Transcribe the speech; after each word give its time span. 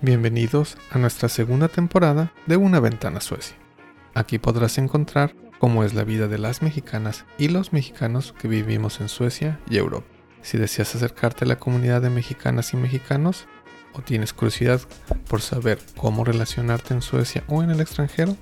Bienvenidos 0.00 0.76
a 0.90 0.98
nuestra 0.98 1.28
segunda 1.28 1.68
temporada 1.68 2.32
de 2.46 2.56
Una 2.56 2.80
Ventana 2.80 3.20
Suecia. 3.20 3.56
Aquí 4.14 4.40
podrás 4.40 4.78
encontrar 4.78 5.36
cómo 5.60 5.84
es 5.84 5.94
la 5.94 6.02
vida 6.02 6.26
de 6.26 6.38
las 6.38 6.60
mexicanas 6.60 7.24
y 7.38 7.46
los 7.48 7.72
mexicanos 7.72 8.34
que 8.36 8.48
vivimos 8.48 9.00
en 9.00 9.08
Suecia 9.08 9.60
y 9.70 9.76
Europa. 9.76 10.08
Si 10.42 10.58
deseas 10.58 10.96
acercarte 10.96 11.44
a 11.44 11.48
la 11.48 11.60
comunidad 11.60 12.02
de 12.02 12.10
mexicanas 12.10 12.72
y 12.72 12.78
mexicanos 12.78 13.46
o 13.92 14.02
tienes 14.02 14.32
curiosidad 14.32 14.80
por 15.28 15.40
saber 15.40 15.78
cómo 15.96 16.24
relacionarte 16.24 16.94
en 16.94 17.02
Suecia 17.02 17.44
o 17.46 17.62
en 17.62 17.70
el 17.70 17.80
extranjero, 17.80 18.36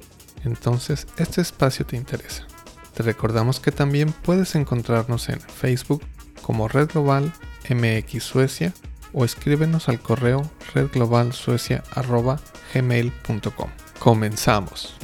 entonces 0.44 1.06
este 1.18 1.42
espacio 1.42 1.84
te 1.84 1.98
interesa. 1.98 2.46
Te 2.94 3.02
recordamos 3.02 3.60
que 3.60 3.72
también 3.72 4.12
puedes 4.12 4.54
encontrarnos 4.54 5.28
en 5.28 5.40
Facebook 5.40 6.02
como 6.42 6.68
Red 6.68 6.92
Global 6.92 7.32
MX 7.68 8.22
Suecia 8.22 8.72
o 9.12 9.24
escríbenos 9.24 9.88
al 9.88 10.00
correo 10.00 10.48
redglobalsuecia.gmail.com. 10.74 13.70
Comenzamos. 13.98 14.94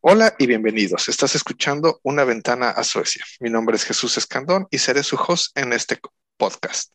Hola 0.00 0.34
y 0.38 0.46
bienvenidos. 0.46 1.08
Estás 1.08 1.34
escuchando 1.34 1.98
Una 2.02 2.24
ventana 2.24 2.70
a 2.70 2.84
Suecia. 2.84 3.24
Mi 3.40 3.50
nombre 3.50 3.76
es 3.76 3.84
Jesús 3.84 4.16
Escandón 4.16 4.68
y 4.70 4.78
seré 4.78 5.02
su 5.02 5.16
host 5.16 5.58
en 5.58 5.72
este 5.72 5.98
podcast. 6.36 6.92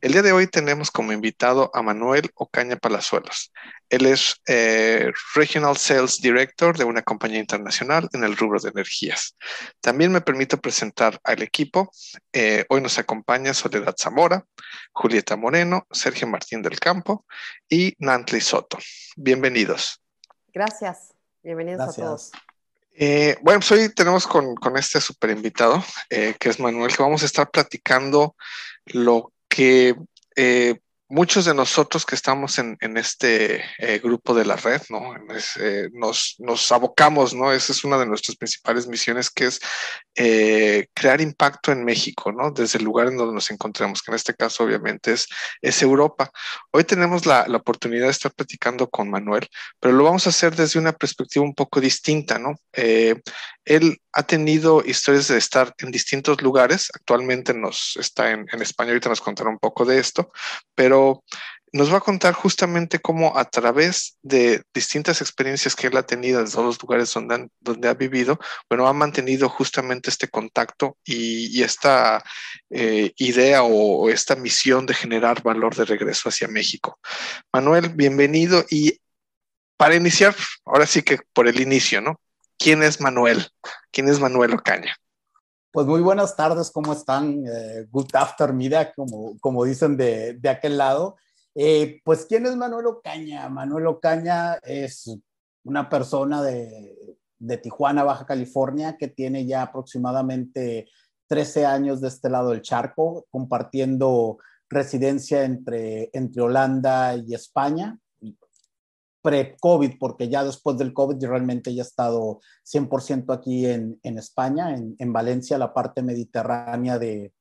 El 0.00 0.12
día 0.12 0.22
de 0.22 0.32
hoy 0.32 0.48
tenemos 0.48 0.90
como 0.90 1.12
invitado 1.12 1.70
a 1.74 1.82
Manuel 1.82 2.30
Ocaña 2.34 2.76
Palazuelos. 2.76 3.52
Él 3.88 4.06
es 4.06 4.40
eh, 4.46 5.12
Regional 5.34 5.76
Sales 5.76 6.20
Director 6.20 6.76
de 6.76 6.84
una 6.84 7.02
compañía 7.02 7.38
internacional 7.38 8.08
en 8.12 8.24
el 8.24 8.36
rubro 8.36 8.58
de 8.58 8.70
energías. 8.70 9.36
También 9.80 10.10
me 10.10 10.20
permito 10.20 10.60
presentar 10.60 11.20
al 11.22 11.42
equipo. 11.42 11.92
Eh, 12.32 12.64
hoy 12.68 12.80
nos 12.80 12.98
acompaña 12.98 13.54
Soledad 13.54 13.94
Zamora, 13.96 14.44
Julieta 14.92 15.36
Moreno, 15.36 15.86
Sergio 15.90 16.26
Martín 16.26 16.62
del 16.62 16.80
Campo 16.80 17.24
y 17.68 17.94
Nantli 17.98 18.40
Soto. 18.40 18.78
Bienvenidos. 19.16 20.02
Gracias. 20.52 21.14
Bienvenidos 21.42 21.80
a 21.80 21.92
todos. 21.92 22.32
Eh, 22.94 23.38
bueno, 23.40 23.60
pues 23.60 23.72
hoy 23.72 23.88
tenemos 23.94 24.26
con, 24.26 24.54
con 24.56 24.76
este 24.76 25.00
super 25.00 25.30
invitado, 25.30 25.82
que 26.08 26.48
es 26.48 26.60
Manuel, 26.60 26.94
que 26.94 27.02
vamos 27.02 27.22
a 27.22 27.26
estar 27.26 27.50
platicando 27.50 28.36
lo 28.86 29.31
que 29.52 29.94
eh, 30.34 30.76
muchos 31.12 31.44
de 31.44 31.54
nosotros 31.54 32.06
que 32.06 32.14
estamos 32.14 32.58
en, 32.58 32.78
este 32.96 33.62
eh, 33.78 34.00
grupo 34.02 34.32
de 34.32 34.46
la 34.46 34.56
red, 34.56 34.80
¿no? 34.88 35.14
Eh, 35.60 35.90
nos, 35.92 36.36
nos, 36.38 36.72
abocamos, 36.72 37.34
¿no? 37.34 37.52
Esa 37.52 37.72
es 37.72 37.84
una 37.84 37.98
de 37.98 38.06
nuestras 38.06 38.34
principales 38.38 38.86
misiones, 38.86 39.28
que 39.28 39.44
es 39.44 39.60
eh, 40.14 40.86
crear 40.94 41.20
impacto 41.20 41.70
en 41.70 41.84
México, 41.84 42.32
¿no? 42.32 42.50
Desde 42.50 42.78
el 42.78 42.86
lugar 42.86 43.08
en 43.08 43.18
donde 43.18 43.34
nos 43.34 43.50
encontramos, 43.50 44.00
que 44.00 44.10
en 44.10 44.14
este 44.14 44.34
caso 44.34 44.64
obviamente 44.64 45.12
es, 45.12 45.28
es 45.60 45.82
Europa. 45.82 46.30
Hoy 46.70 46.84
tenemos 46.84 47.26
la, 47.26 47.46
la, 47.46 47.58
oportunidad 47.58 48.06
de 48.06 48.12
estar 48.12 48.32
platicando 48.32 48.88
con 48.88 49.10
Manuel, 49.10 49.46
pero 49.78 49.92
lo 49.94 50.04
vamos 50.04 50.26
a 50.26 50.30
hacer 50.30 50.56
desde 50.56 50.78
una 50.78 50.92
perspectiva 50.92 51.44
un 51.44 51.54
poco 51.54 51.78
distinta, 51.78 52.38
¿no? 52.38 52.54
Él 53.64 54.00
ha 54.12 54.22
tenido 54.24 54.82
historias 54.84 55.28
de 55.28 55.38
estar 55.38 55.74
en 55.78 55.90
distintos 55.90 56.42
lugares, 56.42 56.90
actualmente 56.94 57.54
nos 57.54 57.96
está 57.96 58.30
en, 58.30 58.46
en 58.52 58.62
España, 58.62 58.90
ahorita 58.90 59.08
nos 59.08 59.20
contará 59.20 59.50
un 59.50 59.58
poco 59.58 59.84
de 59.84 59.98
esto, 59.98 60.32
pero 60.74 61.22
nos 61.72 61.92
va 61.92 61.98
a 61.98 62.00
contar 62.00 62.34
justamente 62.34 62.98
cómo 63.00 63.36
a 63.36 63.46
través 63.46 64.18
de 64.22 64.62
distintas 64.74 65.22
experiencias 65.22 65.74
que 65.74 65.86
él 65.86 65.96
ha 65.96 66.02
tenido 66.02 66.40
en 66.40 66.50
todos 66.50 66.66
los 66.66 66.82
lugares 66.82 67.14
donde, 67.14 67.88
ha 67.88 67.94
vivido, 67.94 68.38
bueno, 68.68 68.86
ha 68.86 68.92
mantenido 68.92 69.48
justamente 69.48 70.10
este 70.10 70.28
contacto 70.28 70.98
y, 71.04 71.62
esta 71.62 72.22
eh, 72.70 73.12
idea 73.16 73.62
o, 73.62 74.10
esta 74.10 74.36
misión 74.36 74.84
de 74.84 74.94
generar 74.94 75.42
valor 75.42 75.74
de 75.74 75.86
regreso 75.86 76.28
hacia 76.28 76.46
México. 76.46 76.98
Manuel, 77.52 77.88
bienvenido 77.88 78.64
y 78.68 79.00
para 79.78 79.96
iniciar, 79.96 80.36
ahora 80.66 80.86
sí 80.86 81.02
que 81.02 81.20
por 81.32 81.48
el 81.48 81.60
inicio, 81.60 82.02
¿no? 82.02 82.20
¿Quién 82.62 82.84
es 82.84 83.00
Manuel? 83.00 83.44
¿Quién 83.90 84.08
es 84.08 84.20
Manuel 84.20 84.54
Ocaña? 84.54 84.94
Pues 85.72 85.84
muy 85.84 86.00
buenas 86.00 86.36
tardes, 86.36 86.70
¿cómo 86.70 86.92
están? 86.92 87.44
Eh, 87.44 87.88
good 87.90 88.14
afternoon, 88.14 88.86
como, 88.94 89.36
como 89.40 89.64
dicen 89.64 89.96
de, 89.96 90.34
de 90.34 90.48
aquel 90.48 90.78
lado. 90.78 91.16
Eh, 91.56 92.00
pues, 92.04 92.24
¿quién 92.24 92.46
es 92.46 92.54
Manuel 92.54 92.86
Ocaña? 92.86 93.48
Manuel 93.48 93.88
Ocaña 93.88 94.60
es 94.62 95.12
una 95.64 95.88
persona 95.88 96.40
de, 96.40 97.16
de, 97.36 97.56
Tijuana, 97.56 98.04
Baja 98.04 98.26
California, 98.26 98.96
que 98.96 99.08
tiene 99.08 99.44
ya 99.44 99.62
aproximadamente 99.62 100.88
13 101.26 101.66
años 101.66 102.00
de 102.00 102.06
este 102.06 102.30
lado 102.30 102.50
del 102.50 102.62
charco, 102.62 103.26
compartiendo 103.28 104.38
residencia 104.70 105.42
entre, 105.42 106.10
entre 106.12 106.40
Holanda 106.40 107.16
y 107.16 107.34
España 107.34 107.98
pre-COVID, 109.22 109.98
porque 109.98 110.28
ya 110.28 110.44
después 110.44 110.76
del 110.76 110.92
COVID 110.92 111.24
realmente 111.24 111.74
ya 111.74 111.82
he 111.82 111.86
estado 111.86 112.40
100% 112.64 113.32
aquí 113.34 113.66
en, 113.66 113.98
en 114.02 114.18
España, 114.18 114.74
en, 114.74 114.96
en, 114.98 115.12
Valencia, 115.12 115.58
la 115.58 115.72
parte 115.72 116.02
mediterránea 116.02 116.98
de, 116.98 117.32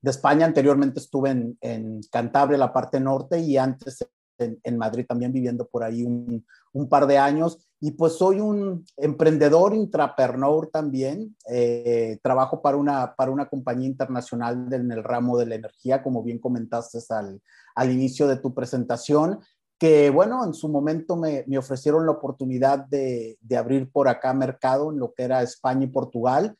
de 0.00 0.10
España. 0.10 0.46
Anteriormente 0.46 1.00
estuve 1.00 1.30
en, 1.30 1.58
en, 1.60 2.00
Cantabria, 2.10 2.56
la 2.56 2.72
parte 2.72 3.00
norte, 3.00 3.40
y 3.40 3.56
antes 3.56 4.06
en 4.38 4.78
Madrid 4.78 5.06
también 5.06 5.32
viviendo 5.32 5.66
por 5.66 5.84
ahí 5.84 6.02
un, 6.02 6.44
un, 6.72 6.88
par 6.88 7.06
de 7.06 7.18
años. 7.18 7.58
Y 7.80 7.92
pues 7.92 8.14
soy 8.14 8.40
un 8.40 8.84
emprendedor, 8.96 9.74
intrapreneur 9.74 10.70
también. 10.72 11.36
Eh, 11.50 12.18
trabajo 12.22 12.62
para 12.62 12.76
una, 12.76 13.14
para 13.14 13.30
una 13.30 13.46
compañía 13.48 13.86
internacional 13.86 14.72
en 14.72 14.90
el 14.90 15.04
ramo 15.04 15.38
de 15.38 15.46
la 15.46 15.54
energía, 15.56 16.02
como 16.02 16.22
bien 16.22 16.38
comentaste 16.38 16.98
al, 17.10 17.40
al 17.74 17.92
inicio 17.92 18.26
de 18.26 18.36
tu 18.36 18.54
presentación 18.54 19.40
que 19.78 20.10
bueno, 20.10 20.44
en 20.44 20.54
su 20.54 20.68
momento 20.68 21.16
me, 21.16 21.44
me 21.46 21.58
ofrecieron 21.58 22.06
la 22.06 22.12
oportunidad 22.12 22.86
de, 22.86 23.38
de, 23.40 23.56
abrir 23.56 23.90
por 23.90 24.08
acá 24.08 24.32
mercado 24.32 24.90
en 24.90 24.98
lo 24.98 25.12
que 25.12 25.24
era 25.24 25.42
España 25.42 25.84
y 25.84 25.88
Portugal 25.88 26.56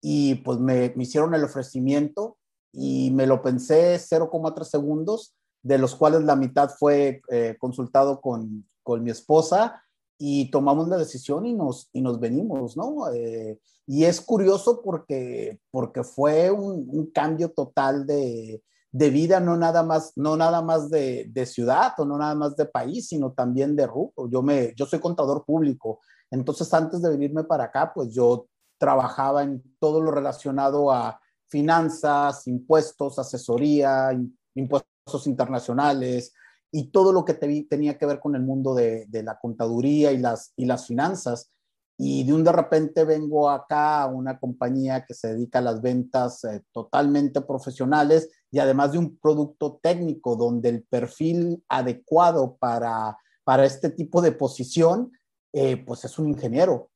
y 0.00 0.36
pues 0.36 0.58
me, 0.58 0.92
me 0.96 1.04
hicieron 1.04 1.34
el 1.34 1.44
ofrecimiento 1.44 2.36
y 2.72 3.10
me 3.12 3.26
lo 3.26 3.42
pensé 3.42 3.96
0,3 3.96 4.64
segundos, 4.64 5.34
de 5.62 5.78
los 5.78 5.94
cuales 5.94 6.22
la 6.22 6.36
mitad 6.36 6.70
fue 6.70 7.22
eh, 7.30 7.56
consultado 7.58 8.20
con, 8.20 8.68
con, 8.82 9.02
mi 9.02 9.10
esposa 9.10 9.82
y 10.18 10.50
tomamos 10.50 10.88
la 10.88 10.96
decisión 10.96 11.46
y 11.46 11.54
nos, 11.54 11.88
y 11.92 12.02
nos 12.02 12.20
venimos, 12.20 12.76
¿no? 12.76 13.10
Eh, 13.12 13.58
y 13.86 14.04
es 14.04 14.20
curioso 14.20 14.82
porque, 14.82 15.58
porque 15.70 16.04
fue 16.04 16.50
un, 16.50 16.86
un 16.88 17.10
cambio 17.10 17.50
total 17.50 18.06
de, 18.06 18.62
de 18.92 19.10
vida, 19.10 19.40
no 19.40 19.56
nada 19.56 19.82
más, 19.82 20.12
no 20.16 20.36
nada 20.36 20.62
más 20.62 20.88
de, 20.90 21.26
de, 21.30 21.46
ciudad 21.46 21.92
o 21.98 22.04
no 22.04 22.16
nada 22.16 22.34
más 22.34 22.56
de 22.56 22.66
país, 22.66 23.08
sino 23.08 23.32
también 23.32 23.76
de 23.76 23.86
rubro. 23.86 24.28
Yo, 24.28 24.42
me, 24.42 24.72
yo 24.76 24.86
soy 24.86 25.00
contador 25.00 25.44
público, 25.44 26.00
entonces 26.30 26.72
antes 26.72 27.02
de 27.02 27.10
venirme 27.10 27.44
para 27.44 27.64
acá, 27.64 27.92
pues 27.94 28.12
yo 28.12 28.46
trabajaba 28.78 29.42
en 29.42 29.62
todo 29.78 30.00
lo 30.00 30.10
relacionado 30.10 30.90
a 30.90 31.20
finanzas, 31.48 32.46
impuestos, 32.46 33.18
asesoría, 33.18 34.10
impuestos 34.54 35.26
internacionales 35.26 36.32
y 36.72 36.90
todo 36.90 37.12
lo 37.12 37.24
que 37.24 37.34
te, 37.34 37.66
tenía 37.68 37.96
que 37.96 38.06
ver 38.06 38.18
con 38.18 38.34
el 38.34 38.42
mundo 38.42 38.74
de, 38.74 39.06
de 39.06 39.22
la 39.22 39.38
contaduría 39.38 40.12
y 40.12 40.18
las, 40.18 40.52
y 40.56 40.64
las 40.64 40.86
finanzas 40.86 41.50
y 41.98 42.24
de 42.24 42.34
un 42.34 42.44
de 42.44 42.52
repente 42.52 43.04
vengo 43.04 43.48
acá 43.48 44.02
a 44.02 44.06
una 44.06 44.38
compañía 44.38 45.04
que 45.04 45.14
se 45.14 45.28
dedica 45.28 45.60
a 45.60 45.62
las 45.62 45.80
ventas 45.80 46.44
eh, 46.44 46.62
totalmente 46.72 47.40
profesionales 47.40 48.28
y 48.50 48.58
además 48.58 48.92
de 48.92 48.98
un 48.98 49.16
producto 49.18 49.78
técnico 49.82 50.36
donde 50.36 50.68
el 50.68 50.82
perfil 50.82 51.62
adecuado 51.68 52.56
para, 52.56 53.16
para 53.44 53.64
este 53.64 53.90
tipo 53.90 54.22
de 54.22 54.32
posición, 54.32 55.12
eh, 55.52 55.76
pues 55.84 56.04
es 56.04 56.18
un 56.18 56.28
ingeniero. 56.28 56.90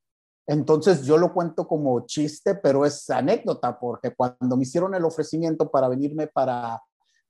Entonces 0.46 1.02
yo 1.02 1.16
lo 1.16 1.32
cuento 1.32 1.68
como 1.68 2.06
chiste, 2.06 2.54
pero 2.54 2.84
es 2.84 3.08
anécdota, 3.10 3.78
porque 3.78 4.14
cuando 4.14 4.56
me 4.56 4.62
hicieron 4.62 4.94
el 4.94 5.04
ofrecimiento 5.04 5.70
para 5.70 5.88
venirme 5.88 6.26
para, 6.26 6.80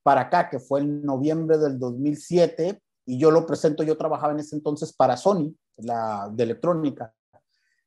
para 0.03 0.23
acá, 0.23 0.49
que 0.49 0.59
fue 0.59 0.81
en 0.81 1.03
noviembre 1.03 1.59
del 1.59 1.79
2007, 1.79 2.81
y 3.07 3.19
yo 3.19 3.31
lo 3.31 3.45
presento, 3.45 3.83
yo 3.83 3.97
trabajaba 3.97 4.33
en 4.33 4.41
ese 4.41 4.57
entonces 4.57 4.93
para 4.93 5.17
Sony, 5.17 5.55
la 5.77 6.31
de 6.33 6.45
electrónica 6.45 7.13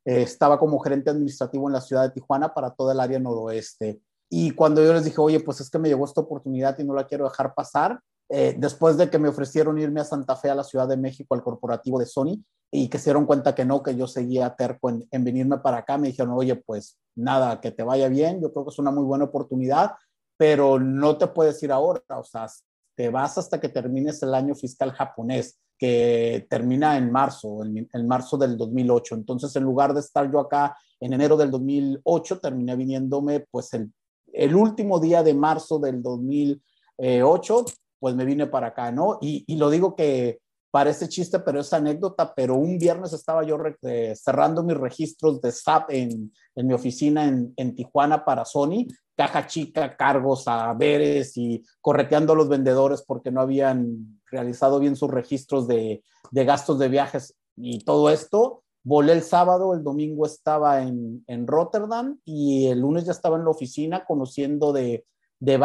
eh, 0.06 0.24
estaba 0.24 0.60
como 0.60 0.80
gerente 0.80 1.10
administrativo 1.10 1.68
en 1.70 1.74
la 1.74 1.82
ciudad 1.82 2.04
de 2.04 2.10
Tijuana 2.10 2.54
para 2.54 2.72
toda 2.72 2.94
el 2.94 3.00
área 3.00 3.20
noroeste. 3.20 4.02
Y 4.30 4.52
cuando 4.52 4.84
yo 4.84 4.94
les 4.94 5.06
dije, 5.06 5.20
oye, 5.20 5.40
pues 5.40 5.62
es 5.62 5.70
que 5.70 5.80
me 5.80 5.90
llegó 5.90 6.06
esta 6.06 6.22
oportunidad 6.22 6.78
y 6.80 6.84
no 6.84 6.94
la 6.94 7.06
quiero 7.06 7.26
dejar 7.26 7.54
pasar, 7.54 8.00
eh, 8.30 8.56
después 8.58 8.98
de 8.98 9.10
que 9.10 9.20
me 9.20 9.30
ofrecieron 9.30 9.78
irme 9.78 10.02
a 10.02 10.06
Santa 10.06 10.36
Fe, 10.36 10.50
a 10.50 10.56
la 10.56 10.64
Ciudad 10.64 10.88
de 10.88 10.98
México, 10.98 11.36
al 11.36 11.44
corporativo 11.44 12.00
de 12.00 12.06
Sony, 12.06 12.44
y 12.72 12.90
que 12.90 12.98
se 12.98 13.06
dieron 13.06 13.26
cuenta 13.26 13.54
que 13.54 13.66
no, 13.66 13.84
que 13.84 13.96
yo 13.96 14.08
seguía 14.08 14.56
terco 14.56 14.90
en, 14.90 15.08
en 15.12 15.24
venirme 15.24 15.60
para 15.60 15.78
acá, 15.78 15.98
me 15.98 16.08
dijeron, 16.08 16.34
oye, 16.34 16.56
pues 16.56 16.98
nada, 17.16 17.62
que 17.62 17.72
te 17.72 17.84
vaya 17.84 18.08
bien, 18.08 18.42
yo 18.42 18.52
creo 18.52 18.66
que 18.66 18.72
es 18.72 18.80
una 18.80 18.90
muy 18.90 19.04
buena 19.04 19.26
oportunidad, 19.26 19.92
pero 20.36 20.80
no 20.80 21.18
te 21.18 21.28
puedes 21.28 21.62
ir 21.62 21.72
ahora, 21.72 22.02
o 22.18 22.24
sea, 22.24 22.48
te 22.96 23.10
vas 23.10 23.38
hasta 23.38 23.60
que 23.60 23.70
termines 23.70 24.22
el 24.24 24.34
año 24.34 24.56
fiscal 24.56 24.92
japonés. 24.92 25.60
que 25.78 26.48
termina 26.50 26.98
en 26.98 27.12
marzo, 27.12 27.64
en, 27.64 27.90
en, 27.92 28.08
marzo 28.08 28.38
del 28.38 28.56
2008. 28.58 29.16
Entonces, 29.16 29.54
en 29.56 29.64
lugar 29.64 29.94
de 29.94 30.00
estar 30.00 30.32
yo 30.32 30.40
acá 30.40 30.78
en 31.00 31.12
enero 31.12 31.36
del 31.36 31.52
2008, 31.52 32.40
terminé 32.40 32.76
viniéndome 32.76 33.42
pues 33.52 33.74
el, 33.74 33.92
el 34.34 34.56
último 34.56 35.00
día 35.00 35.24
de 35.24 35.34
marzo 35.34 35.80
del 35.80 36.02
2008, 36.02 37.66
pues 38.00 38.16
me 38.16 38.26
vine 38.26 38.48
para 38.48 38.68
acá, 38.68 38.92
¿no? 38.92 39.18
Y, 39.22 39.56
lo 39.56 39.70
digo 39.70 39.96
que 39.96 40.40
parece 40.72 41.08
chiste, 41.08 41.40
pero 41.40 41.62
es 41.62 41.72
anécdota, 41.72 42.34
pero 42.34 42.56
un 42.56 42.78
viernes 42.78 43.14
estaba 43.14 43.44
yo 43.44 43.58
eh, 43.84 44.16
cerrando 44.16 44.64
mis 44.64 44.76
registros 44.76 45.40
de 45.40 45.52
SAP 45.52 45.92
en, 45.92 46.32
mi 46.56 46.74
oficina 46.74 47.26
en, 47.26 47.76
Tijuana 47.76 48.26
para 48.26 48.44
Sony, 48.44 48.88
caja 49.16 49.46
chica, 49.46 49.96
cargos, 49.96 50.46
saberes 50.46 51.38
y 51.38 51.64
correteando 51.80 52.34
a 52.34 52.36
los 52.36 52.50
vendedores 52.50 53.04
porque 53.04 53.32
no 53.32 53.42
habían 53.42 54.20
realizado 54.32 54.80
bien 54.80 54.96
sus 54.96 55.12
registros 55.12 55.68
de 55.68 56.02
gastos 56.32 56.80
de 56.80 56.90
viajes 56.90 57.36
y 57.56 57.84
todo 57.86 58.10
esto. 58.10 58.63
Volé 58.84 59.14
el 59.14 59.22
sábado, 59.22 59.74
el 59.74 59.84
domingo 59.84 60.26
estaba 60.26 60.84
en, 60.84 61.24
en 61.28 61.48
Rotterdam 61.48 62.20
y 62.26 62.68
el 62.68 62.80
lunes 62.80 63.06
ya 63.06 63.14
estaba 63.14 63.38
en 63.38 63.46
la 63.46 63.52
oficina 63.52 64.04
conociendo 64.06 64.74
de, 64.74 65.06
de 65.40 65.58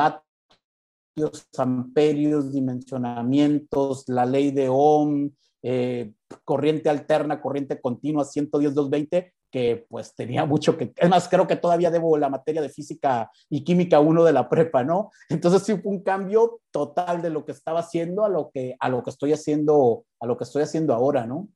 amperios, 1.58 2.52
dimensionamientos, 2.52 4.04
la 4.08 4.24
ley 4.24 4.52
de 4.52 4.68
Ohm, 4.68 5.30
eh, 5.62 6.12
corriente 6.44 6.88
alterna, 6.88 7.40
corriente 7.40 7.80
continua, 7.80 8.24
110, 8.24 8.74
220, 8.74 9.32
que 9.50 9.86
pues 9.88 10.14
tenía 10.14 10.44
mucho 10.44 10.76
que, 10.76 10.92
es 10.94 11.08
más, 11.08 11.28
creo 11.28 11.46
que 11.46 11.56
todavía 11.56 11.90
debo 11.90 12.16
la 12.18 12.28
materia 12.28 12.62
de 12.62 12.68
física 12.68 13.30
y 13.48 13.64
química 13.64 13.98
1 13.98 14.24
de 14.24 14.32
la 14.32 14.48
prepa, 14.48 14.84
¿no? 14.84 15.10
Entonces 15.28 15.62
sí 15.62 15.76
fue 15.76 15.92
un 15.92 16.02
cambio 16.02 16.60
total 16.70 17.22
de 17.22 17.30
lo 17.30 17.44
que 17.44 17.52
estaba 17.52 17.80
haciendo 17.80 18.24
a 18.24 18.28
lo 18.28 18.50
que, 18.50 18.76
a 18.78 18.88
lo 18.88 19.02
que 19.02 19.10
estoy 19.10 19.32
haciendo, 19.32 20.04
a 20.20 20.26
lo 20.26 20.36
que 20.36 20.44
estoy 20.44 20.62
haciendo 20.62 20.94
ahora, 20.94 21.26
¿no? 21.26 21.48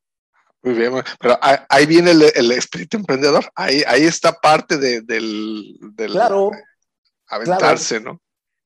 Muy 0.62 0.75
bien, 0.75 0.93
pero 1.19 1.38
ahí 1.41 1.87
viene 1.87 2.12
el, 2.12 2.23
el 2.35 2.53
espíritu 2.53 2.97
emprendedor, 2.97 3.50
ahí, 3.55 3.82
ahí 3.87 4.05
está 4.05 4.32
parte 4.32 4.79
de, 4.79 5.00
del, 5.00 5.76
del 5.94 6.12
claro, 6.12 6.53
aventarse, 7.26 8.00
claro. 8.00 8.14
¿no? 8.14 8.20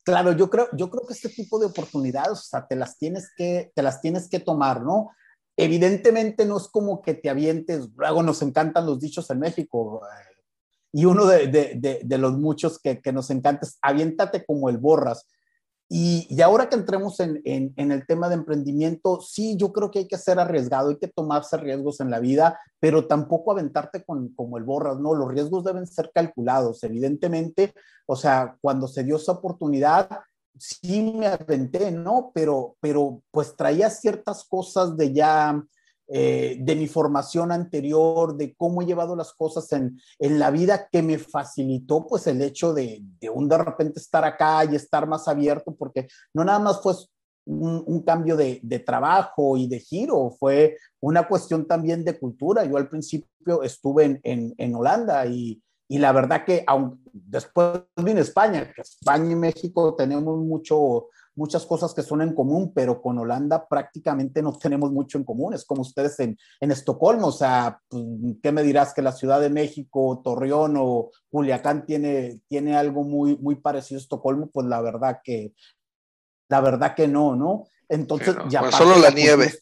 Claro, 0.04 0.32
yo 0.32 0.50
creo, 0.50 0.68
yo 0.72 0.90
creo 0.90 1.06
que 1.06 1.14
este 1.14 1.30
tipo 1.30 1.58
de 1.58 1.66
oportunidades, 1.66 2.32
o 2.32 2.36
sea, 2.36 2.66
te 2.66 2.76
las 2.76 2.98
tienes 2.98 3.30
que, 3.36 3.72
te 3.74 3.82
las 3.82 4.00
tienes 4.00 4.28
que 4.28 4.38
tomar, 4.38 4.82
¿no? 4.82 5.10
Evidentemente 5.56 6.44
no 6.44 6.58
es 6.58 6.68
como 6.68 7.00
que 7.00 7.14
te 7.14 7.30
avientes, 7.30 7.88
luego 7.96 8.22
nos 8.22 8.42
encantan 8.42 8.86
los 8.86 9.00
dichos 9.00 9.30
en 9.30 9.40
México, 9.40 10.02
eh, 10.04 10.36
y 10.92 11.06
uno 11.06 11.26
de, 11.26 11.48
de, 11.48 11.72
de, 11.76 12.00
de 12.04 12.18
los 12.18 12.38
muchos 12.38 12.78
que, 12.78 13.00
que, 13.00 13.12
nos 13.12 13.30
encanta 13.30 13.66
es 13.66 13.78
aviéntate 13.82 14.44
como 14.44 14.68
el 14.68 14.78
borras. 14.78 15.26
Y, 15.88 16.40
ahora 16.42 16.68
que 16.68 16.74
entremos 16.74 17.20
en, 17.20 17.40
en, 17.44 17.72
en, 17.76 17.92
el 17.92 18.06
tema 18.06 18.28
de 18.28 18.34
emprendimiento, 18.34 19.20
sí, 19.20 19.56
yo 19.56 19.72
creo 19.72 19.90
que 19.92 20.00
hay 20.00 20.08
que 20.08 20.18
ser 20.18 20.40
arriesgado, 20.40 20.88
hay 20.90 20.98
que 20.98 21.06
tomarse 21.06 21.56
riesgos 21.58 22.00
en 22.00 22.10
la 22.10 22.18
vida, 22.18 22.58
pero 22.80 23.06
tampoco 23.06 23.52
aventarte 23.52 24.02
con, 24.04 24.30
como 24.34 24.58
el 24.58 24.64
borras, 24.64 24.98
¿no? 24.98 25.14
Los 25.14 25.28
riesgos 25.28 25.62
deben 25.62 25.86
ser 25.86 26.10
calculados, 26.12 26.82
evidentemente. 26.82 27.72
O 28.06 28.16
sea, 28.16 28.56
cuando 28.60 28.88
se 28.88 29.04
dio 29.04 29.16
esa 29.16 29.32
oportunidad, 29.32 30.08
sí 30.58 31.12
me 31.16 31.28
aventé, 31.28 31.92
¿no? 31.92 32.32
Pero, 32.34 32.76
pero 32.80 33.22
pues 33.30 33.54
traía 33.54 33.88
ciertas 33.88 34.44
cosas 34.44 34.96
de 34.96 35.12
ya, 35.12 35.62
eh, 36.08 36.56
de 36.60 36.76
mi 36.76 36.86
formación 36.86 37.50
anterior, 37.50 38.36
de 38.36 38.54
cómo 38.54 38.82
he 38.82 38.86
llevado 38.86 39.16
las 39.16 39.32
cosas 39.32 39.70
en, 39.72 39.98
en 40.18 40.38
la 40.38 40.50
vida 40.50 40.88
que 40.90 41.02
me 41.02 41.18
facilitó 41.18 42.06
pues 42.06 42.26
el 42.26 42.40
hecho 42.42 42.72
de, 42.72 43.00
de, 43.20 43.28
un 43.28 43.48
de 43.48 43.58
repente 43.58 43.98
estar 43.98 44.24
acá 44.24 44.64
y 44.64 44.76
estar 44.76 45.06
más 45.06 45.26
abierto, 45.28 45.74
porque 45.74 46.06
no 46.32 46.44
nada 46.44 46.58
más 46.58 46.80
fue 46.80 46.94
un, 47.46 48.02
cambio 48.02 48.36
de, 48.36 48.60
de, 48.62 48.78
trabajo 48.80 49.56
y 49.56 49.68
de 49.68 49.78
giro, 49.80 50.30
fue 50.38 50.76
una 51.00 51.26
cuestión 51.28 51.66
también 51.66 52.04
de 52.04 52.18
cultura. 52.18 52.64
Yo 52.64 52.76
al 52.76 52.88
principio 52.88 53.62
estuve 53.62 54.20
en, 54.22 54.54
en, 54.56 54.74
Holanda 54.74 55.26
y, 55.26 55.62
y 55.88 55.98
la 55.98 56.12
verdad 56.12 56.44
que 56.44 56.64
aun, 56.66 57.00
después 57.12 57.82
vine 57.96 58.20
España, 58.20 58.72
que 58.74 58.82
España 58.82 59.32
y 59.32 59.36
México 59.36 59.94
tenemos 59.94 60.38
mucho, 60.38 61.08
muchas 61.36 61.64
cosas 61.66 61.94
que 61.94 62.02
son 62.02 62.22
en 62.22 62.34
común, 62.34 62.72
pero 62.74 63.00
con 63.00 63.18
Holanda 63.18 63.68
prácticamente 63.68 64.42
no 64.42 64.52
tenemos 64.58 64.90
mucho 64.90 65.18
en 65.18 65.24
común. 65.24 65.54
Es 65.54 65.64
como 65.64 65.82
ustedes 65.82 66.18
en, 66.20 66.36
en 66.60 66.70
Estocolmo, 66.70 67.28
o 67.28 67.32
sea, 67.32 67.80
pues, 67.88 68.04
¿qué 68.42 68.50
me 68.52 68.62
dirás? 68.62 68.92
Que 68.92 69.02
la 69.02 69.12
Ciudad 69.12 69.40
de 69.40 69.50
México, 69.50 70.20
Torreón 70.24 70.76
o 70.78 71.10
Culiacán 71.30 71.86
tiene, 71.86 72.40
tiene 72.48 72.76
algo 72.76 73.04
muy, 73.04 73.36
muy 73.38 73.56
parecido 73.56 73.98
a 73.98 74.02
Estocolmo, 74.02 74.48
pues 74.48 74.66
la 74.66 74.80
verdad 74.80 75.20
que, 75.22 75.52
la 76.48 76.60
verdad 76.60 76.94
que 76.94 77.08
no, 77.08 77.36
¿no? 77.36 77.66
Entonces, 77.88 78.30
Sí, 78.34 78.34
no. 78.36 78.48
ya. 78.50 78.60
Bueno, 78.62 78.76
solo 78.76 78.98
la 78.98 79.10
nieve. 79.10 79.54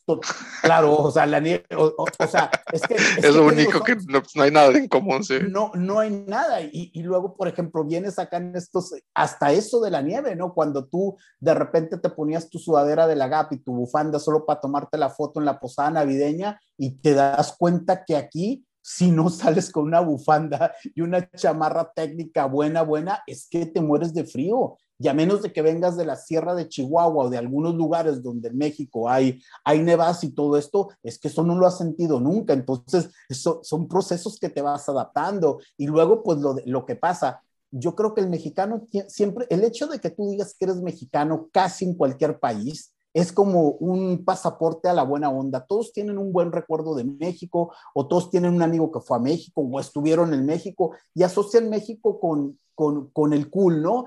Claro, 0.63 0.97
o 0.97 1.11
sea, 1.11 1.27
la 1.27 1.41
nieve, 1.41 1.65
o, 1.77 1.85
o- 1.99 2.05
o 2.19 2.27
sea, 2.27 2.51
es 2.73 2.83
que. 2.83 2.95
Es, 2.95 3.17
que 3.17 3.29
lo 3.29 3.33
digo, 3.35 3.47
único 3.47 3.83
que 3.85 3.97
no, 4.09 4.23
no 4.35 4.43
hay 4.43 4.51
nada 4.51 4.71
en 4.77 4.89
común, 4.89 5.23
sí. 5.25 5.35
no, 5.49 5.71
no 5.75 5.99
hay 5.99 6.11
nada. 6.11 6.63
Y, 6.63 6.91
y 6.95 7.03
luego, 7.03 7.37
por 7.37 7.49
ejemplo, 7.49 7.85
vienes 7.85 8.19
acá 8.19 8.39
en 8.39 8.57
estos, 8.57 8.95
hasta 9.15 9.53
eso 9.53 9.81
de 9.81 9.91
la 9.91 10.01
nieve, 10.01 10.35
¿no? 10.37 10.55
Cuando 10.55 10.87
tú 10.87 11.17
de 11.39 11.53
repente 11.55 11.99
te 11.99 12.09
ponías 12.11 12.49
tu 12.49 12.59
sudadera 12.59 13.07
de 13.07 13.17
la 13.17 13.29
Gap 13.29 13.53
y 13.53 13.59
tu 13.59 13.73
bufanda 13.75 14.19
solo 14.19 14.47
para 14.47 14.61
tomarte 14.61 14.97
la 14.97 15.11
foto 15.11 15.41
en 15.41 15.47
la 15.47 15.61
posada 15.61 15.91
navideña 15.91 16.59
y 16.79 16.93
te 16.99 17.13
das 17.15 17.55
cuenta 17.59 18.05
que 18.05 18.17
aquí, 18.17 18.65
si 18.81 19.11
no 19.11 19.31
sales 19.31 19.71
con 19.71 19.85
una 19.85 20.01
bufanda 20.01 20.75
y 20.95 21.01
una 21.03 21.31
chamarra 21.31 21.91
técnica 21.95 22.47
buena, 22.47 22.83
buena, 22.83 23.23
es 23.27 23.49
que 23.51 23.67
te 23.67 23.81
mueres 23.81 24.13
de 24.15 24.25
frío. 24.25 24.77
Y 24.99 25.09
a 25.09 25.15
menos 25.15 25.43
de 25.43 25.53
que 25.53 25.63
vengas 25.63 25.97
de 25.97 26.05
la 26.05 26.17
Sierra 26.17 26.55
de 26.55 26.69
Chihuahua 26.69 27.25
o 27.25 27.31
de 27.31 27.39
algunos 27.39 27.75
lugares 27.75 28.23
donde 28.23 28.49
en 28.49 28.59
México 28.59 29.09
hay, 29.09 29.41
hay 29.65 29.81
nevadas 29.83 30.23
y 30.25 30.31
todo 30.31 30.57
esto, 30.57 30.89
es 31.03 31.19
que 31.19 31.29
eso 31.29 31.43
no 31.43 31.57
lo 31.57 31.67
has 31.67 31.79
sentido 31.79 32.21
nunca. 32.21 32.53
Entonces, 32.53 33.11
son 33.29 33.89
procesos 33.89 34.39
que 34.39 34.49
te 34.49 34.63
vas 34.63 34.89
adaptando. 34.89 35.59
Y 35.77 35.87
luego, 35.87 36.23
pues 36.23 36.39
lo, 36.39 36.57
lo 36.65 36.87
que 36.87 36.97
pasa, 36.97 37.43
yo 37.71 37.95
creo 37.97 38.15
que 38.15 38.21
el 38.21 38.31
mexicano 38.31 38.87
siempre, 39.09 39.47
el 39.51 39.65
hecho 39.65 39.89
de 39.89 39.99
que 39.99 40.11
tú 40.11 40.29
digas 40.29 40.55
que 40.57 40.67
eres 40.67 40.81
mexicano 40.81 41.49
casi 41.53 41.85
en 41.85 41.95
cualquier 41.95 42.39
país, 42.39 42.95
es 43.15 43.33
como 43.33 43.71
un 43.71 44.25
pasaporte 44.25 44.89
a 44.89 44.93
la 44.93 45.05
buena 45.05 45.31
onda. 45.31 45.65
Todos 45.65 45.93
tienen 45.93 46.19
un 46.19 46.33
buen 46.33 46.51
recuerdo 46.51 46.97
de 46.97 47.05
México 47.05 47.73
o 47.95 48.09
todos 48.09 48.29
tienen 48.29 48.55
un 48.55 48.63
amigo 48.63 48.91
que 48.91 49.01
fue 49.01 49.17
a 49.17 49.21
México 49.21 49.63
o 49.63 49.81
estuvieron 49.81 50.35
en 50.35 50.45
México 50.45 50.97
y 51.15 51.23
asocian 51.23 51.71
México 51.71 52.19
con, 52.19 52.59
con, 52.75 53.11
con 53.11 53.33
el 53.33 53.49
cool, 53.51 53.83
¿no? 53.83 54.05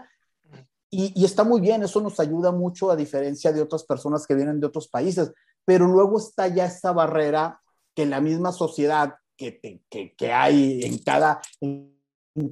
Y, 0.90 1.26
está 1.26 1.44
muy 1.44 1.60
bien, 1.60 1.84
eso 1.84 2.00
nos 2.02 2.20
ayuda 2.20 2.52
mucho 2.52 2.90
a 2.90 2.96
diferencia 2.96 3.52
de 3.52 3.62
otras 3.62 3.84
personas 3.84 4.26
que 4.26 4.36
vienen 4.36 4.60
de 4.60 4.68
otros 4.68 4.88
países, 4.88 5.34
pero 5.66 5.86
luego 5.86 6.18
está 6.18 6.48
ya 6.48 6.66
esa 6.66 6.94
barrera 6.94 7.60
que 7.94 8.06
la 8.06 8.22
misma 8.22 8.54
sociedad 8.54 9.16
que, 9.36 9.60
que, 9.60 10.16
que 10.16 10.32
hay 10.32 10.82
en 10.84 10.98
cada, 11.00 11.42
en, 11.60 11.94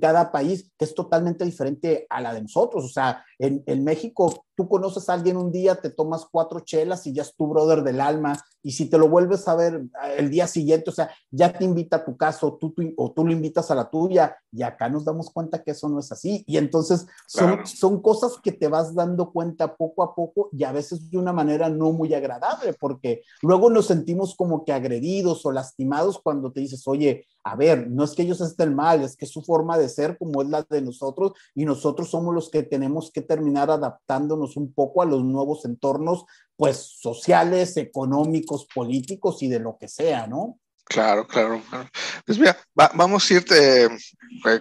cada 0.02 0.31
país, 0.31 0.71
que 0.78 0.86
es 0.86 0.94
totalmente 0.94 1.45
diferente 1.45 2.06
a 2.09 2.19
la 2.19 2.33
de 2.33 2.42
nosotros. 2.42 2.83
O 2.83 2.90
sea, 2.90 3.24
en, 3.40 3.64
en, 3.68 3.83
México 3.83 4.44
tú 4.56 4.68
conoces 4.68 5.09
a 5.09 5.14
alguien 5.14 5.38
un 5.38 5.52
día, 5.52 5.76
te 5.76 5.90
tomas 5.90 6.26
cuatro 6.30 6.59
chelas 6.62 7.06
y 7.07 7.14
ya 7.14 7.21
es 7.21 7.35
tu 7.35 7.47
brother 7.47 7.83
del 7.83 8.02
alma, 8.02 8.44
y 8.64 8.71
si 8.71 8.90
te 8.90 8.97
lo 8.97 9.07
vuelves 9.07 9.47
a 9.47 9.56
ver 9.56 9.83
el 10.18 10.30
día 10.30 10.47
siguiente, 10.47 10.90
o 10.90 10.94
sea, 10.94 11.12
ya 11.30 11.54
te 11.54 11.64
invita 11.64 11.97
a 11.97 12.06
tu 12.06 12.18
casa 12.18 12.47
o 12.47 12.56
tú, 12.56 12.71
tú, 12.71 12.81
o 12.97 13.12
tú 13.12 13.26
lo 13.26 13.31
invitas 13.31 13.69
a 13.69 13.76
la 13.76 13.90
tuya, 13.90 14.35
y 14.52 14.64
acá 14.64 14.90
nos 14.90 15.06
damos 15.06 15.30
cuenta 15.30 15.62
que 15.62 15.71
eso 15.71 15.90
no 15.90 16.00
es 16.00 16.12
así. 16.12 16.44
Y 16.47 16.57
entonces 16.57 17.06
son, 17.28 17.47
claro. 17.47 17.66
son 17.68 18.02
cosas 18.02 18.33
que 18.42 18.52
te 18.52 18.68
vas 18.68 18.95
dando 18.95 19.31
cuenta 19.31 19.76
poco 19.76 20.02
a 20.02 20.16
poco 20.16 20.50
y 20.52 20.64
a 20.64 20.71
veces 20.71 21.12
de 21.12 21.18
una 21.18 21.33
manera 21.33 21.69
no 21.69 21.92
muy 21.92 22.14
agradable, 22.14 22.74
porque 22.74 23.21
luego 23.42 23.69
nos 23.69 23.88
sentimos 23.88 24.33
como 24.35 24.64
que 24.64 24.71
agredidos 24.71 25.45
o 25.45 25.52
lastimados 25.52 26.19
cuando 26.24 26.52
te 26.52 26.62
dices, 26.62 26.88
oye, 26.88 27.28
a 27.44 27.56
ver, 27.56 27.90
no 27.90 28.04
es 28.04 28.14
que 28.14 28.24
ellos 28.24 28.42
estén 28.42 28.74
mal, 28.74 29.04
es 29.04 29.16
que 29.16 29.28
su 29.28 29.44
forma 29.44 29.78
de 29.78 29.90
ser 29.90 30.18
como 30.18 30.42
es 30.42 30.50
la 30.50 30.66
de 30.68 30.81
nosotros 30.81 31.33
y 31.54 31.66
nosotros 31.66 32.09
somos 32.09 32.33
los 32.33 32.50
que 32.50 32.64
tenemos 32.64 33.12
que 33.12 33.21
terminar 33.21 33.69
adaptándonos 33.69 34.44
un 34.56 34.73
poco 34.73 35.02
a 35.02 35.06
los 35.06 35.23
nuevos 35.23 35.66
entornos, 35.66 36.25
pues 36.56 36.78
sociales, 36.99 37.78
económicos, 37.78 38.68
políticos 38.73 39.42
y 39.44 39.49
de 39.49 39.59
lo 39.59 39.78
que 39.78 39.87
sea, 39.87 40.28
¿no? 40.28 40.59
Claro, 40.85 41.25
claro. 41.25 41.61
Pues 42.25 42.37
mira, 42.37 42.56
va, 42.80 42.92
vamos 42.94 43.30
a 43.30 43.33
ir 43.33 43.45
eh, 43.52 43.90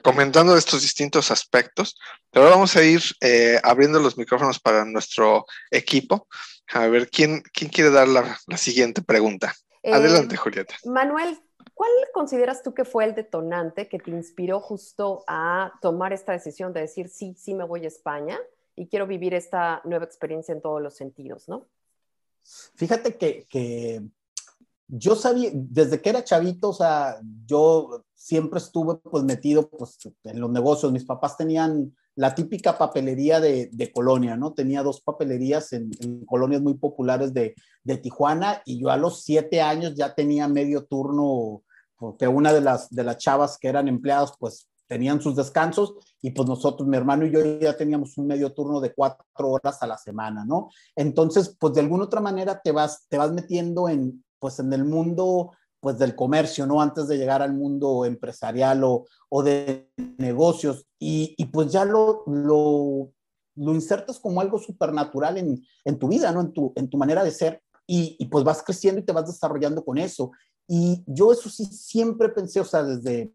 comentando 0.03 0.57
estos 0.57 0.81
distintos 0.81 1.31
aspectos, 1.31 1.99
pero 2.31 2.49
vamos 2.49 2.75
a 2.77 2.83
ir 2.83 3.03
eh, 3.21 3.61
abriendo 3.63 4.01
los 4.01 4.17
micrófonos 4.17 4.59
para 4.59 4.85
nuestro 4.87 5.45
equipo. 5.71 6.27
A 6.73 6.87
ver, 6.87 7.11
¿quién, 7.11 7.43
quién 7.53 7.71
quiere 7.71 7.91
dar 7.91 8.09
la, 8.09 8.39
la 8.47 8.57
siguiente 8.57 9.03
pregunta? 9.03 9.55
Eh, 9.83 9.93
Adelante, 9.93 10.37
Julieta. 10.37 10.75
Manuel, 10.87 11.39
¿cuál 11.75 11.91
consideras 12.15 12.63
tú 12.63 12.73
que 12.73 12.87
fue 12.87 13.05
el 13.05 13.15
detonante 13.15 13.87
que 13.87 13.99
te 13.99 14.11
inspiró 14.11 14.61
justo 14.61 15.25
a 15.29 15.75
tomar 15.83 16.15
esta 16.15 16.33
decisión 16.33 16.73
de 16.73 16.81
decir, 16.81 17.11
sí, 17.11 17.37
sí 17.39 17.53
me 17.53 17.65
voy 17.65 17.85
a 17.85 17.89
España 17.89 18.41
y 18.77 18.89
quiero 18.89 19.07
vivir 19.07 19.35
esta 19.35 19.81
nueva 19.85 20.05
experiencia 20.05 20.53
en 20.53 20.61
todos 20.61 20.83
los 20.83 20.95
sentidos, 20.95 21.49
¿no? 21.49 21.69
Fíjate 22.75 23.17
que, 23.17 24.03
yo 24.87 25.17
sabía, 25.17 25.51
desde 25.55 26.01
que 26.01 26.11
era 26.11 26.25
chavito, 26.25 26.69
o 26.69 26.75
sea, 26.75 27.19
yo 27.47 28.05
siempre 28.15 28.59
estuve 28.59 28.97
pues 28.97 29.25
metido 29.25 29.69
pues 29.69 29.99
en 30.25 30.41
los 30.41 30.51
negocios. 30.51 30.93
Mis 30.93 31.07
papás 31.07 31.39
tenían 31.39 31.95
la 32.17 32.35
típica 32.35 32.77
papelería 32.77 33.41
de, 33.41 33.93
Colonia, 33.95 34.37
¿no? 34.37 34.53
Tenía 34.53 34.83
dos 34.83 35.01
papelerías 35.01 35.73
en, 35.73 35.91
colonias 36.27 36.61
muy 36.61 36.75
populares 36.75 37.33
de, 37.33 37.55
de, 37.83 37.97
Tijuana 37.97 38.63
y 38.67 38.79
yo 38.79 38.91
a 38.91 38.99
los 38.99 39.23
siete 39.23 39.63
años 39.63 39.95
ya 39.95 40.15
tenía 40.15 40.49
medio 40.49 40.85
turno, 40.85 41.63
porque 41.97 42.29
una 42.29 42.53
de 42.53 42.61
las, 42.61 42.91
de 42.91 43.05
las 43.05 43.17
chavas 43.17 43.59
que 43.59 43.69
eran 43.69 43.89
empleadas, 43.89 44.35
pues 44.39 44.69
tenían 44.87 45.21
sus 45.21 45.37
descansos 45.37 45.95
y 46.21 46.31
pues 46.31 46.49
nosotros, 46.49 46.89
mi 46.89 46.97
hermano 46.97 47.27
y 47.27 47.31
yo 47.31 47.41
ya 47.59 47.77
teníamos 47.77 48.17
un 48.19 48.27
medio 48.27 48.53
turno 48.53 48.81
de 48.81 48.95
cuatro 48.95 49.51
horas 49.51 49.83
a 49.83 49.87
la 49.87 49.99
semana, 49.99 50.45
¿no? 50.45 50.71
Entonces, 50.97 51.57
pues 51.59 51.75
de 51.75 51.81
alguna 51.81 52.05
otra 52.05 52.21
manera 52.21 52.61
te 52.63 52.73
vas, 52.73 53.07
te 53.09 53.19
vas 53.19 53.33
metiendo 53.33 53.89
en, 53.89 54.25
pues 54.39 54.59
en 54.59 54.73
el 54.73 54.85
mundo 54.85 55.53
pues 55.81 55.99
del 55.99 56.17
comercio, 56.17 56.67
¿no? 56.67 56.81
Antes 56.81 57.09
de 57.09 57.19
llegar 57.19 57.43
al 57.43 57.53
mundo 57.53 58.07
empresarial 58.07 58.85
o, 58.85 59.05
o 59.29 59.43
de 59.43 59.91
negocios 60.17 60.87
y, 60.99 61.35
y, 61.37 61.45
pues 61.47 61.71
ya 61.71 61.85
lo, 61.85 62.23
lo, 62.27 63.11
lo 63.55 63.75
insertas 63.75 64.19
como 64.19 64.41
algo 64.41 64.59
supernatural 64.59 65.37
en, 65.37 65.63
en 65.85 65.99
tu 65.99 66.09
vida, 66.09 66.33
¿no? 66.33 66.41
En 66.41 66.53
tu, 66.55 66.73
en 66.77 66.89
tu 66.89 66.97
manera 66.97 67.23
de 67.23 67.31
ser 67.31 67.63
y, 67.87 68.17
y, 68.19 68.27
pues 68.27 68.45
vas 68.45 68.63
creciendo 68.63 69.03
y 69.03 69.05
te 69.05 69.13
vas 69.13 69.27
desarrollando 69.27 69.85
con 69.85 69.99
eso. 69.99 70.33
Y 70.67 71.05
yo 71.07 71.33
eso 71.33 71.51
sí 71.51 71.67
siempre 71.67 72.31
pensé, 72.31 72.61
o 72.61 72.65
sea, 72.65 72.83
desde, 72.83 73.31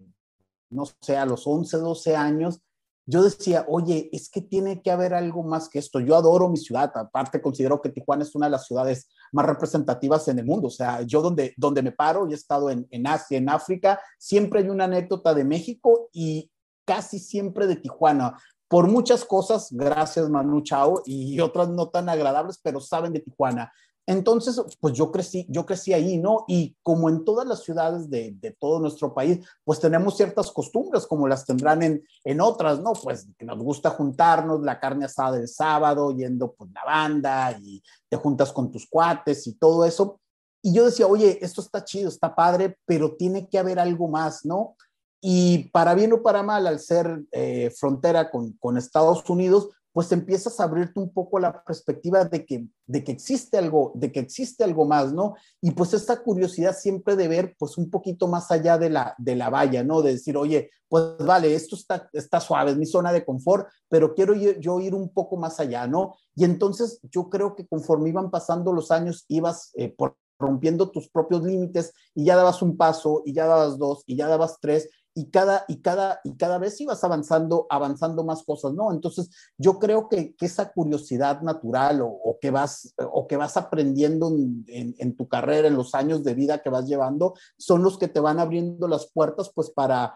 no 0.69 0.85
sé, 1.01 1.17
a 1.17 1.25
los 1.25 1.45
11, 1.45 1.77
12 1.77 2.15
años, 2.15 2.61
yo 3.05 3.23
decía, 3.23 3.65
oye, 3.67 4.07
es 4.13 4.29
que 4.29 4.39
tiene 4.39 4.83
que 4.83 4.91
haber 4.91 5.15
algo 5.15 5.41
más 5.41 5.67
que 5.67 5.79
esto. 5.79 5.99
Yo 5.99 6.15
adoro 6.15 6.47
mi 6.47 6.57
ciudad, 6.57 6.91
aparte 6.93 7.41
considero 7.41 7.81
que 7.81 7.89
Tijuana 7.89 8.21
es 8.21 8.35
una 8.35 8.45
de 8.45 8.51
las 8.51 8.67
ciudades 8.67 9.09
más 9.31 9.47
representativas 9.47 10.27
en 10.27 10.37
el 10.37 10.45
mundo. 10.45 10.67
O 10.67 10.71
sea, 10.71 11.01
yo 11.01 11.23
donde, 11.23 11.55
donde 11.57 11.81
me 11.81 11.91
paro, 11.91 12.27
y 12.27 12.33
he 12.33 12.35
estado 12.35 12.69
en, 12.69 12.87
en 12.91 13.07
Asia, 13.07 13.39
en 13.39 13.49
África, 13.49 13.99
siempre 14.19 14.59
hay 14.59 14.69
una 14.69 14.83
anécdota 14.83 15.33
de 15.33 15.43
México 15.43 16.09
y 16.13 16.51
casi 16.85 17.17
siempre 17.17 17.65
de 17.65 17.77
Tijuana. 17.77 18.37
Por 18.67 18.87
muchas 18.87 19.25
cosas, 19.25 19.69
gracias 19.71 20.29
Manu 20.29 20.61
Chao, 20.61 21.01
y 21.03 21.39
otras 21.39 21.69
no 21.69 21.89
tan 21.89 22.09
agradables, 22.09 22.59
pero 22.61 22.79
saben 22.79 23.13
de 23.13 23.21
Tijuana. 23.21 23.73
Entonces, 24.09 24.59
pues 24.79 24.95
yo 24.95 25.11
crecí, 25.11 25.45
yo 25.49 25.67
crecí 25.67 25.93
ahí, 25.93 26.17
¿no? 26.17 26.43
Y 26.47 26.75
como 26.81 27.09
en 27.09 27.23
todas 27.23 27.47
las 27.47 27.61
ciudades 27.61 28.09
de, 28.09 28.57
todo 28.59 28.79
nuestro 28.79 29.13
país, 29.13 29.47
pues 29.63 29.79
tenemos 29.79 30.17
ciertas 30.17 30.49
costumbres 30.49 31.05
como 31.05 31.27
las 31.27 31.45
tendrán 31.45 31.83
en, 31.83 32.03
en 32.23 32.41
otras, 32.41 32.79
¿no? 32.79 32.93
Pues 32.93 33.27
que 33.37 33.45
nos 33.45 33.59
gusta 33.59 33.91
juntarnos, 33.91 34.63
la 34.63 34.79
carne 34.79 35.05
asada 35.05 35.37
el 35.37 35.47
sábado, 35.47 36.09
yendo 36.09 36.53
pues 36.53 36.71
la 36.73 36.83
banda 36.83 37.55
y 37.61 37.83
te 38.09 38.17
juntas 38.17 38.51
con 38.51 38.71
tus 38.71 38.89
cuates 38.89 39.45
y 39.45 39.53
todo 39.53 39.85
eso. 39.85 40.19
Y 40.63 40.73
yo 40.73 40.85
decía, 40.85 41.05
oye, 41.05 41.37
esto 41.45 41.61
está 41.61 41.85
chido, 41.85 42.09
está 42.09 42.33
padre, 42.33 42.79
pero 42.87 43.15
tiene 43.15 43.47
que 43.47 43.59
haber 43.59 43.77
algo 43.77 44.07
más, 44.07 44.43
¿no? 44.43 44.75
Y 45.21 45.69
para 45.69 45.93
bien 45.93 46.13
o 46.13 46.23
para 46.23 46.41
mal, 46.41 46.65
al 46.65 46.79
ser 46.79 47.25
eh, 47.31 47.71
frontera 47.77 48.31
con, 48.31 48.53
con 48.53 48.75
Estados 48.75 49.29
Unidos, 49.29 49.69
pues 49.91 50.11
empiezas 50.11 50.59
a 50.59 50.63
abrirte 50.63 50.99
un 50.99 51.11
poco 51.11 51.39
la 51.39 51.63
perspectiva 51.63 52.25
de 52.25 52.45
que, 52.45 52.67
de 52.85 53.03
que 53.03 53.11
existe 53.11 53.57
algo, 53.57 53.91
de 53.95 54.11
que 54.11 54.19
existe 54.19 54.63
algo 54.63 54.85
más, 54.85 55.13
¿no? 55.13 55.35
Y 55.61 55.71
pues 55.71 55.93
esta 55.93 56.21
curiosidad 56.21 56.75
siempre 56.75 57.15
de 57.15 57.27
ver, 57.27 57.55
pues 57.57 57.77
un 57.77 57.89
poquito 57.89 58.27
más 58.27 58.51
allá 58.51 58.77
de 58.77 58.89
la, 58.89 59.15
de 59.17 59.35
la 59.35 59.49
valla, 59.49 59.83
¿no? 59.83 60.01
De 60.01 60.11
decir, 60.11 60.37
oye, 60.37 60.69
pues 60.87 61.17
vale, 61.19 61.53
esto 61.53 61.75
está, 61.75 62.09
está 62.13 62.39
suave, 62.39 62.71
es 62.71 62.77
mi 62.77 62.85
zona 62.85 63.11
de 63.11 63.25
confort, 63.25 63.67
pero 63.87 64.13
quiero 64.13 64.33
yo, 64.33 64.79
ir 64.79 64.95
un 64.95 65.09
poco 65.09 65.37
más 65.37 65.59
allá, 65.59 65.87
¿no? 65.87 66.15
Y 66.35 66.45
entonces 66.45 66.99
yo 67.03 67.29
creo 67.29 67.55
que 67.55 67.67
conforme 67.67 68.09
iban 68.09 68.31
pasando 68.31 68.73
los 68.73 68.91
años, 68.91 69.25
ibas 69.27 69.71
eh, 69.75 69.93
por 69.95 70.17
rompiendo 70.39 70.89
tus 70.89 71.09
propios 71.09 71.43
límites 71.43 71.93
y 72.15 72.25
ya 72.25 72.35
dabas 72.35 72.61
un 72.61 72.77
paso 72.77 73.21
y 73.25 73.33
ya 73.33 73.45
dabas 73.45 73.77
dos 73.77 74.03
y 74.05 74.15
ya 74.15 74.27
dabas 74.27 74.57
tres 74.61 74.89
y 75.19 75.25
cada, 75.25 75.65
y 75.67 75.81
cada, 75.81 76.21
y 76.23 76.37
cada 76.37 76.57
vez 76.59 76.79
ibas 76.79 77.03
avanzando, 77.03 77.67
avanzando 77.69 78.23
más 78.23 78.41
cosas, 78.43 78.73
¿no? 78.73 78.93
Entonces, 78.93 79.29
yo 79.57 79.77
creo 79.77 80.07
que, 80.07 80.33
esa 80.39 80.71
curiosidad 80.71 81.41
natural 81.41 81.99
o, 82.01 82.37
que 82.39 82.51
vas, 82.51 82.95
o 83.11 83.27
que 83.27 83.35
vas 83.35 83.57
aprendiendo 83.57 84.29
en, 84.29 84.63
en, 84.69 84.95
en, 84.97 85.17
tu 85.17 85.27
carrera, 85.27 85.67
en 85.67 85.75
los 85.75 85.93
años 85.93 86.23
de 86.23 86.35
vida 86.35 86.61
que 86.61 86.69
vas 86.69 86.85
llevando, 86.85 87.33
son 87.57 87.83
los 87.83 87.97
que 87.97 88.07
te 88.07 88.21
van 88.21 88.39
abriendo 88.39 88.87
las 88.87 89.11
puertas, 89.11 89.51
pues, 89.53 89.69
para, 89.71 90.13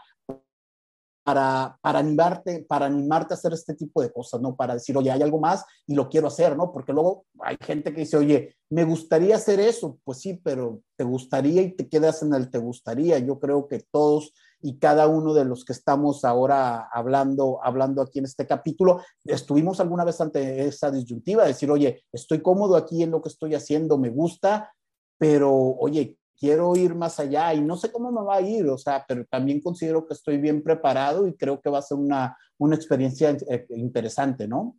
para, 1.23 1.77
para, 1.81 1.99
animarte, 1.99 2.65
para 2.67 2.85
animarte 2.85 3.33
a 3.33 3.37
hacer 3.37 3.53
este 3.53 3.73
tipo 3.73 4.01
de 4.01 4.11
cosas, 4.11 4.41
¿no? 4.41 4.55
Para 4.55 4.75
decir, 4.75 4.95
oye, 4.97 5.11
hay 5.11 5.21
algo 5.21 5.39
más 5.39 5.65
y 5.87 5.95
lo 5.95 6.09
quiero 6.09 6.27
hacer, 6.27 6.55
¿no? 6.55 6.71
Porque 6.71 6.93
luego 6.93 7.25
hay 7.39 7.57
gente 7.61 7.93
que 7.93 8.01
dice, 8.01 8.17
oye, 8.17 8.55
me 8.69 8.83
gustaría 8.83 9.35
hacer 9.35 9.59
eso. 9.59 9.97
Pues 10.03 10.19
sí, 10.19 10.33
pero 10.33 10.81
te 10.95 11.03
gustaría 11.03 11.61
y 11.61 11.71
te 11.71 11.87
quedas 11.87 12.23
en 12.23 12.33
el 12.33 12.49
te 12.49 12.57
gustaría. 12.57 13.19
Yo 13.19 13.39
creo 13.39 13.67
que 13.67 13.85
todos 13.91 14.33
y 14.63 14.79
cada 14.79 15.07
uno 15.07 15.33
de 15.33 15.43
los 15.43 15.65
que 15.65 15.73
estamos 15.73 16.23
ahora 16.23 16.87
hablando, 16.91 17.59
hablando 17.61 18.01
aquí 18.01 18.19
en 18.19 18.25
este 18.25 18.47
capítulo, 18.47 19.01
estuvimos 19.25 19.81
alguna 19.81 20.05
vez 20.05 20.21
ante 20.21 20.65
esa 20.65 20.89
disyuntiva, 20.89 21.45
decir, 21.45 21.69
oye, 21.69 22.05
estoy 22.13 22.41
cómodo 22.41 22.77
aquí 22.77 23.03
en 23.03 23.11
lo 23.11 23.21
que 23.21 23.27
estoy 23.27 23.55
haciendo, 23.55 23.97
me 23.97 24.09
gusta, 24.09 24.73
pero 25.17 25.53
oye, 25.53 26.17
quiero 26.39 26.77
ir 26.77 26.95
más 26.95 27.19
allá 27.19 27.53
y 27.53 27.61
no 27.61 27.75
sé 27.75 27.91
cómo 27.91 28.09
me 28.09 28.23
va 28.23 28.37
a 28.37 28.41
ir, 28.41 28.67
o 28.69 28.77
sea, 28.77 29.03
pero 29.05 29.25
también 29.25 29.59
considero 29.59 30.07
que 30.07 30.13
estoy 30.13 30.37
bien 30.37 30.63
preparado 30.63 31.27
y 31.27 31.35
creo 31.35 31.59
que 31.59 31.69
va 31.69 31.79
a 31.79 31.83
ser 31.83 31.97
una, 31.97 32.37
una 32.57 32.75
experiencia 32.77 33.35
eh, 33.49 33.65
interesante, 33.69 34.47
¿no? 34.47 34.77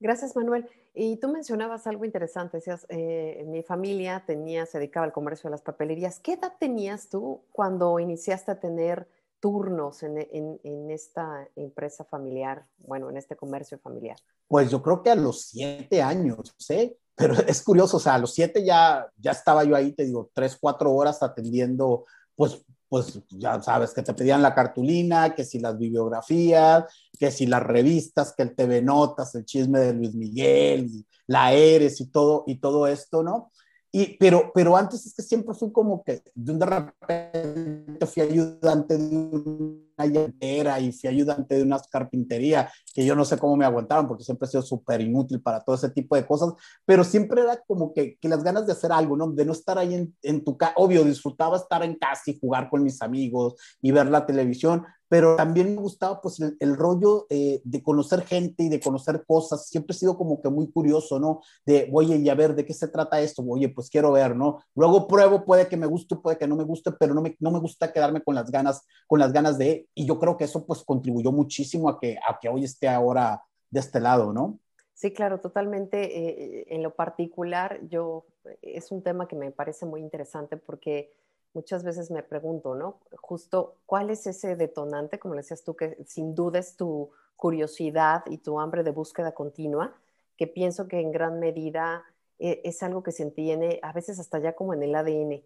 Gracias, 0.00 0.34
Manuel. 0.34 0.66
Y 0.94 1.18
tú 1.18 1.28
mencionabas 1.28 1.86
algo 1.86 2.04
interesante, 2.04 2.56
decías, 2.56 2.86
eh, 2.88 3.44
mi 3.46 3.62
familia 3.62 4.24
tenía, 4.26 4.66
se 4.66 4.78
dedicaba 4.78 5.06
al 5.06 5.12
comercio 5.12 5.48
de 5.48 5.52
las 5.52 5.62
papelerías. 5.62 6.18
¿Qué 6.18 6.32
edad 6.32 6.54
tenías 6.58 7.08
tú 7.08 7.42
cuando 7.52 7.98
iniciaste 8.00 8.50
a 8.50 8.58
tener 8.58 9.06
turnos 9.40 10.02
en, 10.02 10.18
en, 10.28 10.90
esta 10.90 11.48
empresa 11.54 12.04
familiar, 12.04 12.66
bueno, 12.78 13.10
en 13.10 13.18
este 13.18 13.36
comercio 13.36 13.78
familiar? 13.78 14.16
Pues 14.48 14.70
yo 14.70 14.82
creo 14.82 15.02
que 15.02 15.10
a 15.10 15.14
los 15.14 15.42
siete 15.42 16.02
años, 16.02 16.54
¿sí? 16.58 16.96
Pero 17.14 17.34
es 17.46 17.62
curioso, 17.62 17.98
o 17.98 18.00
sea, 18.00 18.14
a 18.14 18.18
los 18.18 18.34
siete 18.34 18.64
ya, 18.64 19.06
ya 19.16 19.30
estaba 19.30 19.64
yo 19.64 19.76
ahí, 19.76 19.92
te 19.92 20.04
digo, 20.04 20.30
tres, 20.32 20.56
cuatro 20.60 20.92
horas 20.92 21.22
atendiendo, 21.22 22.06
pues 22.34 22.64
pues 22.90 23.20
ya 23.30 23.62
sabes, 23.62 23.94
que 23.94 24.02
te 24.02 24.12
pedían 24.12 24.42
la 24.42 24.52
cartulina, 24.52 25.32
que 25.32 25.44
si 25.44 25.60
las 25.60 25.78
bibliografías, 25.78 26.86
que 27.16 27.30
si 27.30 27.46
las 27.46 27.62
revistas, 27.62 28.34
que 28.36 28.42
el 28.42 28.56
TV 28.56 28.82
Notas, 28.82 29.32
el 29.36 29.44
chisme 29.44 29.78
de 29.78 29.94
Luis 29.94 30.12
Miguel, 30.12 30.90
la 31.28 31.52
Eres 31.52 32.00
y 32.00 32.06
todo, 32.06 32.42
y 32.48 32.56
todo 32.56 32.88
esto, 32.88 33.22
¿no? 33.22 33.52
Y, 33.92 34.16
pero, 34.18 34.52
pero 34.54 34.76
antes 34.76 35.04
es 35.04 35.14
que 35.14 35.22
siempre 35.22 35.52
fui 35.54 35.72
como 35.72 36.04
que 36.04 36.22
de 36.32 36.52
un 36.52 36.58
de 36.60 36.66
repente 36.66 38.06
fui 38.06 38.22
ayudante 38.22 38.96
de 38.96 39.16
una 39.16 40.06
llantera 40.06 40.78
y 40.78 40.92
fui 40.92 41.08
ayudante 41.08 41.56
de 41.56 41.62
una 41.64 41.80
carpintería, 41.90 42.70
que 42.94 43.04
yo 43.04 43.16
no 43.16 43.24
sé 43.24 43.36
cómo 43.36 43.56
me 43.56 43.64
aguantaron 43.64 44.06
porque 44.06 44.22
siempre 44.22 44.46
he 44.46 44.50
sido 44.50 44.62
súper 44.62 45.00
inútil 45.00 45.42
para 45.42 45.60
todo 45.60 45.74
ese 45.74 45.90
tipo 45.90 46.14
de 46.14 46.24
cosas, 46.24 46.52
pero 46.84 47.02
siempre 47.02 47.42
era 47.42 47.60
como 47.66 47.92
que, 47.92 48.16
que 48.20 48.28
las 48.28 48.44
ganas 48.44 48.64
de 48.64 48.72
hacer 48.72 48.92
algo, 48.92 49.16
¿no? 49.16 49.32
De 49.32 49.44
no 49.44 49.52
estar 49.52 49.76
ahí 49.76 49.94
en, 49.94 50.14
en 50.22 50.44
tu 50.44 50.56
casa, 50.56 50.74
obvio, 50.76 51.02
disfrutaba 51.02 51.56
estar 51.56 51.82
en 51.82 51.96
casa 51.96 52.30
y 52.30 52.38
jugar 52.38 52.70
con 52.70 52.84
mis 52.84 53.02
amigos 53.02 53.54
y 53.82 53.90
ver 53.90 54.06
la 54.06 54.24
televisión, 54.24 54.84
pero 55.10 55.34
también 55.34 55.74
me 55.74 55.80
gustaba 55.80 56.20
pues 56.20 56.38
el, 56.38 56.56
el 56.60 56.76
rollo 56.76 57.26
eh, 57.30 57.60
de 57.64 57.82
conocer 57.82 58.22
gente 58.22 58.62
y 58.62 58.68
de 58.68 58.78
conocer 58.78 59.24
cosas. 59.26 59.66
Siempre 59.66 59.92
he 59.92 59.98
sido 59.98 60.16
como 60.16 60.40
que 60.40 60.48
muy 60.48 60.70
curioso, 60.70 61.18
¿no? 61.18 61.40
De, 61.66 61.90
oye, 61.92 62.16
y 62.16 62.28
a 62.28 62.34
ver, 62.36 62.54
¿de 62.54 62.64
qué 62.64 62.72
se 62.72 62.86
trata 62.86 63.20
esto? 63.20 63.42
Oye, 63.42 63.68
pues 63.70 63.90
quiero 63.90 64.12
ver, 64.12 64.36
¿no? 64.36 64.60
Luego 64.76 65.08
pruebo, 65.08 65.44
puede 65.44 65.66
que 65.66 65.76
me 65.76 65.88
guste, 65.88 66.14
puede 66.14 66.38
que 66.38 66.46
no 66.46 66.54
me 66.54 66.62
guste, 66.62 66.92
pero 66.92 67.12
no 67.12 67.22
me, 67.22 67.36
no 67.40 67.50
me 67.50 67.58
gusta 67.58 67.92
quedarme 67.92 68.22
con 68.22 68.36
las 68.36 68.52
ganas, 68.52 68.86
con 69.08 69.18
las 69.18 69.32
ganas 69.32 69.58
de, 69.58 69.88
y 69.96 70.06
yo 70.06 70.20
creo 70.20 70.36
que 70.36 70.44
eso 70.44 70.64
pues 70.64 70.84
contribuyó 70.84 71.32
muchísimo 71.32 71.88
a 71.88 71.98
que, 71.98 72.16
a 72.16 72.38
que 72.40 72.48
hoy 72.48 72.62
esté 72.62 72.88
ahora 72.88 73.42
de 73.68 73.80
este 73.80 73.98
lado, 73.98 74.32
¿no? 74.32 74.60
Sí, 74.94 75.12
claro, 75.12 75.40
totalmente. 75.40 75.98
Eh, 76.04 76.66
en 76.68 76.84
lo 76.84 76.94
particular, 76.94 77.80
yo, 77.88 78.26
es 78.62 78.92
un 78.92 79.02
tema 79.02 79.26
que 79.26 79.34
me 79.34 79.50
parece 79.50 79.86
muy 79.86 80.02
interesante 80.02 80.56
porque 80.56 81.10
muchas 81.52 81.84
veces 81.84 82.10
me 82.10 82.22
pregunto, 82.22 82.74
¿no? 82.74 82.98
Justo, 83.16 83.76
¿cuál 83.86 84.10
es 84.10 84.26
ese 84.26 84.56
detonante, 84.56 85.18
como 85.18 85.34
le 85.34 85.40
decías 85.40 85.64
tú, 85.64 85.74
que 85.74 85.96
sin 86.06 86.34
duda 86.34 86.58
es 86.58 86.76
tu 86.76 87.10
curiosidad 87.36 88.22
y 88.26 88.38
tu 88.38 88.60
hambre 88.60 88.82
de 88.82 88.90
búsqueda 88.90 89.32
continua, 89.32 89.94
que 90.36 90.46
pienso 90.46 90.88
que 90.88 91.00
en 91.00 91.10
gran 91.10 91.40
medida 91.40 92.04
eh, 92.38 92.60
es 92.64 92.82
algo 92.82 93.02
que 93.02 93.12
se 93.12 93.22
entiende 93.22 93.80
a 93.82 93.92
veces 93.92 94.18
hasta 94.18 94.38
ya 94.38 94.54
como 94.54 94.74
en 94.74 94.82
el 94.82 94.94
ADN, 94.94 95.42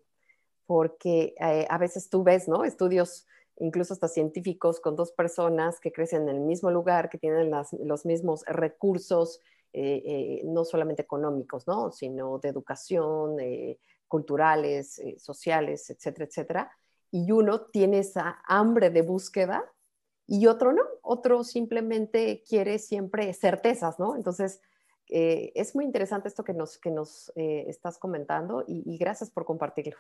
porque 0.66 1.34
eh, 1.40 1.66
a 1.68 1.78
veces 1.78 2.08
tú 2.10 2.22
ves, 2.22 2.48
¿no? 2.48 2.64
Estudios 2.64 3.26
incluso 3.58 3.94
hasta 3.94 4.08
científicos 4.08 4.80
con 4.80 4.96
dos 4.96 5.12
personas 5.12 5.78
que 5.78 5.92
crecen 5.92 6.28
en 6.28 6.36
el 6.36 6.40
mismo 6.40 6.70
lugar, 6.70 7.08
que 7.08 7.18
tienen 7.18 7.50
las, 7.50 7.72
los 7.74 8.04
mismos 8.04 8.42
recursos, 8.46 9.40
eh, 9.72 10.42
no 10.44 10.64
solamente 10.64 11.02
económicos, 11.02 11.66
¿no? 11.66 11.90
sino 11.90 12.38
de 12.38 12.48
educación, 12.48 13.36
culturales, 14.14 15.00
eh, 15.00 15.16
sociales, 15.18 15.90
etcétera, 15.90 16.26
etcétera. 16.26 16.70
Y 17.10 17.32
uno 17.32 17.62
tiene 17.62 17.98
esa 17.98 18.38
hambre 18.46 18.90
de 18.90 19.02
búsqueda 19.02 19.64
y 20.24 20.46
otro 20.46 20.72
no, 20.72 20.82
otro 21.02 21.42
simplemente 21.42 22.44
quiere 22.48 22.78
siempre 22.78 23.34
certezas, 23.34 23.98
¿no? 23.98 24.14
Entonces, 24.14 24.60
eh, 25.10 25.50
es 25.56 25.74
muy 25.74 25.84
interesante 25.84 26.28
esto 26.28 26.44
que 26.44 26.54
nos, 26.54 26.78
que 26.78 26.92
nos 26.92 27.32
eh, 27.34 27.64
estás 27.66 27.98
comentando 27.98 28.62
y, 28.68 28.84
y, 28.86 28.98
gracias 28.98 29.30
por 29.30 29.44
compartirlo. 29.44 29.96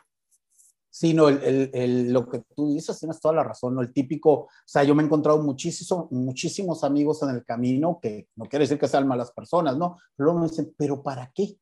Sí, 0.88 1.12
no, 1.12 1.28
el, 1.28 2.12
lo 2.12 2.28
que 2.28 2.38
tú 2.54 2.72
dices 2.72 3.00
tienes 3.00 3.18
toda 3.18 3.34
la 3.34 3.42
razón, 3.42 3.74
¿no? 3.74 3.80
El 3.80 3.92
típico, 3.92 4.30
o 4.32 4.48
sea, 4.64 4.84
yo 4.84 4.94
me 4.94 5.02
he 5.02 5.06
encontrado 5.06 5.42
muchísimo, 5.42 6.06
muchísimos 6.12 6.84
amigos 6.84 7.20
en 7.24 7.30
el 7.30 7.44
camino 7.44 7.98
que 8.00 8.28
no 8.36 8.44
quiere 8.44 8.62
decir 8.62 8.78
que 8.78 8.86
sean 8.86 9.08
malas 9.08 9.32
personas, 9.32 9.76
¿no? 9.76 9.98
Pero 10.14 10.34
me 10.34 10.46
dicen, 10.46 10.72
¿pero 10.78 11.02
para 11.02 11.32
qué? 11.34 11.58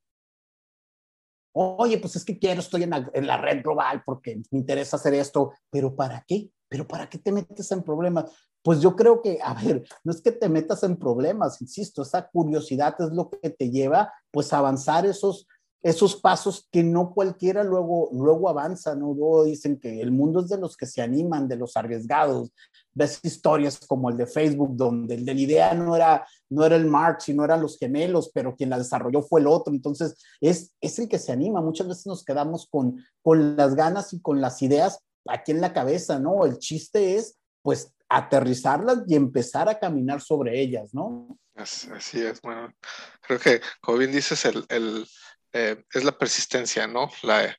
Oye, 1.53 1.99
pues 1.99 2.17
es 2.17 2.25
que 2.25 2.39
quiero, 2.39 2.61
estoy 2.61 2.85
en 2.85 2.91
la, 2.91 3.37
red 3.37 3.63
global 3.63 4.03
porque 4.05 4.43
me 4.51 4.59
interesa 4.59 4.97
hacer 4.97 5.15
esto, 5.15 5.53
pero 5.71 5.95
¿para 5.95 6.25
qué? 6.27 6.51
¿Pero 6.69 6.89
para 6.89 7.09
qué 7.09 7.19
te 7.19 7.31
metes 7.31 7.71
en 7.73 7.83
problemas? 7.83 8.31
Pues 8.63 8.81
yo 8.81 8.97
creo 8.97 9.21
que, 9.21 9.39
a 9.43 9.53
ver, 9.55 9.85
no 10.05 10.13
es 10.13 10.23
que 10.23 10.33
te 10.33 10.49
metas 10.49 10.83
en 10.83 10.97
problemas, 10.97 11.61
insisto, 11.61 12.03
esa 12.03 12.29
curiosidad 12.29 12.95
es 13.01 13.11
lo 13.13 13.29
que 13.29 13.51
te 13.51 13.71
lleva 13.71 14.13
pues 14.31 14.53
a 14.53 14.59
avanzar 14.59 15.05
esos, 15.05 15.47
esos 15.83 16.17
pasos 16.17 16.69
que 16.71 16.83
no 16.83 17.13
cualquiera 17.13 17.65
luego, 17.65 18.09
luego 18.13 18.49
avanza, 18.49 18.95
¿no? 18.95 19.13
Luego 19.15 19.45
dicen 19.45 19.79
que 19.81 20.01
el 20.01 20.13
mundo 20.13 20.41
es 20.41 20.49
de 20.49 20.59
los 20.59 20.77
que 20.77 20.87
se 20.87 21.03
animan, 21.03 21.49
de 21.49 21.57
los 21.57 21.77
arriesgados. 21.77 22.53
Ves 22.95 23.19
historias 23.23 23.81
como 23.87 24.11
el 24.11 24.17
de 24.17 24.27
Facebook, 24.27 24.77
donde 24.77 25.15
el 25.15 25.25
de 25.25 25.35
la 25.35 25.41
idea 25.41 25.75
no 25.75 25.97
era, 25.97 26.27
no 26.51 26.65
era 26.65 26.77
el 26.77 26.87
Marx, 26.87 27.25
sino 27.25 27.45
eran 27.45 27.63
los 27.63 27.79
gemelos, 27.79 28.31
pero 28.33 28.55
quien 28.55 28.71
la 28.71 28.79
desarrolló 28.79 29.23
fue 29.23 29.41
el 29.41 29.49
otro. 29.49 29.75
Entonces, 29.75 30.17
es, 30.41 30.73
es 30.81 30.99
el 30.99 31.09
que 31.09 31.19
se 31.19 31.33
anima. 31.33 31.61
Muchas 31.61 31.89
veces 31.89 32.07
nos 32.07 32.25
quedamos 32.25 32.69
con, 32.71 33.05
con 33.23 33.57
las 33.57 33.75
ganas 33.75 34.13
y 34.13 34.21
con 34.21 34.41
las 34.41 34.63
ideas 34.63 35.01
aquí 35.27 35.53
en 35.53 35.61
la 35.61 35.73
cabeza, 35.73 36.19
¿no? 36.19 36.45
El 36.45 36.59
chiste 36.59 37.17
es, 37.17 37.39
pues, 37.63 37.93
aterrizarlas 38.09 39.05
y 39.09 39.17
empezar 39.17 39.69
a 39.69 39.79
caminar 39.79 40.21
sobre 40.21 40.61
ellas, 40.61 40.95
¿no? 40.95 41.39
Así 41.55 42.21
es, 42.21 42.41
bueno, 42.41 42.73
creo 43.21 43.39
que, 43.39 43.61
como 43.81 43.99
bien 43.99 44.11
dices, 44.11 44.45
el, 44.47 44.65
el 44.69 45.07
eh, 45.53 45.83
es 45.93 46.05
la 46.05 46.17
persistencia, 46.17 46.87
¿no? 46.87 47.11
La, 47.23 47.57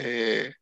eh, 0.00 0.54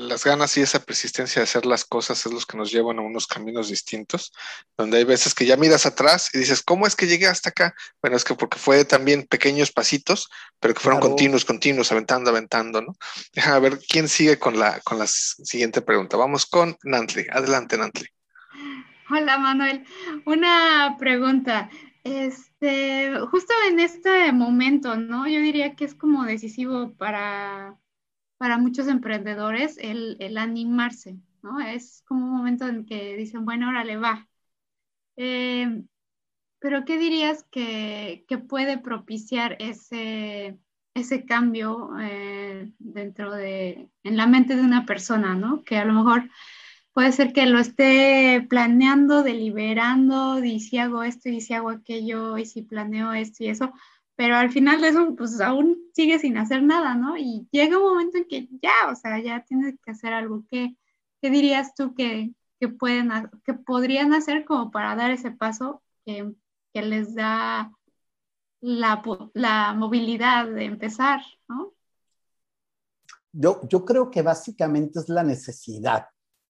las 0.00 0.24
ganas 0.24 0.56
y 0.56 0.60
esa 0.60 0.80
persistencia 0.82 1.38
de 1.38 1.44
hacer 1.44 1.66
las 1.66 1.84
cosas 1.84 2.26
es 2.26 2.32
los 2.32 2.44
que 2.44 2.56
nos 2.56 2.72
llevan 2.72 2.98
a 2.98 3.02
unos 3.02 3.28
caminos 3.28 3.68
distintos, 3.68 4.32
donde 4.76 4.98
hay 4.98 5.04
veces 5.04 5.34
que 5.34 5.46
ya 5.46 5.56
miras 5.56 5.86
atrás 5.86 6.30
y 6.34 6.38
dices, 6.38 6.64
¿cómo 6.64 6.84
es 6.84 6.96
que 6.96 7.06
llegué 7.06 7.28
hasta 7.28 7.50
acá? 7.50 7.76
Bueno, 8.00 8.16
es 8.16 8.24
que 8.24 8.34
porque 8.34 8.58
fue 8.58 8.84
también 8.84 9.24
pequeños 9.28 9.70
pasitos, 9.70 10.28
pero 10.58 10.74
que 10.74 10.80
fueron 10.80 11.00
continuos, 11.00 11.44
continuos, 11.44 11.92
aventando, 11.92 12.30
aventando, 12.30 12.82
¿no? 12.82 12.96
Déjame 13.32 13.60
ver 13.60 13.78
quién 13.88 14.08
sigue 14.08 14.40
con 14.40 14.58
la, 14.58 14.80
con 14.80 14.98
la 14.98 15.06
siguiente 15.06 15.80
pregunta. 15.80 16.16
Vamos 16.16 16.44
con 16.46 16.76
Nantley. 16.82 17.26
Adelante, 17.30 17.78
Nantley. 17.78 18.08
Hola, 19.10 19.38
Manuel. 19.38 19.84
Una 20.24 20.96
pregunta. 20.98 21.70
Este, 22.04 23.14
justo 23.30 23.52
en 23.68 23.78
este 23.78 24.32
momento, 24.32 24.96
¿no? 24.96 25.28
Yo 25.28 25.40
diría 25.40 25.76
que 25.76 25.84
es 25.84 25.94
como 25.94 26.24
decisivo 26.24 26.94
para, 26.94 27.78
para 28.38 28.58
muchos 28.58 28.88
emprendedores 28.88 29.78
el, 29.78 30.16
el 30.20 30.36
animarse, 30.36 31.16
¿no? 31.42 31.60
Es 31.60 32.02
como 32.06 32.26
un 32.26 32.32
momento 32.32 32.66
en 32.66 32.86
que 32.86 33.16
dicen, 33.16 33.44
bueno, 33.44 33.66
ahora 33.66 33.84
le 33.84 33.98
va. 33.98 34.28
Eh, 35.16 35.82
pero 36.58 36.84
¿qué 36.84 36.98
dirías 36.98 37.44
que, 37.50 38.24
que, 38.28 38.38
puede 38.38 38.78
propiciar 38.78 39.56
ese, 39.60 40.58
ese 40.94 41.24
cambio 41.24 41.90
eh, 42.00 42.72
dentro 42.78 43.32
de, 43.32 43.90
en 44.04 44.16
la 44.16 44.26
mente 44.26 44.56
de 44.56 44.62
una 44.62 44.86
persona, 44.86 45.34
¿no? 45.34 45.64
Que 45.64 45.76
a 45.78 45.84
lo 45.84 45.92
mejor 45.92 46.30
puede 46.92 47.12
ser 47.12 47.32
que 47.32 47.46
lo 47.46 47.58
esté 47.58 48.46
planeando, 48.48 49.22
deliberando, 49.22 50.42
y 50.44 50.60
si 50.60 50.78
hago 50.78 51.02
esto 51.02 51.28
y 51.28 51.40
si 51.40 51.54
hago 51.54 51.70
aquello 51.70 52.38
y 52.38 52.46
si 52.46 52.62
planeo 52.62 53.12
esto 53.12 53.44
y 53.44 53.48
eso, 53.48 53.72
pero 54.16 54.36
al 54.36 54.50
final 54.50 54.80
de 54.80 54.88
eso, 54.88 55.14
pues 55.16 55.40
aún 55.40 55.78
sigue 55.94 56.18
sin 56.18 56.36
hacer 56.36 56.62
nada, 56.62 56.94
¿no? 56.94 57.16
Y 57.16 57.48
llega 57.50 57.78
un 57.78 57.84
momento 57.84 58.18
en 58.18 58.26
que 58.28 58.48
ya, 58.62 58.90
o 58.90 58.94
sea, 58.94 59.18
ya 59.20 59.44
tienes 59.44 59.74
que 59.82 59.90
hacer 59.90 60.12
algo. 60.12 60.44
¿Qué, 60.50 60.76
qué 61.20 61.30
dirías 61.30 61.74
tú 61.74 61.94
que, 61.94 62.32
que, 62.60 62.68
pueden, 62.68 63.10
que 63.44 63.54
podrían 63.54 64.12
hacer 64.12 64.44
como 64.44 64.70
para 64.70 64.94
dar 64.96 65.10
ese 65.10 65.30
paso 65.30 65.82
que, 66.04 66.30
que 66.74 66.82
les 66.82 67.14
da 67.14 67.72
la, 68.60 69.02
la, 69.34 69.74
movilidad 69.74 70.46
de 70.46 70.64
empezar, 70.66 71.20
¿no? 71.48 71.72
Yo, 73.32 73.66
yo 73.66 73.84
creo 73.84 74.10
que 74.10 74.20
básicamente 74.20 74.98
es 74.98 75.08
la 75.08 75.24
necesidad 75.24 76.11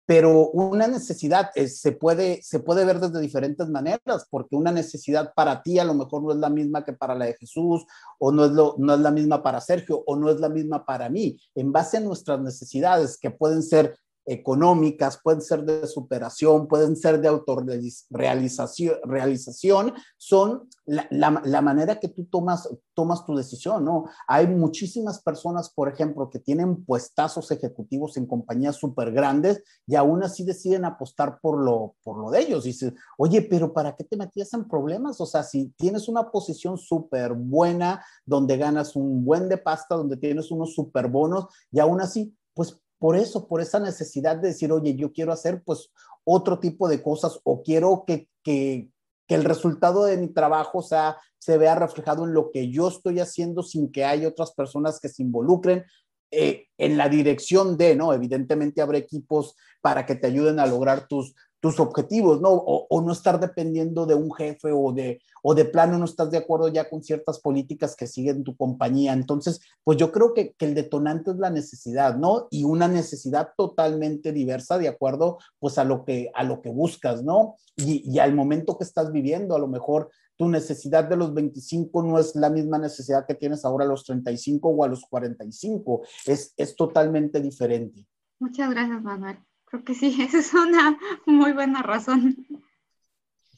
pero 0.07 0.51
una 0.51 0.87
necesidad 0.87 1.51
eh, 1.57 1.67
se, 1.67 1.91
puede, 1.91 2.41
se 2.41 2.61
puede 2.61 2.85
ver 2.85 3.01
desde 3.01 3.21
diferentes 3.21 3.69
maneras, 3.69 4.27
porque 4.31 4.55
una 4.55 4.71
necesidad 4.71 5.35
para 5.35 5.63
ti 5.63 5.81
a 5.81 5.85
lo 5.85 5.95
mejor 5.95 6.23
no 6.23 6.31
es 6.31 6.39
la 6.39 6.49
misma 6.49 6.85
que 6.85 6.93
para 6.93 7.17
la 7.17 7.27
de 7.27 7.35
Jesús, 7.35 7.85
o 8.21 8.31
no 8.31 8.45
es, 8.45 8.53
lo, 8.53 8.77
no 8.79 8.95
es 8.95 9.01
la 9.01 9.11
misma 9.11 9.43
para 9.43 9.61
Sergio, 9.61 10.05
o 10.07 10.15
no 10.15 10.31
es 10.31 10.39
la 10.39 10.49
misma 10.49 10.87
para 10.87 11.09
mí. 11.09 11.39
En 11.57 11.73
base 11.73 11.97
a 11.97 12.01
nuestras 12.01 12.41
necesidades, 12.41 13.19
que 13.19 13.33
pueden 13.33 13.65
ser 13.65 13.99
económicas, 14.27 15.21
pueden 15.23 15.41
ser 15.41 15.65
de 15.65 15.87
superación, 15.87 16.67
pueden 16.67 16.97
ser 16.97 17.21
de 17.21 17.29
autorrealización, 17.29 18.97
realización, 19.05 19.95
son 20.17 20.69
la, 20.85 21.07
la, 21.11 21.63
manera 21.63 21.99
que 22.01 22.09
tú 22.09 22.25
tomas, 22.27 22.69
tomas 22.95 23.25
tu 23.25 23.37
decisión, 23.37 23.85
¿no? 23.85 24.07
Hay 24.27 24.47
muchísimas 24.49 25.23
personas, 25.23 25.71
por 25.71 25.89
ejemplo, 25.89 26.29
que 26.29 26.39
tienen 26.39 26.85
puestazos 26.85 27.51
ejecutivos 27.51 28.17
en 28.17 28.27
compañías 28.27 28.77
súper 28.77 29.13
grandes 29.13 29.63
y 29.87 29.95
aún 29.95 30.23
así 30.23 30.45
deciden 30.45 30.85
apostar 30.85 31.41
por 31.41 31.59
lo, 31.63 31.95
por 32.03 32.19
lo 32.19 32.31
de 32.31 32.41
ellos. 32.41 32.65
Dices, 32.65 32.95
oye, 33.19 33.43
pero 33.43 33.73
¿para 33.73 33.95
qué 33.95 34.05
te 34.05 34.17
metías 34.17 34.53
en 34.55 34.69
problemas? 34.69 35.21
O 35.21 35.27
sea, 35.27 35.43
si 35.43 35.69
tienes 35.77 36.09
una 36.09 36.31
posición 36.31 36.79
súper 36.79 37.33
buena, 37.33 38.05
donde 38.25 38.57
ganas 38.57 38.97
un 38.97 39.25
buen 39.25 39.49
de 39.49 39.59
pasta, 39.59 39.95
donde 39.95 40.17
tienes 40.17 40.51
unos 40.51 40.75
súper 40.75 41.09
bonos, 41.09 41.47
y 41.71 41.79
aún 41.79 42.01
así, 42.01 42.37
pues 42.55 42.81
por 42.99 43.17
eso, 43.17 43.47
por 43.47 43.61
esa 43.61 43.79
necesidad 43.79 44.37
de 44.37 44.49
decir, 44.49 44.73
oye, 44.73 44.95
yo 44.95 45.13
quiero 45.13 45.33
hacer 45.33 45.63
pues 45.65 45.91
otro 46.25 46.59
tipo 46.59 46.89
de 46.89 47.03
cosas 47.03 47.39
o 47.45 47.63
quiero 47.63 48.05
que, 48.07 48.29
que, 48.43 48.89
que 49.27 49.35
el 49.35 49.45
resultado 49.45 50.05
de 50.05 50.17
mi 50.17 50.29
trabajo 50.29 50.83
sea, 50.83 51.19
se 51.39 51.59
vea 51.59 51.75
reflejado 51.75 52.25
en 52.25 52.33
lo 52.33 52.51
que 52.51 52.71
yo 52.71 52.89
estoy 52.89 53.21
haciendo 53.21 53.63
sin 53.63 53.93
que 53.93 54.05
haya 54.05 54.29
otras 54.29 54.53
personas 54.53 54.99
que 54.99 55.09
se 55.09 55.23
involucren 55.23 55.85
eh, 56.33 56.67
en 56.77 56.97
la 56.97 57.09
dirección 57.09 57.77
de, 57.77 57.95
¿no? 57.95 58.13
Evidentemente 58.13 58.83
habrá 58.83 58.99
equipos 58.99 59.55
para 59.81 60.05
que 60.05 60.17
te 60.17 60.27
ayuden 60.27 60.59
a 60.59 60.67
lograr 60.67 61.07
tus, 61.07 61.35
tus 61.67 61.81
objetivos, 61.81 62.41
¿no? 62.41 62.51
O, 62.51 63.03
no 63.03 63.13
estar 63.13 63.41
dependiendo 63.41 64.07
de 64.07 64.15
un 64.15 64.33
jefe 64.33 64.71
o 64.73 64.93
de, 64.93 65.21
o 65.43 65.53
de 65.53 65.65
plano 65.65 65.99
no 65.99 66.05
estás 66.05 66.31
de 66.31 66.39
acuerdo 66.39 66.69
ya 66.69 66.89
con 66.89 67.03
ciertas 67.03 67.41
políticas 67.41 67.97
que 67.97 68.07
siguen 68.07 68.45
tu 68.45 68.57
compañía. 68.57 69.13
Entonces, 69.13 69.61
pues 69.83 69.99
yo 69.99 70.13
creo 70.13 70.33
que, 70.33 70.53
que 70.53 70.67
el 70.67 70.75
detonante 70.75 71.33
es 71.33 71.39
la 71.39 71.51
necesidad, 71.51 72.17
¿no? 72.17 72.47
Y 72.51 72.63
una 72.63 72.87
necesidad 72.87 73.51
totalmente 73.57 74.33
diversa 74.33 74.79
de 74.79 74.87
acuerdo, 74.87 75.39
pues 75.59 75.77
a 75.79 75.83
lo 75.85 76.05
que, 76.05 76.31
a 76.35 76.45
lo 76.45 76.63
que 76.63 76.71
buscas, 76.71 77.25
¿no? 77.25 77.57
Y, 77.75 78.09
y 78.09 78.21
al 78.21 78.33
momento 78.33 78.79
que 78.79 78.85
estás 78.85 79.11
viviendo, 79.11 79.57
a 79.57 79.59
lo 79.59 79.67
mejor 79.67 80.11
tu 80.37 80.49
necesidad 80.49 81.03
de 81.03 81.17
los 81.17 81.35
25 81.35 82.01
no 82.05 82.21
es 82.21 82.37
la 82.37 82.49
misma 82.49 82.79
necesidad 82.79 83.27
que 83.27 83.35
tienes 83.35 83.65
ahora 83.65 83.85
a 83.85 83.89
los 83.89 84.05
35 84.05 84.69
o 84.69 84.85
a 84.85 84.89
los 84.89 85.05
45, 85.07 86.03
es, 86.27 86.55
es 86.57 86.77
totalmente 86.77 87.41
diferente. 87.41 88.07
Muchas 88.39 88.71
gracias, 88.71 89.03
Manuel. 89.03 89.39
Creo 89.67 89.85
que 89.85 89.95
sí, 89.95 90.17
esa 90.23 90.39
es 90.39 90.55
una 90.55 90.99
muy 91.27 91.53
buena 91.53 91.83
razón. 91.83 92.37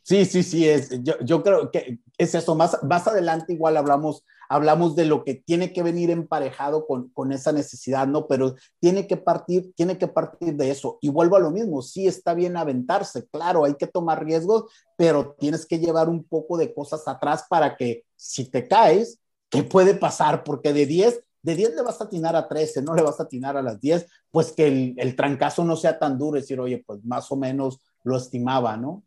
Sí, 0.03 0.25
sí, 0.25 0.43
sí, 0.43 0.67
es, 0.67 0.89
yo, 1.03 1.19
yo 1.21 1.43
creo 1.43 1.71
que 1.71 2.01
es 2.17 2.35
eso. 2.35 2.55
Más, 2.55 2.83
más 2.83 3.07
adelante 3.07 3.53
igual 3.53 3.77
hablamos, 3.77 4.25
hablamos 4.49 4.97
de 4.97 5.05
lo 5.05 5.23
que 5.23 5.35
tiene 5.35 5.71
que 5.75 5.83
venir 5.83 6.09
emparejado 6.09 6.87
con, 6.87 7.11
con, 7.11 7.31
esa 7.31 7.53
necesidad, 7.53 8.07
¿no? 8.07 8.27
Pero 8.27 8.55
tiene 8.81 9.07
que 9.07 9.19
partir, 9.19 9.75
tiene 9.75 9.99
que 9.99 10.09
partir 10.09 10.55
de 10.57 10.71
eso. 10.71 10.97
Y 11.03 11.11
vuelvo 11.11 11.37
a 11.37 11.41
lo 11.41 11.51
mismo, 11.51 11.83
sí 11.83 12.07
está 12.07 12.33
bien 12.33 12.57
aventarse, 12.57 13.27
claro, 13.29 13.67
hay 13.67 13.75
que 13.75 13.87
tomar 13.87 14.25
riesgos, 14.25 14.73
pero 14.97 15.37
tienes 15.39 15.67
que 15.67 15.79
llevar 15.79 16.09
un 16.09 16.25
poco 16.25 16.57
de 16.57 16.73
cosas 16.73 17.07
atrás 17.07 17.45
para 17.47 17.77
que 17.77 18.07
si 18.17 18.47
te 18.51 18.67
caes, 18.67 19.21
¿qué 19.51 19.63
puede 19.63 19.95
pasar? 19.95 20.43
Porque 20.43 20.73
de 20.73 20.87
10 20.87 21.23
de 21.43 21.55
10 21.55 21.75
le 21.75 21.83
vas 21.83 22.01
a 22.01 22.05
atinar 22.05 22.37
a 22.37 22.49
13, 22.49 22.83
no 22.83 22.95
le 22.95 23.03
vas 23.03 23.21
a 23.21 23.25
atinar 23.25 23.57
a 23.57 23.63
las 23.63 23.81
10, 23.81 24.07
pues 24.31 24.53
que 24.53 24.67
el, 24.67 24.95
el 24.99 25.17
trancazo 25.17 25.65
no 25.65 25.77
sea 25.77 25.99
tan 25.99 26.19
duro, 26.19 26.39
decir, 26.39 26.59
oye, 26.61 26.83
pues 26.87 27.05
más 27.05 27.31
o 27.31 27.37
menos 27.37 27.81
lo 28.05 28.17
estimaba, 28.17 28.77
¿no? 28.77 29.05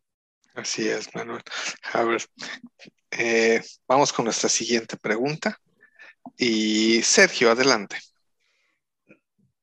Así 0.53 0.87
es, 0.87 1.13
Manuel. 1.15 1.41
A 1.93 2.03
ver, 2.03 2.21
eh, 3.11 3.61
vamos 3.87 4.11
con 4.11 4.25
nuestra 4.25 4.49
siguiente 4.49 4.97
pregunta. 4.97 5.57
Y 6.37 7.01
Sergio, 7.03 7.51
adelante. 7.51 7.97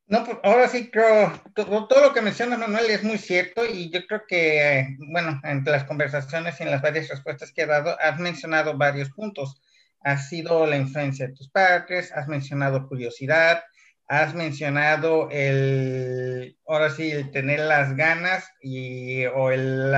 No, 0.07 0.25
pues 0.25 0.39
ahora 0.43 0.69
sí 0.69 0.91
creo, 0.91 1.43
todo, 1.55 1.87
todo, 1.87 2.01
lo 2.01 2.15
que 2.15 2.23
menciona 2.23 2.57
Manuel 2.57 2.87
es 2.87 3.03
muy 3.03 3.19
cierto 3.19 3.67
y 3.67 3.91
yo 3.91 4.07
creo 4.07 4.23
que, 4.27 4.97
bueno, 5.13 5.39
entre 5.45 5.71
las 5.71 5.85
conversaciones 5.85 6.59
y 6.59 6.63
en 6.63 6.71
las 6.71 6.81
varias 6.81 7.09
respuestas 7.09 7.53
que 7.53 7.63
he 7.63 7.67
dado, 7.67 7.95
has 8.01 8.19
mencionado 8.19 8.79
varios 8.79 9.11
puntos 9.11 9.61
ha 10.01 10.19
sido 10.19 10.67
la 10.67 10.77
influencia 10.77 11.29
de 11.29 11.35
tus 11.35 11.51
padres, 11.51 12.13
has 12.13 12.29
mencionado 12.29 12.89
curiosidad, 12.89 13.63
has 14.09 14.35
mencionado 14.35 15.29
el, 15.31 16.57
ahora 16.67 16.91
sí, 16.91 17.11
el 17.11 17.31
tener 17.31 17.61
las 17.61 17.95
ganas 17.95 18.51
y, 18.63 19.27
o 19.27 19.51
el, 19.51 19.95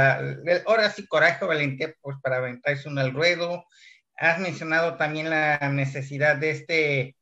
ahora 0.67 0.91
sí, 0.91 1.07
coraje 1.07 1.45
o 1.45 1.49
valentía, 1.49 1.95
pues 2.01 2.17
para 2.21 2.39
aventarse 2.39 2.89
uno 2.89 3.01
al 3.01 3.13
ruedo. 3.15 3.65
Has 4.17 4.41
mencionado 4.41 4.97
también 4.97 5.31
la 5.31 5.59
necesidad 5.71 6.37
de 6.37 6.51
este 6.51 7.17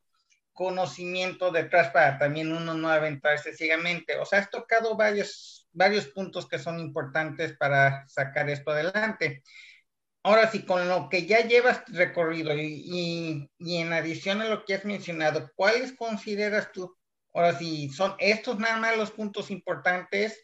conocimiento 0.55 1.53
detrás 1.53 1.91
para 1.91 2.19
también 2.19 2.53
uno 2.53 2.75
no 2.75 2.89
aventarse 2.89 3.55
ciegamente. 3.55 4.17
O 4.17 4.25
sea, 4.25 4.41
has 4.41 4.51
tocado 4.51 4.97
varios, 4.97 5.69
varios 5.73 6.07
puntos 6.09 6.49
que 6.49 6.59
son 6.59 6.81
importantes 6.81 7.53
para 7.57 8.09
sacar 8.09 8.49
esto 8.49 8.71
adelante. 8.71 9.43
Ahora 10.29 10.51
sí, 10.51 10.63
con 10.67 10.87
lo 10.91 11.09
que 11.09 11.25
ya 11.25 11.41
llevas 11.41 11.83
recorrido 11.87 12.55
y, 12.55 13.49
y, 13.59 13.77
en 13.79 13.95
adición 13.95 14.43
a 14.43 14.45
lo 14.45 14.67
que 14.67 14.75
has 14.75 14.85
mencionado, 14.85 15.51
¿cuáles 15.57 15.95
consideras 15.95 16.71
tú? 16.71 16.95
Ahora 17.33 17.59
sí, 17.59 17.89
son 17.89 18.15
estos 18.19 18.59
nada 18.59 18.77
más 18.77 18.95
los 18.99 19.11
puntos 19.11 19.51
importantes. 19.51 20.39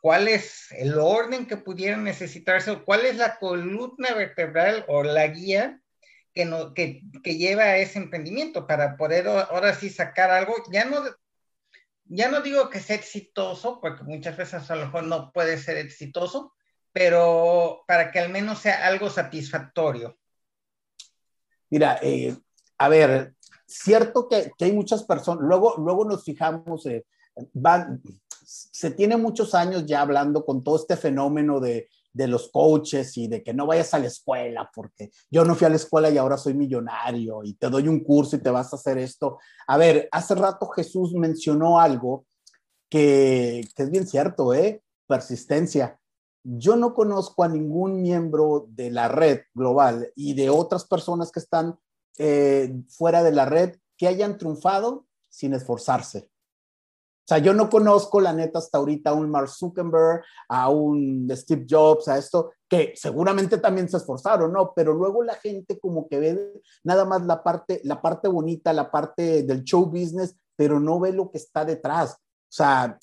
¿Cuál 0.00 0.26
es 0.26 0.72
el 0.72 0.98
orden 0.98 1.46
que 1.46 1.56
pudieran 1.56 2.02
necesitarse? 2.02 2.82
¿Cuál 2.82 3.06
es 3.06 3.14
la 3.14 3.38
columna 3.38 4.12
vertebral 4.12 4.84
o 4.88 5.04
la 5.04 5.28
guía 5.28 5.80
que, 6.34 6.44
no, 6.44 6.74
que, 6.74 7.02
que 7.22 7.36
lleva 7.36 7.62
a 7.62 7.76
ese 7.76 8.00
emprendimiento 8.00 8.66
para 8.66 8.96
poder 8.96 9.28
ahora 9.28 9.72
sí 9.72 9.88
sacar 9.88 10.32
algo? 10.32 10.52
Ya 10.72 10.84
no, 10.84 11.00
ya 12.06 12.28
no 12.28 12.40
digo 12.40 12.70
que 12.70 12.80
sea 12.80 12.96
exitoso, 12.96 13.80
porque 13.80 14.02
muchas 14.02 14.36
veces 14.36 14.68
a 14.68 14.74
lo 14.74 14.86
mejor 14.86 15.04
no 15.04 15.30
puede 15.30 15.58
ser 15.58 15.76
exitoso, 15.76 16.52
pero 16.92 17.82
para 17.86 18.10
que 18.10 18.18
al 18.18 18.30
menos 18.30 18.60
sea 18.60 18.86
algo 18.86 19.08
satisfactorio. 19.08 20.16
Mira, 21.70 21.98
eh, 22.02 22.36
a 22.78 22.88
ver, 22.88 23.34
cierto 23.66 24.28
que, 24.28 24.52
hay 24.60 24.72
muchas 24.72 25.04
personas, 25.04 25.42
luego, 25.42 25.74
luego 25.78 26.04
nos 26.04 26.22
fijamos, 26.22 26.84
eh, 26.86 27.06
van, 27.54 28.02
se 28.44 28.90
tiene 28.90 29.16
muchos 29.16 29.54
años 29.54 29.86
ya 29.86 30.02
hablando 30.02 30.44
con 30.44 30.62
todo 30.62 30.76
este 30.76 30.96
fenómeno 30.96 31.60
de, 31.60 31.88
de 32.12 32.26
los 32.26 32.50
coaches 32.50 33.16
y 33.16 33.26
de 33.26 33.42
que 33.42 33.54
no 33.54 33.66
vayas 33.66 33.94
a 33.94 33.98
la 33.98 34.08
escuela 34.08 34.70
porque 34.74 35.10
yo 35.30 35.44
no 35.44 35.54
fui 35.54 35.66
a 35.66 35.70
la 35.70 35.76
escuela 35.76 36.10
y 36.10 36.18
ahora 36.18 36.36
soy 36.36 36.52
millonario 36.52 37.42
y 37.42 37.54
te 37.54 37.70
doy 37.70 37.88
un 37.88 38.00
curso 38.00 38.36
y 38.36 38.40
te 38.40 38.50
vas 38.50 38.72
a 38.72 38.76
hacer 38.76 38.98
esto. 38.98 39.38
A 39.66 39.78
ver, 39.78 40.08
hace 40.12 40.34
rato 40.34 40.66
Jesús 40.68 41.14
mencionó 41.14 41.80
algo 41.80 42.26
que, 42.90 43.66
que 43.74 43.82
es 43.84 43.90
bien 43.90 44.06
cierto, 44.06 44.52
¿eh? 44.52 44.82
Persistencia 45.06 45.98
yo 46.44 46.76
no 46.76 46.94
conozco 46.94 47.44
a 47.44 47.48
ningún 47.48 48.02
miembro 48.02 48.66
de 48.68 48.90
la 48.90 49.08
red 49.08 49.42
global 49.54 50.12
y 50.16 50.34
de 50.34 50.50
otras 50.50 50.84
personas 50.84 51.30
que 51.30 51.40
están 51.40 51.78
eh, 52.18 52.82
fuera 52.88 53.22
de 53.22 53.32
la 53.32 53.46
red 53.46 53.76
que 53.96 54.08
hayan 54.08 54.38
triunfado 54.38 55.06
sin 55.30 55.54
esforzarse. 55.54 56.30
O 57.24 57.28
sea, 57.28 57.38
yo 57.38 57.54
no 57.54 57.70
conozco, 57.70 58.20
la 58.20 58.32
neta, 58.32 58.58
hasta 58.58 58.78
ahorita 58.78 59.10
a 59.10 59.14
un 59.14 59.30
Mark 59.30 59.48
Zuckerberg, 59.48 60.24
a 60.48 60.68
un 60.68 61.28
Steve 61.30 61.66
Jobs, 61.70 62.08
a 62.08 62.18
esto, 62.18 62.50
que 62.68 62.94
seguramente 62.96 63.58
también 63.58 63.88
se 63.88 63.98
esforzaron, 63.98 64.52
¿no? 64.52 64.72
Pero 64.74 64.92
luego 64.92 65.22
la 65.22 65.34
gente 65.36 65.78
como 65.78 66.08
que 66.08 66.18
ve 66.18 66.62
nada 66.82 67.04
más 67.04 67.24
la 67.24 67.44
parte, 67.44 67.80
la 67.84 68.02
parte 68.02 68.26
bonita, 68.26 68.72
la 68.72 68.90
parte 68.90 69.44
del 69.44 69.62
show 69.62 69.86
business, 69.86 70.34
pero 70.56 70.80
no 70.80 70.98
ve 70.98 71.12
lo 71.12 71.30
que 71.30 71.38
está 71.38 71.64
detrás. 71.64 72.14
O 72.14 72.54
sea, 72.54 72.98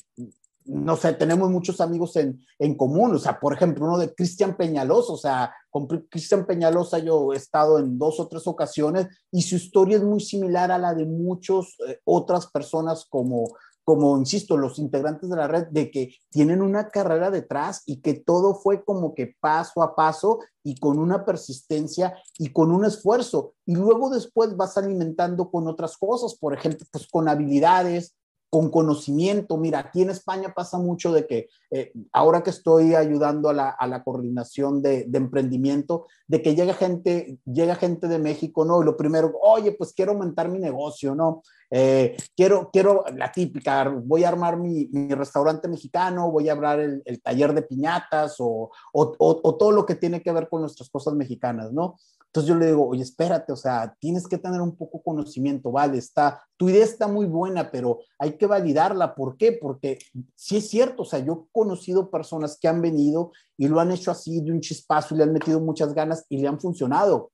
no 0.65 0.95
sé, 0.95 1.13
tenemos 1.13 1.49
muchos 1.49 1.81
amigos 1.81 2.15
en, 2.15 2.41
en, 2.59 2.75
común, 2.75 3.15
o 3.15 3.19
sea, 3.19 3.39
por 3.39 3.53
ejemplo, 3.53 3.85
uno 3.85 3.97
de 3.97 4.13
Cristian 4.13 4.55
Peñalosa, 4.55 5.13
o 5.13 5.17
sea, 5.17 5.53
con 5.69 5.87
Cristian 5.87 6.45
Peñalosa 6.45 6.99
yo 6.99 7.33
he 7.33 7.37
estado 7.37 7.79
en 7.79 7.97
dos 7.97 8.19
o 8.19 8.27
tres 8.27 8.45
ocasiones 8.45 9.07
y 9.31 9.41
su 9.41 9.55
historia 9.55 9.97
es 9.97 10.03
muy 10.03 10.19
similar 10.19 10.71
a 10.71 10.77
la 10.77 10.93
de 10.93 11.05
muchas 11.05 11.75
eh, 11.87 11.99
otras 12.05 12.47
personas 12.47 13.05
como, 13.09 13.51
como, 13.89 14.15
insisto, 14.19 14.55
los 14.55 14.77
integrantes 14.77 15.27
de 15.31 15.35
la 15.35 15.47
red, 15.47 15.65
de 15.71 15.89
que 15.89 16.13
tienen 16.29 16.61
una 16.61 16.89
carrera 16.89 17.31
detrás 17.31 17.81
y 17.87 18.01
que 18.01 18.13
todo 18.13 18.53
fue 18.53 18.83
como 18.83 19.15
que 19.15 19.35
paso 19.39 19.81
a 19.81 19.95
paso 19.95 20.37
y 20.63 20.79
con 20.79 20.99
una 20.99 21.25
persistencia 21.25 22.15
y 22.37 22.53
con 22.53 22.71
un 22.71 22.85
esfuerzo. 22.85 23.53
Y 23.65 23.73
luego 23.73 24.11
después 24.11 24.55
vas 24.55 24.77
alimentando 24.77 25.49
con 25.49 25.67
otras 25.67 25.97
cosas, 25.97 26.35
por 26.35 26.53
ejemplo, 26.53 26.85
pues 26.91 27.07
con 27.07 27.27
habilidades, 27.27 28.15
con 28.49 28.69
conocimiento. 28.69 29.57
Mira, 29.57 29.79
aquí 29.79 30.01
en 30.01 30.09
España 30.09 30.53
pasa 30.55 30.77
mucho 30.77 31.11
de 31.11 31.27
que 31.27 31.49
eh, 31.71 31.91
ahora 32.11 32.41
que 32.41 32.49
estoy 32.49 32.95
ayudando 32.95 33.49
a 33.49 33.53
la, 33.53 33.69
a 33.69 33.87
la 33.87 34.03
coordinación 34.03 34.81
de, 34.81 35.07
emprendimiento, 35.13 36.07
de 36.27 36.41
que 36.41 36.55
llega 36.55 36.73
gente, 36.73 37.37
llega 37.45 37.75
gente 37.75 38.07
de 38.07 38.17
México, 38.17 38.65
¿no? 38.65 38.81
Y 38.81 38.85
lo 38.85 38.97
primero, 38.97 39.33
oye, 39.41 39.73
pues 39.73 39.93
quiero 39.93 40.13
aumentar 40.13 40.49
mi 40.49 40.59
negocio, 40.59 41.13
¿no? 41.13 41.43
Eh, 41.69 42.17
quiero, 42.35 42.71
quiero 42.73 43.05
la 43.15 43.31
típica, 43.31 43.87
voy 43.87 44.23
a 44.23 44.29
armar 44.29 44.57
mi, 44.57 44.87
mi 44.91 45.13
restaurante 45.13 45.67
mexicano, 45.67 46.31
voy 46.31 46.49
a 46.49 46.53
el, 46.73 47.03
el 47.05 47.21
taller 47.21 47.53
de 47.53 47.61
piñatas 47.61 48.35
o, 48.39 48.71
o, 48.91 49.15
o, 49.19 49.55
todo 49.55 49.71
lo 49.71 49.85
que 49.85 49.95
tiene 49.95 50.21
que 50.21 50.31
ver 50.31 50.49
con 50.49 50.61
nuestras 50.61 50.89
cosas 50.89 51.13
mexicanas, 51.13 51.71
¿no? 51.71 51.95
Entonces 52.29 52.47
yo 52.47 52.55
le 52.55 52.67
digo, 52.67 52.87
oye, 52.87 53.01
espérate, 53.01 53.51
o 53.51 53.55
sea, 53.55 53.95
tienes 53.99 54.27
que 54.27 54.37
tener 54.37 54.61
un 54.61 54.75
poco 54.75 55.01
conocimiento, 55.01 55.71
vale, 55.71 55.97
está, 55.97 56.43
tu 56.57 56.69
idea 56.69 56.83
está 56.83 57.07
muy 57.07 57.25
buena, 57.25 57.71
pero 57.71 58.01
hay 58.19 58.33
que 58.33 58.45
validarla. 58.45 59.15
¿Por 59.15 59.35
qué? 59.35 59.57
Porque 59.59 59.97
sí 60.35 60.57
es 60.57 60.69
cierto, 60.69 61.01
o 61.01 61.05
sea, 61.05 61.19
yo 61.19 61.33
he 61.33 61.51
conocido 61.51 62.11
personas 62.11 62.59
que 62.61 62.67
han 62.67 62.83
venido 62.83 63.31
y 63.57 63.67
lo 63.67 63.79
han 63.79 63.91
hecho 63.91 64.11
así 64.11 64.41
de 64.41 64.51
un 64.51 64.61
chispazo 64.61 65.15
y 65.15 65.17
le 65.17 65.23
han 65.23 65.33
metido 65.33 65.59
muchas 65.59 65.91
ganas 65.95 66.23
y 66.29 66.37
le 66.37 66.47
han 66.47 66.59
funcionado. 66.59 67.31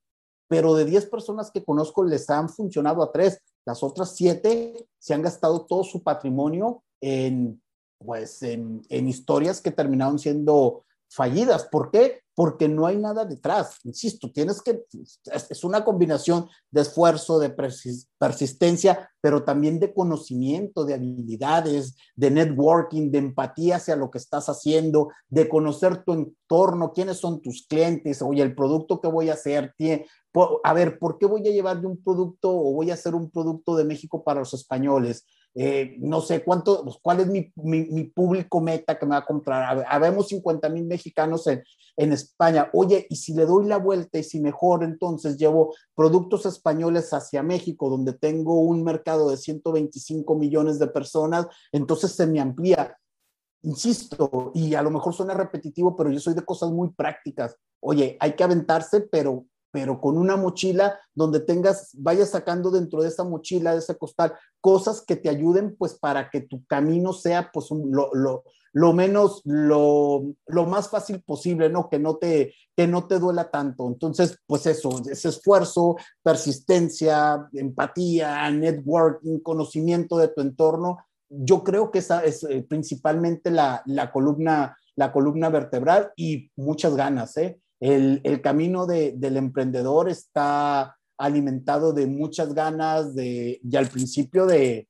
Pero 0.48 0.76
de 0.76 0.86
10 0.86 1.08
personas 1.08 1.52
que 1.52 1.66
conozco 1.66 2.04
les 2.06 2.30
han 2.30 2.48
funcionado 2.48 3.04
a 3.04 3.12
3. 3.12 3.38
Las 3.66 3.84
otras 3.84 4.16
7 4.16 4.88
se 4.98 5.14
han 5.14 5.24
gastado 5.24 5.66
todo 5.66 5.84
su 5.84 6.04
patrimonio 6.04 6.84
en, 7.02 7.62
pues, 7.98 8.42
en, 8.44 8.82
en 8.88 9.10
historias 9.10 9.60
que 9.60 9.72
terminaron 9.72 10.20
siendo 10.20 10.86
fallidas. 11.10 11.66
¿Por 11.66 11.92
qué? 11.92 12.22
Porque 12.36 12.68
no 12.68 12.86
hay 12.86 12.98
nada 12.98 13.24
detrás. 13.24 13.78
Insisto, 13.86 14.30
tienes 14.32 14.62
que, 14.62 14.84
es 15.50 15.64
una 15.64 15.86
combinación 15.86 16.48
de 16.70 16.82
esfuerzo, 16.82 17.40
de 17.40 17.56
persistencia, 18.20 19.10
pero 19.22 19.44
también 19.44 19.80
de 19.80 19.94
conocimiento, 19.94 20.84
de 20.84 20.96
habilidades, 20.96 21.96
de 22.16 22.32
networking, 22.32 23.10
de 23.10 23.20
empatía 23.20 23.78
hacia 23.78 23.96
lo 23.96 24.12
que 24.12 24.18
estás 24.18 24.50
haciendo, 24.50 25.10
de 25.30 25.48
conocer 25.48 26.04
tu 26.04 26.14
entorno, 26.14 26.92
quiénes 26.94 27.18
son 27.18 27.42
tus 27.42 27.66
clientes, 27.68 28.22
oye, 28.22 28.44
el 28.44 28.54
producto 28.54 29.00
que 29.00 29.08
voy 29.08 29.30
a 29.30 29.34
hacer, 29.34 29.74
a 30.64 30.74
ver, 30.74 31.00
¿por 31.00 31.18
qué 31.18 31.26
voy 31.26 31.48
a 31.48 31.52
llevar 31.52 31.80
de 31.80 31.88
un 31.88 32.04
producto 32.04 32.52
o 32.52 32.74
voy 32.74 32.92
a 32.92 32.96
hacer 32.96 33.16
un 33.16 33.32
producto 33.32 33.78
de 33.78 33.86
México 33.86 34.24
para 34.24 34.42
los 34.42 34.54
españoles? 34.54 35.26
Eh, 35.58 35.96
no 36.00 36.20
sé 36.20 36.44
cuánto, 36.44 36.84
pues, 36.84 36.98
cuál 37.02 37.22
es 37.22 37.28
mi, 37.28 37.50
mi, 37.56 38.04
público 38.04 38.60
meta 38.60 39.00
que 39.00 39.06
me 39.06 39.12
va 39.12 39.20
a 39.20 39.26
comprar. 39.26 39.86
Habemos 39.88 40.28
50 40.28 40.68
mil 40.68 40.84
mexicanos 40.86 41.48
en, 41.48 41.64
en, 41.96 42.12
España. 42.12 42.70
Oye, 42.74 43.08
y 43.10 43.16
si 43.16 43.34
le 43.34 43.46
doy 43.46 43.66
la 43.66 43.78
vuelta 43.78 44.20
y 44.20 44.24
si 44.24 44.42
mejor, 44.42 44.84
entonces 44.84 45.38
llevo 45.38 45.74
productos 45.96 46.46
españoles 46.46 47.14
hacia 47.14 47.42
México, 47.42 47.90
donde 47.90 48.12
tengo 48.12 48.60
un 48.60 48.84
mercado 48.84 49.30
de 49.30 49.38
125 49.38 50.36
millones 50.36 50.78
de 50.78 50.88
personas, 50.88 51.48
entonces 51.72 52.12
se 52.12 52.28
me 52.28 52.42
amplía. 52.42 52.98
Insisto, 53.62 54.52
y 54.54 54.76
a 54.76 54.82
lo 54.82 54.92
mejor 54.92 55.14
suena 55.14 55.34
repetitivo, 55.34 55.96
pero 55.96 56.12
yo 56.12 56.20
soy 56.20 56.34
de 56.34 56.44
cosas 56.44 56.70
muy 56.70 56.92
prácticas. 56.92 57.56
Oye, 57.80 58.18
hay 58.20 58.34
que 58.34 58.44
aventarse, 58.44 59.02
pero 59.02 59.46
pero 59.76 60.00
con 60.00 60.18
una 60.18 60.38
mochila 60.38 60.98
donde 61.14 61.42
tengas, 61.42 61.90
vayas 61.96 62.30
sacando 62.30 62.72
dentro 62.72 63.02
de 63.02 63.10
esa 63.10 63.26
mochila, 63.26 63.74
de 63.74 63.80
ese 63.80 63.98
costal, 63.98 64.32
cosas 64.62 65.02
que 65.02 65.18
te 65.18 65.28
ayuden 65.28 65.76
pues 65.78 65.96
para 65.96 66.30
que 66.30 66.40
tu 66.40 66.64
camino 66.66 67.12
sea 67.12 67.50
pues 67.52 67.72
un, 67.72 67.92
lo, 67.92 68.10
lo, 68.14 68.46
lo, 68.72 68.94
menos, 68.94 69.42
lo, 69.44 70.34
lo, 70.48 70.66
más 70.66 70.88
fácil 70.88 71.22
posible, 71.24 71.68
¿no? 71.70 71.90
Que 71.90 72.00
no, 72.00 72.16
te, 72.16 72.54
que 72.74 72.88
no 72.88 73.06
te 73.06 73.20
duela 73.20 73.52
tanto. 73.52 73.86
Entonces, 73.90 74.40
pues 74.48 74.66
eso, 74.66 74.92
ese 75.12 75.28
esfuerzo, 75.28 75.98
persistencia, 76.24 77.46
empatía, 77.52 78.50
networking, 78.52 79.40
conocimiento 79.40 80.18
de 80.18 80.30
tu 80.30 80.40
entorno, 80.40 81.00
yo 81.28 81.66
creo 81.66 81.92
que 81.92 82.00
esa 82.00 82.24
es 82.24 82.46
eh, 82.46 82.66
principalmente 82.66 83.52
la, 83.52 83.84
la, 83.88 84.10
columna, 84.10 84.78
la 84.96 85.12
columna 85.12 85.50
vertebral 85.50 86.14
y 86.16 86.50
muchas 86.56 86.96
ganas, 86.96 87.36
¿eh? 87.36 87.60
El, 87.80 88.22
el 88.24 88.42
camino 88.42 88.86
de, 88.86 89.14
del 89.16 89.38
emprendedor 89.38 90.10
está 90.10 90.98
alimentado 91.18 91.94
de 91.94 92.08
muchas 92.08 92.54
ganas 92.54 93.16
de, 93.16 93.60
y 93.64 93.76
al 93.76 93.88
principio 93.88 94.46
de, 94.46 94.88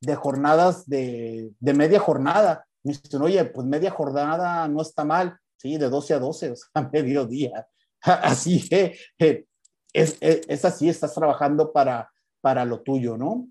de 0.00 0.14
jornadas 0.14 0.88
de, 0.88 1.50
de, 1.58 1.74
media 1.74 2.00
jornada. 2.00 2.66
Me 2.82 2.92
dicen, 2.92 3.22
oye, 3.22 3.44
pues 3.44 3.66
media 3.66 3.90
jornada 3.90 4.66
no 4.68 4.82
está 4.82 5.04
mal, 5.04 5.38
sí, 5.56 5.76
de 5.76 5.88
12 5.88 6.14
a 6.14 6.18
12, 6.18 6.50
o 6.52 6.56
sea, 6.56 6.90
mediodía. 6.92 7.66
Así 8.00 8.68
que 8.68 8.96
es, 9.18 10.16
es, 10.20 10.40
es, 10.48 10.64
así, 10.64 10.88
estás 10.88 11.14
trabajando 11.14 11.72
para, 11.72 12.10
para 12.40 12.64
lo 12.64 12.82
tuyo, 12.82 13.16
¿no? 13.16 13.48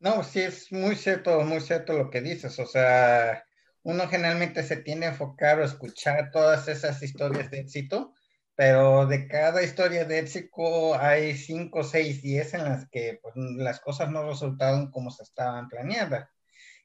No, 0.00 0.22
sí, 0.24 0.40
es 0.40 0.70
muy 0.72 0.96
cierto, 0.96 1.40
muy 1.42 1.60
cierto 1.60 1.92
lo 1.94 2.10
que 2.10 2.20
dices, 2.20 2.58
o 2.58 2.66
sea, 2.66 3.43
uno 3.84 4.08
generalmente 4.08 4.62
se 4.62 4.78
tiene 4.78 5.06
a 5.06 5.10
enfocar 5.10 5.60
o 5.60 5.64
escuchar 5.64 6.30
todas 6.30 6.68
esas 6.68 7.02
historias 7.02 7.50
de 7.50 7.60
éxito, 7.60 8.14
pero 8.56 9.06
de 9.06 9.28
cada 9.28 9.62
historia 9.62 10.06
de 10.06 10.20
éxito 10.20 10.98
hay 10.98 11.36
5, 11.36 11.84
6, 11.84 12.22
10 12.22 12.54
en 12.54 12.64
las 12.64 12.88
que 12.88 13.20
pues, 13.22 13.34
las 13.36 13.80
cosas 13.80 14.10
no 14.10 14.26
resultaron 14.26 14.90
como 14.90 15.10
se 15.10 15.22
estaban 15.22 15.68
planeadas. 15.68 16.28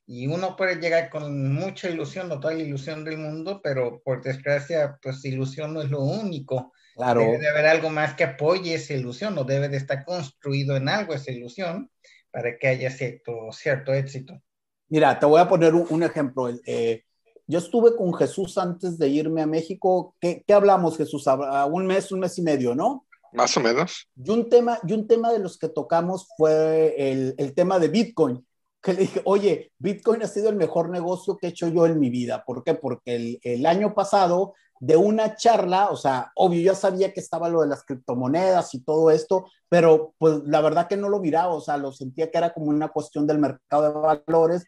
Y 0.05 0.27
uno 0.27 0.55
puede 0.55 0.81
llegar 0.81 1.09
con 1.09 1.53
mucha 1.53 1.88
ilusión 1.88 2.31
o 2.31 2.39
toda 2.39 2.55
la 2.55 2.63
ilusión 2.63 3.05
del 3.05 3.17
mundo, 3.17 3.62
pero 3.63 4.01
por 4.03 4.21
desgracia, 4.21 4.97
pues 5.01 5.23
ilusión 5.23 5.73
no 5.73 5.81
es 5.81 5.89
lo 5.89 6.01
único. 6.01 6.73
Claro. 6.95 7.21
Debe 7.21 7.38
de 7.38 7.49
haber 7.49 7.67
algo 7.67 7.89
más 7.91 8.15
que 8.15 8.25
apoye 8.25 8.73
esa 8.73 8.93
ilusión, 8.93 9.38
o 9.38 9.43
debe 9.45 9.69
de 9.69 9.77
estar 9.77 10.03
construido 10.03 10.75
en 10.75 10.89
algo 10.89 11.13
esa 11.13 11.31
ilusión 11.31 11.91
para 12.31 12.57
que 12.57 12.67
haya 12.67 12.89
cierto, 12.89 13.51
cierto 13.51 13.93
éxito. 13.93 14.41
Mira, 14.89 15.19
te 15.19 15.25
voy 15.25 15.39
a 15.39 15.47
poner 15.47 15.73
un, 15.75 16.04
ejemplo. 16.04 16.49
Eh, 16.65 17.04
yo 17.47 17.60
estuve 17.60 17.95
con 17.95 18.13
Jesús 18.13 18.58
antes 18.58 18.97
de 18.97 19.08
irme 19.08 19.41
a 19.41 19.47
México. 19.47 20.15
¿Qué, 20.19 20.43
qué 20.45 20.54
hablamos, 20.54 20.97
Jesús? 20.97 21.28
A 21.28 21.65
un 21.65 21.86
mes, 21.86 22.12
un 22.12 22.19
mes 22.19 22.38
y 22.38 22.41
medio, 22.41 22.75
¿no? 22.75 23.06
Más 23.32 23.56
o 23.58 23.60
menos. 23.60 24.08
Y 24.15 24.30
un 24.32 24.49
tema, 24.49 24.80
y 24.88 24.93
un 24.93 25.08
tema 25.08 25.32
de 25.32 25.39
los 25.39 25.58
que 25.58 25.69
tocamos 25.69 26.28
fue 26.36 26.95
el, 26.97 27.36
el 27.38 27.54
tema 27.54 27.78
de 27.78 27.88
Bitcoin 27.88 28.43
que 28.82 28.93
le 28.93 28.99
dije, 29.02 29.21
oye, 29.25 29.71
Bitcoin 29.78 30.23
ha 30.23 30.28
sido 30.28 30.49
el 30.49 30.56
mejor 30.56 30.89
negocio 30.89 31.38
que 31.38 31.47
he 31.47 31.49
hecho 31.49 31.67
yo 31.67 31.86
en 31.86 31.99
mi 31.99 32.10
vida. 32.10 32.43
¿Por 32.45 32.63
qué? 32.63 32.75
Porque 32.75 33.15
el, 33.15 33.39
el, 33.43 33.65
año 33.65 33.93
pasado, 33.93 34.54
de 34.80 34.95
una 34.95 35.36
charla, 35.36 35.89
o 35.89 35.97
sea, 35.97 36.32
obvio, 36.36 36.62
ya 36.62 36.75
sabía 36.75 37.13
que 37.13 37.19
estaba 37.19 37.49
lo 37.49 37.62
de 37.62 37.67
las 37.67 37.84
criptomonedas 37.84 38.73
y 38.73 38.80
todo 38.82 39.12
esto, 39.12 39.47
pero 39.67 40.13
pues 40.17 40.41
la 40.45 40.62
verdad 40.62 40.88
que 40.88 40.95
no 40.95 41.10
lo 41.10 41.19
miraba, 41.19 41.54
o 41.54 41.62
sea, 41.62 41.75
lo 41.75 41.91
sentía 41.91 42.32
que 42.32 42.38
era 42.38 42.54
como 42.54 42.67
una 42.67 42.88
cuestión 42.88 43.28
del 43.28 43.39
mercado 43.39 43.84
de 43.84 43.99
valores. 43.99 44.65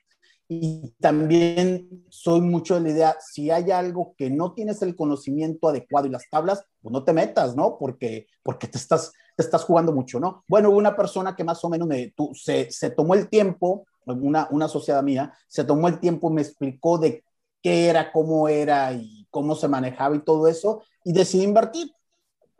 Y 0.54 0.94
también 1.00 2.04
soy 2.10 2.42
mucho 2.42 2.76
de 2.76 2.82
la 2.82 2.90
idea, 2.90 3.18
si 3.22 3.50
hay 3.50 3.72
algo 3.72 4.16
que 4.18 4.30
no 4.30 4.54
tienes 4.54 4.82
el 4.82 4.98
conocimiento 4.98 5.70
adecuado 5.70 6.08
y 6.08 6.10
las 6.10 6.30
tablas, 6.30 6.66
pues 6.82 6.92
no 6.92 7.06
te 7.06 7.14
metas, 7.14 7.56
¿no? 7.56 7.78
Porque, 7.78 8.28
porque 8.44 8.68
te, 8.68 8.78
estás, 8.78 9.14
te 9.38 9.44
estás 9.44 9.64
jugando 9.64 9.94
mucho, 9.94 10.20
¿no? 10.20 10.44
Bueno, 10.50 10.70
hubo 10.70 10.78
una 10.78 10.94
persona 10.94 11.38
que 11.38 11.46
más 11.46 11.64
o 11.64 11.70
menos 11.70 11.88
me, 11.88 12.12
tú, 12.18 12.32
se, 12.34 12.70
se 12.70 12.90
tomó 12.90 13.14
el 13.14 13.30
tiempo 13.30 13.86
una, 14.06 14.50
una 14.52 14.68
sociedad 14.68 15.02
mía, 15.02 15.34
se 15.48 15.64
tomó 15.64 15.88
el 15.88 16.02
tiempo, 16.02 16.30
me 16.30 16.42
explicó 16.42 16.98
de 16.98 17.24
qué 17.62 17.88
era, 17.88 18.12
cómo 18.12 18.50
era 18.50 18.92
y 18.92 19.26
cómo 19.30 19.56
se 19.56 19.70
manejaba 19.70 20.18
y 20.18 20.26
todo 20.26 20.50
eso, 20.50 20.84
y 21.06 21.14
decidí 21.14 21.46
invertir. 21.46 21.94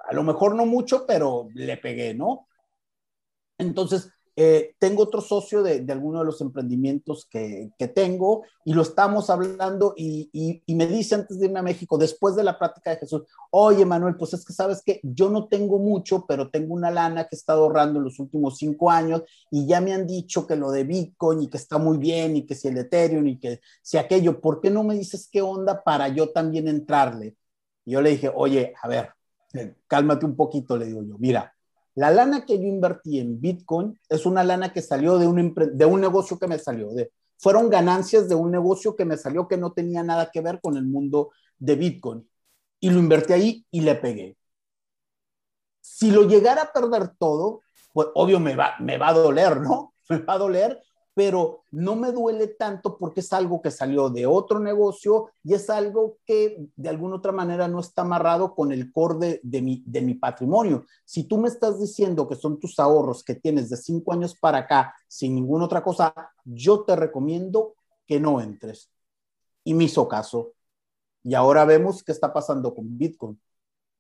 A 0.08 0.14
lo 0.14 0.24
mejor 0.24 0.56
no 0.56 0.66
mucho, 0.66 1.06
pero 1.06 1.50
le 1.54 1.76
pegué, 1.76 2.14
¿no? 2.14 2.48
Entonces, 3.58 4.14
eh, 4.38 4.76
tengo 4.80 5.04
otro 5.04 5.20
socio 5.20 5.62
de, 5.62 5.82
de, 5.82 5.92
alguno 5.92 6.20
de 6.20 6.26
los 6.26 6.40
emprendimientos 6.40 7.28
que, 7.30 7.72
tengo 7.94 8.44
y 8.64 8.74
lo 8.74 8.84
estamos 8.84 9.30
hablando 9.30 9.94
y, 9.98 10.30
y, 10.66 10.76
me 10.76 10.88
dice 10.88 11.16
antes 11.16 11.38
de 11.38 11.48
irme 11.48 11.60
a 11.60 11.64
México, 11.64 11.98
después 11.98 12.36
de 12.36 12.44
la 12.44 12.58
práctica 12.58 12.92
de 12.92 12.98
Jesús, 12.98 13.24
oye 13.50 13.86
Manuel, 13.86 14.16
pues 14.16 14.34
es 14.34 14.46
que 14.46 14.54
sabes 14.54 14.82
que 14.84 15.02
yo 15.04 15.30
no 15.30 15.48
tengo 15.48 15.80
mucho, 15.80 16.26
pero 16.28 16.50
tengo 16.50 16.74
una 16.74 16.92
lana 16.92 17.26
que 17.26 17.36
he 17.36 17.38
estado 17.38 17.64
ahorrando 17.64 18.00
en 18.00 18.06
los 18.06 18.20
últimos 18.20 18.58
cinco 18.58 18.90
años 18.90 19.24
y 19.50 19.68
ya 19.68 19.82
me 19.82 19.94
han 19.94 20.08
dicho 20.08 20.48
que 20.48 20.56
lo 20.56 20.72
de 20.72 20.86
Bitcoin 20.86 21.42
y 21.42 21.48
que 21.50 21.58
está 21.58 21.78
muy 21.78 21.98
bien 21.98 22.38
y 22.38 22.46
que 22.46 22.56
si 22.56 22.70
el 22.70 22.78
Ethereum 22.78 23.28
y 23.28 23.38
que 23.40 23.60
si 23.82 23.98
aquello, 23.98 24.40
¿por 24.40 24.62
qué 24.62 24.70
no 24.70 24.84
me 24.84 24.96
dices 24.96 25.28
qué 25.30 25.42
onda 25.42 25.84
para 25.84 26.08
yo 26.08 26.30
también 26.30 26.68
entrarle? 26.70 27.36
Y 27.84 27.92
yo 27.92 28.02
le 28.02 28.12
dije, 28.12 28.32
oye, 28.34 28.74
a 28.82 28.88
ver, 28.88 29.10
cálmate 29.88 30.26
un 30.26 30.36
poquito, 30.36 30.78
le 30.78 30.86
digo 30.86 31.04
yo, 31.04 31.18
mira 31.18 31.54
la 31.96 32.12
lana 32.12 32.46
que 32.46 32.58
yo 32.58 32.66
invertí 32.66 33.20
en 33.20 33.40
Bitcoin 33.42 34.00
es 34.10 34.26
una 34.26 34.44
lana 34.44 34.72
que 34.72 34.82
salió 34.82 35.18
de 35.18 35.28
un, 35.28 35.54
de 35.74 35.86
un 35.86 36.02
negocio 36.02 36.40
que 36.40 36.48
me 36.48 36.58
salió, 36.58 36.92
de, 36.94 37.12
fueron 37.38 37.70
ganancias 37.70 38.30
de 38.30 38.36
un 38.36 38.52
negocio 38.52 38.96
que 38.96 39.04
me 39.04 39.18
salió 39.18 39.48
que 39.48 39.58
no 39.58 39.74
tenía 39.74 40.04
nada 40.04 40.30
que 40.32 40.42
ver 40.42 40.62
con 40.62 40.78
el 40.78 40.86
mundo 40.86 41.32
de 41.58 41.76
Bitcoin. 41.76 42.30
Y 42.80 42.90
lo 42.92 43.00
invertí 43.00 43.34
ahí 43.34 43.66
y 43.72 43.82
le 43.82 43.96
pegué. 43.96 44.38
Si 45.82 46.12
lo 46.12 46.24
llegara 46.24 46.64
a 46.64 46.72
perder 46.72 47.10
todo, 47.18 47.62
pues 47.94 48.08
obvio 48.14 48.40
me 48.40 48.56
va, 48.56 48.76
me 48.80 48.98
va 48.98 49.10
a 49.10 49.14
doler, 49.14 49.60
¿no? 49.60 49.94
Me 50.10 50.18
va 50.18 50.34
a 50.34 50.38
doler, 50.38 50.84
pero 51.24 51.66
no 51.70 51.96
me 51.96 52.12
duele 52.12 52.48
tanto 52.48 52.98
porque 52.98 53.20
es 53.20 53.32
algo 53.32 53.62
que 53.62 53.70
salió 53.70 54.10
de 54.10 54.26
otro 54.26 54.60
negocio 54.60 55.30
y 55.44 55.54
es 55.54 55.70
algo 55.70 56.18
que 56.26 56.66
de 56.76 56.90
alguna 56.90 57.18
otra 57.18 57.32
manera 57.32 57.68
no 57.68 57.80
está 57.80 58.02
amarrado 58.02 58.56
con 58.56 58.72
el 58.72 58.92
core 58.92 59.20
de, 59.20 59.40
de, 59.44 59.62
mi, 59.62 59.84
de 59.86 60.02
mi 60.02 60.16
patrimonio. 60.16 60.84
Si 61.06 61.26
tú 61.26 61.38
me 61.38 61.48
estás 61.48 61.80
diciendo 61.80 62.28
que 62.28 62.34
son 62.34 62.60
tus 62.60 62.80
ahorros 62.80 63.24
que 63.24 63.36
tienes 63.36 63.70
de 63.70 63.78
cinco 63.78 64.14
años 64.14 64.36
para 64.36 64.58
acá 64.58 64.96
sin 65.08 65.36
ninguna 65.36 65.66
otra 65.66 65.84
cosa, 65.84 66.12
yo 66.44 66.86
te 66.86 66.96
recomiendo 66.96 67.76
que 68.08 68.20
no 68.20 68.42
entres. 68.42 68.90
Y 69.64 69.76
me 69.76 69.84
hizo 69.84 70.08
caso. 70.08 70.54
Y 71.22 71.36
ahora 71.36 71.66
vemos 71.66 72.02
qué 72.02 72.14
está 72.14 72.34
pasando 72.34 72.74
con 72.74 72.98
Bitcoin. 72.98 73.40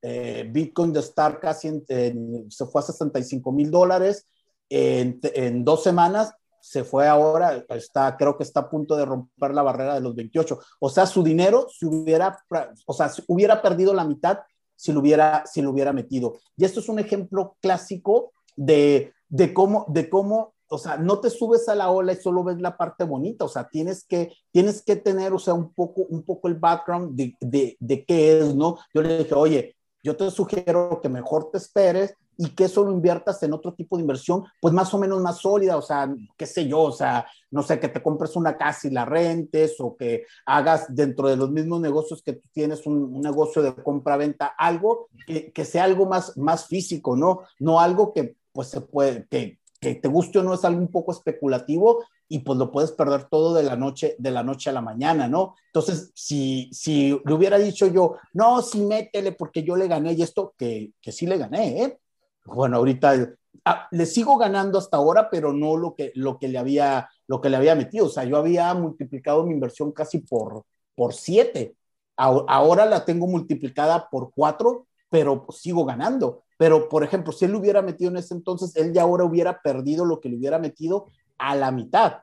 Eh, 0.02 0.50
Bitcoin 0.52 0.92
de 0.92 1.02
estar 1.02 1.40
casi 1.40 1.68
en, 1.68 1.86
en, 1.88 2.50
se 2.50 2.66
fue 2.66 2.82
a 2.82 2.86
65 2.86 3.52
mil 3.52 3.70
dólares 3.70 4.26
en, 4.70 5.20
en 5.36 5.64
dos 5.64 5.84
semanas 5.84 6.34
se 6.62 6.84
fue 6.84 7.08
ahora, 7.08 7.66
está, 7.70 8.16
creo 8.16 8.38
que 8.38 8.44
está 8.44 8.62
a 8.62 8.70
punto 8.70 8.96
de 8.96 9.06
romper 9.06 9.54
la 9.54 9.64
barrera 9.64 9.96
de 9.96 10.02
los 10.02 10.16
28. 10.16 10.60
O 10.80 10.90
sea, 10.90 11.06
su 11.06 11.24
dinero 11.24 11.68
si 11.70 11.86
hubiera, 11.86 12.38
o 12.86 12.94
sea, 12.94 13.10
si 13.10 13.24
hubiera 13.28 13.62
perdido 13.62 13.94
la 13.94 14.06
mitad 14.06 14.40
si 14.82 14.92
lo 14.92 15.00
hubiera, 15.00 15.46
si 15.46 15.62
lo 15.62 15.70
hubiera 15.70 15.94
metido. 15.94 16.40
Y 16.58 16.66
esto 16.66 16.80
es 16.80 16.90
un 16.90 16.98
ejemplo 16.98 17.56
clásico 17.62 18.34
de, 18.56 19.14
de 19.30 19.54
cómo, 19.54 19.86
de 19.90 20.10
cómo, 20.10 20.56
o 20.70 20.80
sea, 20.80 20.98
no 20.98 21.20
te 21.20 21.30
subes 21.30 21.70
a 21.70 21.76
la 21.76 21.92
ola 21.92 22.14
y 22.14 22.16
solo 22.16 22.44
ves 22.44 22.60
la 22.60 22.78
parte 22.78 23.04
bonita, 23.04 23.46
o 23.46 23.48
sea, 23.48 23.70
tienes 23.70 24.04
que, 24.04 24.34
tienes 24.50 24.82
que 24.82 24.96
tener, 24.96 25.34
o 25.34 25.40
sea, 25.40 25.54
un 25.54 25.72
poco, 25.72 26.02
un 26.10 26.24
poco 26.24 26.48
el 26.48 26.56
background 26.56 27.16
de, 27.16 27.36
de, 27.40 27.78
de 27.80 28.06
qué 28.06 28.40
es, 28.40 28.56
¿no? 28.56 28.80
Yo 28.92 29.04
le 29.04 29.20
dije, 29.20 29.36
oye, 29.36 29.76
yo 30.02 30.18
te 30.18 30.32
sugiero 30.32 31.00
que 31.00 31.10
mejor 31.10 31.52
te 31.52 31.60
esperes 31.60 32.16
y 32.44 32.50
que 32.56 32.64
eso 32.64 32.84
lo 32.84 32.92
inviertas 32.92 33.44
en 33.44 33.54
otro 33.54 33.72
tipo 33.76 33.96
de 33.96 34.02
inversión, 34.02 34.44
pues 34.60 34.74
más 34.74 34.92
o 34.96 34.98
menos 34.98 35.22
más 35.22 35.38
sólida, 35.38 35.78
o 35.78 35.82
sea, 35.84 36.12
qué 36.36 36.48
sé 36.48 36.68
yo, 36.68 36.80
o 36.80 36.92
sea, 36.92 37.28
no 37.52 37.62
sé, 37.62 37.80
que 37.80 37.88
te 37.88 38.02
compres 38.02 38.36
una 38.36 38.58
casa 38.58 38.88
y 38.88 38.92
la 38.92 39.06
rentes 39.06 39.76
o 39.78 39.96
que 39.96 40.26
hagas 40.48 40.88
dentro 40.90 41.30
de 41.30 41.36
los 41.36 41.52
mismos 41.52 41.80
negocios 41.82 42.24
que 42.24 42.34
tú 42.34 42.50
tienes 42.52 42.88
un, 42.88 43.22
negocio 43.22 43.62
de 43.62 43.76
compra-venta, 43.76 44.56
algo 44.58 45.08
que, 45.28 45.52
que, 45.52 45.66
sea 45.66 45.84
algo 45.84 46.08
más, 46.08 46.36
más 46.36 46.66
físico, 46.66 47.16
¿no? 47.16 47.42
No 47.60 47.80
algo 47.80 48.12
que 48.12 48.36
pues 48.52 48.70
se 48.70 48.82
puede, 48.82 49.28
que, 49.30 49.60
que 49.80 49.94
te 49.94 50.08
guste 50.08 50.40
o 50.40 50.44
no 50.44 50.56
es 50.56 50.66
algo 50.66 50.82
un 50.82 50.90
poco 50.90 51.12
especulativo 51.12 52.04
y 52.28 52.40
pues 52.40 52.58
lo 52.58 52.72
puedes 52.72 52.92
perder 52.92 53.26
todo 53.26 53.54
de 53.54 53.64
la 53.64 53.76
noche, 53.76 54.16
de 54.18 54.32
la 54.32 54.42
noche 54.42 54.70
a 54.70 54.74
la 54.74 54.82
mañana, 54.82 55.28
¿no? 55.28 55.56
Entonces, 55.68 56.12
si, 56.16 56.70
si 56.72 57.20
le 57.26 57.34
hubiera 57.34 57.60
dicho 57.60 57.88
yo, 57.88 58.16
no, 58.34 58.62
sí 58.62 58.80
métele 58.80 59.34
porque 59.34 59.64
yo 59.64 59.76
le 59.76 59.88
gané 59.88 60.14
y 60.14 60.22
esto, 60.22 60.56
que, 60.58 60.94
que 61.02 61.12
sí 61.12 61.28
le 61.28 61.38
gané, 61.38 61.84
¿eh? 61.84 62.00
Bueno, 62.46 62.78
ahorita 62.78 63.34
ah, 63.66 63.88
le 63.92 64.06
sigo 64.06 64.38
ganando 64.38 64.80
hasta 64.80 64.98
ahora, 64.98 65.30
pero 65.30 65.54
no 65.54 65.78
lo 65.78 65.96
que, 65.96 66.12
lo 66.16 66.38
que, 66.40 66.48
le, 66.48 66.58
había, 66.58 67.10
lo 67.28 67.42
que 67.42 67.50
le 67.50 67.58
había 67.58 67.76
metido. 67.76 68.06
O 68.06 68.10
sea, 68.10 68.24
yo 68.24 68.38
había 68.38 68.74
multiplicado 68.74 69.46
mi 69.46 69.54
inversión 69.54 69.92
casi 69.92 70.20
por, 70.20 70.64
por 70.96 71.14
siete. 71.14 71.76
Ahora 72.18 72.86
la 72.86 73.04
tengo 73.04 73.26
multiplicada 73.26 74.08
por 74.10 74.32
cuatro, 74.34 74.88
pero 75.10 75.48
sigo 75.50 75.86
ganando. 75.86 76.44
Pero, 76.58 76.88
por 76.90 77.04
ejemplo, 77.04 77.34
si 77.34 77.46
él 77.46 77.52
lo 77.52 77.60
hubiera 77.60 77.82
metido 77.82 78.12
en 78.12 78.18
ese 78.18 78.36
entonces, 78.36 78.76
él 78.76 78.94
ya 78.94 79.02
ahora 79.02 79.24
hubiera 79.24 79.62
perdido 79.62 80.06
lo 80.06 80.20
que 80.20 80.30
le 80.30 80.38
hubiera 80.38 80.60
metido 80.60 81.08
a 81.40 81.56
la 81.56 81.72
mitad. 81.72 82.20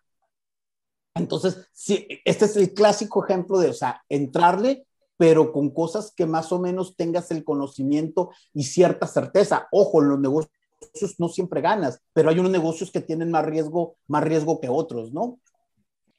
Entonces, 1.14 1.68
sí, 1.72 2.06
este 2.24 2.44
es 2.44 2.56
el 2.56 2.72
clásico 2.72 3.24
ejemplo 3.24 3.58
de, 3.58 3.70
o 3.70 3.74
sea, 3.74 4.02
entrarle 4.08 4.86
pero 5.18 5.52
con 5.52 5.70
cosas 5.70 6.12
que 6.16 6.24
más 6.24 6.50
o 6.52 6.58
menos 6.58 6.96
tengas 6.96 7.30
el 7.30 7.44
conocimiento 7.44 8.30
y 8.54 8.64
cierta 8.64 9.06
certeza. 9.06 9.68
Ojo, 9.70 10.02
en 10.02 10.08
los 10.08 10.20
negocios 10.20 10.50
no 11.18 11.28
siempre 11.28 11.60
ganas, 11.60 12.00
pero 12.14 12.30
hay 12.30 12.38
unos 12.38 12.52
negocios 12.52 12.90
que 12.90 13.00
tienen 13.00 13.30
más 13.30 13.44
riesgo, 13.44 13.96
más 14.06 14.24
riesgo 14.24 14.60
que 14.60 14.68
otros, 14.68 15.12
¿no? 15.12 15.38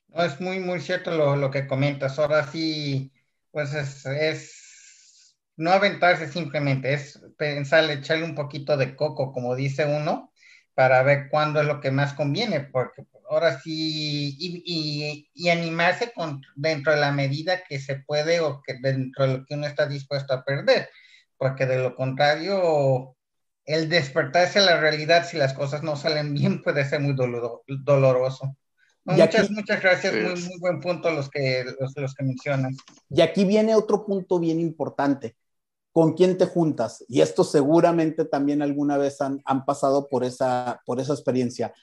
No, 0.09 0.23
es 0.23 0.39
muy, 0.41 0.59
muy 0.59 0.81
cierto 0.81 1.11
lo, 1.11 1.35
lo 1.35 1.49
que 1.49 1.65
comentas. 1.65 2.19
Ahora 2.19 2.45
sí, 2.51 3.11
pues 3.51 3.73
es, 3.73 4.05
es, 4.05 5.35
no 5.55 5.71
aventarse 5.71 6.27
simplemente, 6.27 6.93
es 6.93 7.21
pensar, 7.37 7.89
echarle 7.89 8.25
un 8.25 8.35
poquito 8.35 8.75
de 8.75 8.95
coco, 8.95 9.31
como 9.31 9.55
dice 9.55 9.85
uno, 9.85 10.31
para 10.73 11.03
ver 11.03 11.29
cuándo 11.29 11.61
es 11.61 11.67
lo 11.67 11.79
que 11.79 11.91
más 11.91 12.13
conviene, 12.13 12.61
porque 12.61 13.03
ahora 13.29 13.59
sí, 13.59 14.35
y, 14.39 14.63
y, 14.65 15.29
y, 15.33 15.49
animarse 15.49 16.11
con, 16.13 16.41
dentro 16.55 16.93
de 16.93 16.99
la 16.99 17.11
medida 17.11 17.63
que 17.63 17.79
se 17.79 17.97
puede 17.97 18.39
o 18.39 18.61
que 18.61 18.75
dentro 18.81 19.27
de 19.27 19.37
lo 19.37 19.45
que 19.45 19.53
uno 19.53 19.67
está 19.67 19.85
dispuesto 19.85 20.33
a 20.33 20.43
perder, 20.43 20.89
porque 21.37 21.67
de 21.67 21.77
lo 21.77 21.95
contrario, 21.95 23.15
el 23.65 23.87
despertarse 23.87 24.59
a 24.59 24.63
la 24.63 24.79
realidad 24.79 25.27
si 25.27 25.37
las 25.37 25.53
cosas 25.53 25.83
no 25.83 25.95
salen 25.95 26.33
bien 26.33 26.63
puede 26.63 26.83
ser 26.85 27.01
muy 27.01 27.13
doloro, 27.13 27.63
doloroso. 27.67 28.57
muchas, 29.05 29.45
aquí, 29.45 29.53
muchas 29.53 29.79
gracias, 29.79 30.13
muy, 30.13 30.41
muy, 30.41 30.59
buen 30.59 30.79
punto 30.79 31.11
los 31.11 31.29
que, 31.29 31.63
los, 31.79 31.95
los 31.95 32.15
que 32.15 32.23
mencionas. 32.23 32.75
Y 33.09 33.21
aquí 33.21 33.45
viene 33.45 33.75
otro 33.75 34.05
punto 34.05 34.39
bien 34.39 34.59
importante. 34.59 35.35
¿Con 35.91 36.13
quién 36.13 36.37
te 36.37 36.45
juntas? 36.45 37.03
Y 37.07 37.21
esto 37.21 37.43
seguramente 37.43 38.23
también 38.23 38.61
alguna 38.61 38.97
vez 38.97 39.21
han, 39.21 39.41
han 39.43 39.65
pasado 39.65 40.07
por 40.07 40.23
esa, 40.23 40.81
por 40.85 40.99
esa 40.99 41.13
experiencia 41.13 41.73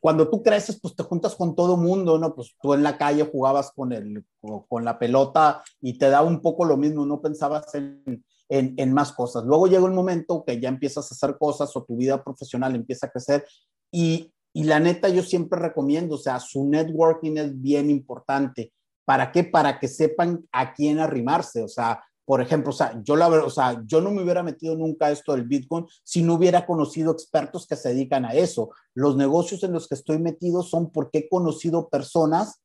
cuando 0.00 0.28
tú 0.28 0.42
creces, 0.42 0.78
pues 0.80 0.94
te 0.94 1.02
juntas 1.02 1.34
con 1.34 1.54
todo 1.54 1.76
mundo, 1.76 2.18
¿no? 2.18 2.34
Pues 2.34 2.54
tú 2.60 2.74
en 2.74 2.82
la 2.82 2.96
calle 2.96 3.28
jugabas 3.30 3.72
con, 3.72 3.92
el, 3.92 4.24
con 4.68 4.84
la 4.84 4.98
pelota 4.98 5.62
y 5.80 5.98
te 5.98 6.08
da 6.10 6.22
un 6.22 6.40
poco 6.40 6.64
lo 6.64 6.76
mismo, 6.76 7.04
no 7.04 7.20
pensabas 7.20 7.74
en, 7.74 8.24
en, 8.48 8.74
en, 8.76 8.92
más 8.92 9.12
cosas. 9.12 9.44
Luego 9.44 9.66
llega 9.66 9.84
un 9.84 9.94
momento 9.94 10.44
que 10.46 10.60
ya 10.60 10.68
empiezas 10.68 11.10
a 11.10 11.14
hacer 11.14 11.36
cosas 11.38 11.74
o 11.76 11.84
tu 11.84 11.96
vida 11.96 12.22
profesional 12.22 12.74
empieza 12.74 13.06
a 13.06 13.10
crecer 13.10 13.44
y, 13.90 14.32
y 14.52 14.64
la 14.64 14.80
neta 14.80 15.08
yo 15.08 15.22
siempre 15.22 15.58
recomiendo, 15.58 16.14
o 16.14 16.18
sea, 16.18 16.40
su 16.40 16.68
networking 16.68 17.36
es 17.36 17.60
bien 17.60 17.90
importante. 17.90 18.72
¿Para 19.04 19.30
qué? 19.30 19.44
Para 19.44 19.78
que 19.78 19.88
sepan 19.88 20.46
a 20.50 20.72
quién 20.72 20.98
arrimarse, 20.98 21.62
o 21.62 21.68
sea, 21.68 22.02
por 22.26 22.40
ejemplo, 22.40 22.70
o 22.70 22.74
sea, 22.74 23.00
yo 23.04 23.14
la 23.14 23.28
o 23.28 23.50
sea, 23.50 23.80
yo 23.86 24.00
no 24.00 24.10
me 24.10 24.22
hubiera 24.22 24.42
metido 24.42 24.74
nunca 24.74 25.06
a 25.06 25.10
esto 25.12 25.32
del 25.32 25.44
Bitcoin 25.44 25.86
si 26.02 26.22
no 26.22 26.34
hubiera 26.34 26.66
conocido 26.66 27.12
expertos 27.12 27.68
que 27.68 27.76
se 27.76 27.90
dedican 27.90 28.24
a 28.24 28.34
eso. 28.34 28.70
Los 28.94 29.16
negocios 29.16 29.62
en 29.62 29.72
los 29.72 29.86
que 29.86 29.94
estoy 29.94 30.18
metido 30.18 30.64
son 30.64 30.90
porque 30.90 31.18
he 31.18 31.28
conocido 31.28 31.88
personas 31.88 32.60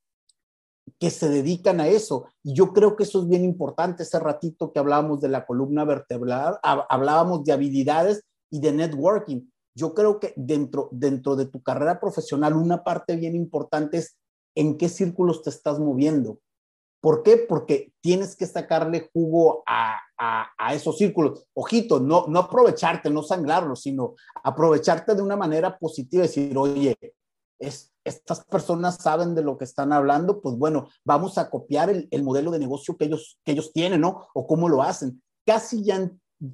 que 0.98 1.10
se 1.10 1.28
dedican 1.28 1.80
a 1.80 1.86
eso. 1.86 2.26
Y 2.42 2.54
yo 2.54 2.72
creo 2.72 2.96
que 2.96 3.04
eso 3.04 3.22
es 3.22 3.28
bien 3.28 3.44
importante. 3.44 4.02
Ese 4.02 4.18
ratito 4.18 4.72
que 4.72 4.80
hablábamos 4.80 5.20
de 5.20 5.28
la 5.28 5.46
columna 5.46 5.84
vertebral, 5.84 6.58
hablábamos 6.62 7.44
de 7.44 7.52
habilidades 7.52 8.24
y 8.50 8.60
de 8.60 8.72
networking. 8.72 9.48
Yo 9.76 9.94
creo 9.94 10.18
que 10.18 10.34
dentro, 10.36 10.88
dentro 10.90 11.36
de 11.36 11.46
tu 11.46 11.62
carrera 11.62 12.00
profesional, 12.00 12.56
una 12.56 12.82
parte 12.82 13.14
bien 13.14 13.36
importante 13.36 13.98
es 13.98 14.16
en 14.56 14.76
qué 14.76 14.88
círculos 14.88 15.42
te 15.42 15.50
estás 15.50 15.78
moviendo. 15.78 16.40
¿Por 17.02 17.24
qué? 17.24 17.36
Porque 17.36 17.92
tienes 18.00 18.36
que 18.36 18.46
sacarle 18.46 19.10
jugo 19.12 19.64
a, 19.66 19.98
esos 20.72 20.96
círculos. 20.98 21.44
Ojito, 21.52 21.98
no, 21.98 22.26
no 22.28 22.38
aprovecharte, 22.38 23.10
no 23.10 23.24
sangrarlos, 23.24 23.82
sino 23.82 24.14
aprovecharte 24.44 25.16
de 25.16 25.22
una 25.22 25.34
manera 25.34 25.76
positiva 25.76 26.22
decir, 26.22 26.56
oye, 26.56 26.96
es, 27.58 27.92
estas 28.04 28.44
personas 28.44 28.98
saben 28.98 29.34
de 29.34 29.42
lo 29.42 29.58
que 29.58 29.64
están 29.64 29.92
hablando, 29.92 30.40
pues 30.40 30.56
bueno, 30.56 30.86
vamos 31.04 31.38
a 31.38 31.50
copiar 31.50 31.90
el, 31.90 32.22
modelo 32.22 32.52
de 32.52 32.60
negocio 32.60 32.96
que 32.96 33.06
ellos, 33.06 33.40
que 33.44 33.50
ellos 33.50 33.72
tienen, 33.72 34.00
¿no? 34.00 34.28
O 34.32 34.46
cómo 34.46 34.68
lo 34.68 34.80
hacen. 34.80 35.20
Casi 35.44 35.82
ya, 35.82 36.08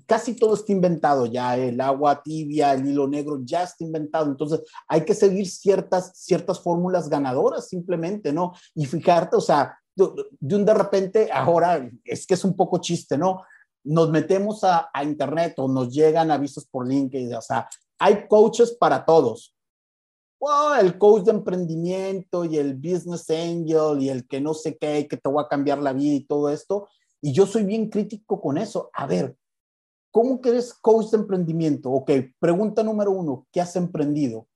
casi 0.06 0.34
todo 0.34 0.54
está 0.54 0.72
inventado 0.72 1.26
ya, 1.26 1.58
el 1.58 1.78
agua 1.82 2.22
tibia, 2.22 2.72
el 2.72 2.86
hilo 2.86 3.06
negro, 3.06 3.40
ya 3.44 3.64
está 3.64 3.84
inventado. 3.84 4.30
Entonces, 4.30 4.62
hay 4.88 5.04
que 5.04 5.14
seguir 5.14 5.46
ciertas, 5.46 6.12
ciertas 6.14 6.58
fórmulas 6.58 7.10
ganadoras 7.10 7.68
simplemente, 7.68 8.32
¿no? 8.32 8.54
Y 8.74 8.86
fijarte, 8.86 9.36
o 9.36 9.42
sea, 9.42 9.78
de 9.98 10.56
un 10.56 10.64
de 10.64 10.74
repente, 10.74 11.30
ahora 11.32 11.90
es 12.04 12.26
que 12.26 12.34
es 12.34 12.44
un 12.44 12.54
poco 12.54 12.78
chiste, 12.78 13.18
¿no? 13.18 13.42
Nos 13.84 14.10
metemos 14.10 14.62
a, 14.64 14.90
internet 15.02 15.54
o 15.58 15.68
nos 15.68 15.92
llegan 15.92 16.30
avisos 16.30 16.66
por 16.66 16.86
LinkedIn, 16.86 17.34
o 17.34 17.42
sea, 17.42 17.68
hay 17.98 18.28
coaches 18.28 18.72
para 18.72 19.04
todos. 19.04 19.54
el 20.80 20.98
coach 20.98 21.24
de 21.24 21.32
emprendimiento 21.32 22.44
y 22.44 22.58
el 22.58 22.74
business 22.76 23.28
angel 23.30 24.00
y 24.00 24.08
el 24.08 24.26
que 24.26 24.40
no 24.40 24.54
sé 24.54 24.76
qué, 24.76 25.08
que 25.08 25.16
te 25.16 25.30
va 25.30 25.42
a 25.42 25.48
cambiar 25.48 25.78
la 25.78 25.92
vida 25.92 26.14
y 26.14 26.24
todo 26.24 26.50
esto. 26.50 26.88
Y 27.20 27.32
yo 27.32 27.46
soy 27.46 27.64
bien 27.64 27.90
crítico 27.90 28.40
con 28.40 28.58
eso. 28.58 28.90
A 28.92 29.06
ver, 29.06 29.36
¿cómo 30.12 30.40
que 30.40 30.50
eres 30.50 30.72
coach 30.74 31.10
de 31.10 31.18
emprendimiento? 31.18 31.90
Ok, 31.90 32.10
pregunta 32.38 32.82
número 32.84 33.10
uno, 33.10 33.46
¿qué 33.50 33.60
has 33.60 33.74
emprendido? 33.74 34.46